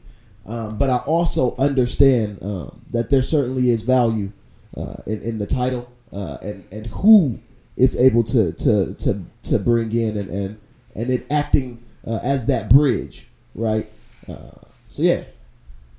[0.48, 4.32] um, but I also understand um, that there certainly is value
[4.74, 7.40] uh, in, in the title uh, and and who
[7.76, 10.60] is able to to to, to bring in and and,
[10.94, 13.90] and it acting uh, as that bridge, right?
[14.26, 14.50] Uh,
[14.88, 15.24] so yeah,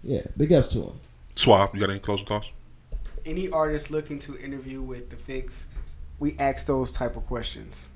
[0.03, 0.99] yeah, big ups to him.
[1.35, 2.49] Swab, you got any closing thoughts?
[3.25, 5.67] Any artist looking to interview with the Fix,
[6.17, 7.91] we ask those type of questions.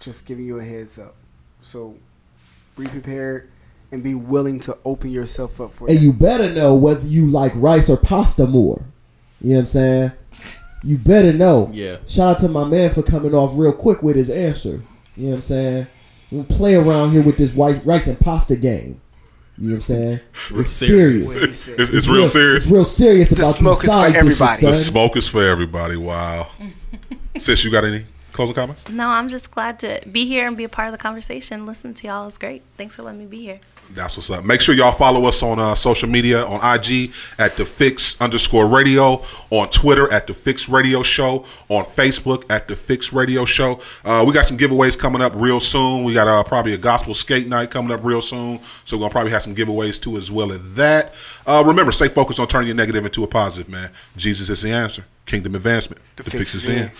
[0.00, 1.14] Just giving you a heads up.
[1.60, 1.96] So
[2.76, 3.50] be prepared
[3.90, 5.90] and be willing to open yourself up for it.
[5.90, 6.02] And that.
[6.04, 8.84] you better know whether you like rice or pasta more.
[9.40, 10.12] You know what I'm saying?
[10.82, 11.70] You better know.
[11.72, 11.96] Yeah.
[12.06, 14.82] Shout out to my man for coming off real quick with his answer.
[15.16, 15.86] You know what I'm saying?
[16.30, 19.00] We don't play around here with this white rice and pasta game.
[19.56, 20.20] You know what I'm saying?
[20.52, 21.32] real It's serious.
[21.34, 21.68] serious.
[21.68, 22.62] It's- it's real serious.
[22.62, 24.74] It's real serious The about smoke these is for side dishes, The son.
[24.74, 25.96] smoke is for everybody.
[25.96, 26.46] Wow.
[27.38, 28.88] Sis, you got any closing comments?
[28.88, 31.66] No, I'm just glad to be here and be a part of the conversation.
[31.66, 32.62] Listen to y'all is great.
[32.76, 33.58] Thanks for letting me be here.
[33.94, 34.44] That's what's up.
[34.44, 38.66] Make sure y'all follow us on uh, social media on IG at the Fix underscore
[38.66, 43.80] Radio, on Twitter at the Fix Radio Show, on Facebook at the Fix Radio Show.
[44.04, 46.04] Uh, we got some giveaways coming up real soon.
[46.04, 49.12] We got uh, probably a gospel skate night coming up real soon, so we're gonna
[49.12, 51.14] probably have some giveaways too as well as that.
[51.46, 53.90] Uh, remember, stay focused on turning your negative into a positive, man.
[54.16, 55.06] Jesus is the answer.
[55.24, 56.02] Kingdom advancement.
[56.16, 56.90] The, fix, is in.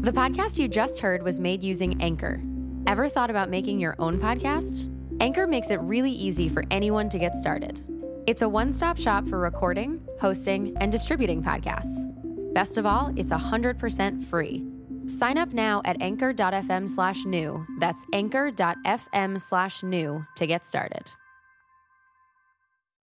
[0.00, 2.40] The podcast you just heard was made using Anchor.
[2.86, 4.93] Ever thought about making your own podcast?
[5.20, 7.84] Anchor makes it really easy for anyone to get started.
[8.26, 12.10] It's a one stop shop for recording, hosting, and distributing podcasts.
[12.54, 14.64] Best of all, it's 100% free.
[15.06, 17.66] Sign up now at anchor.fm slash new.
[17.78, 21.10] That's anchor.fm slash new to get started.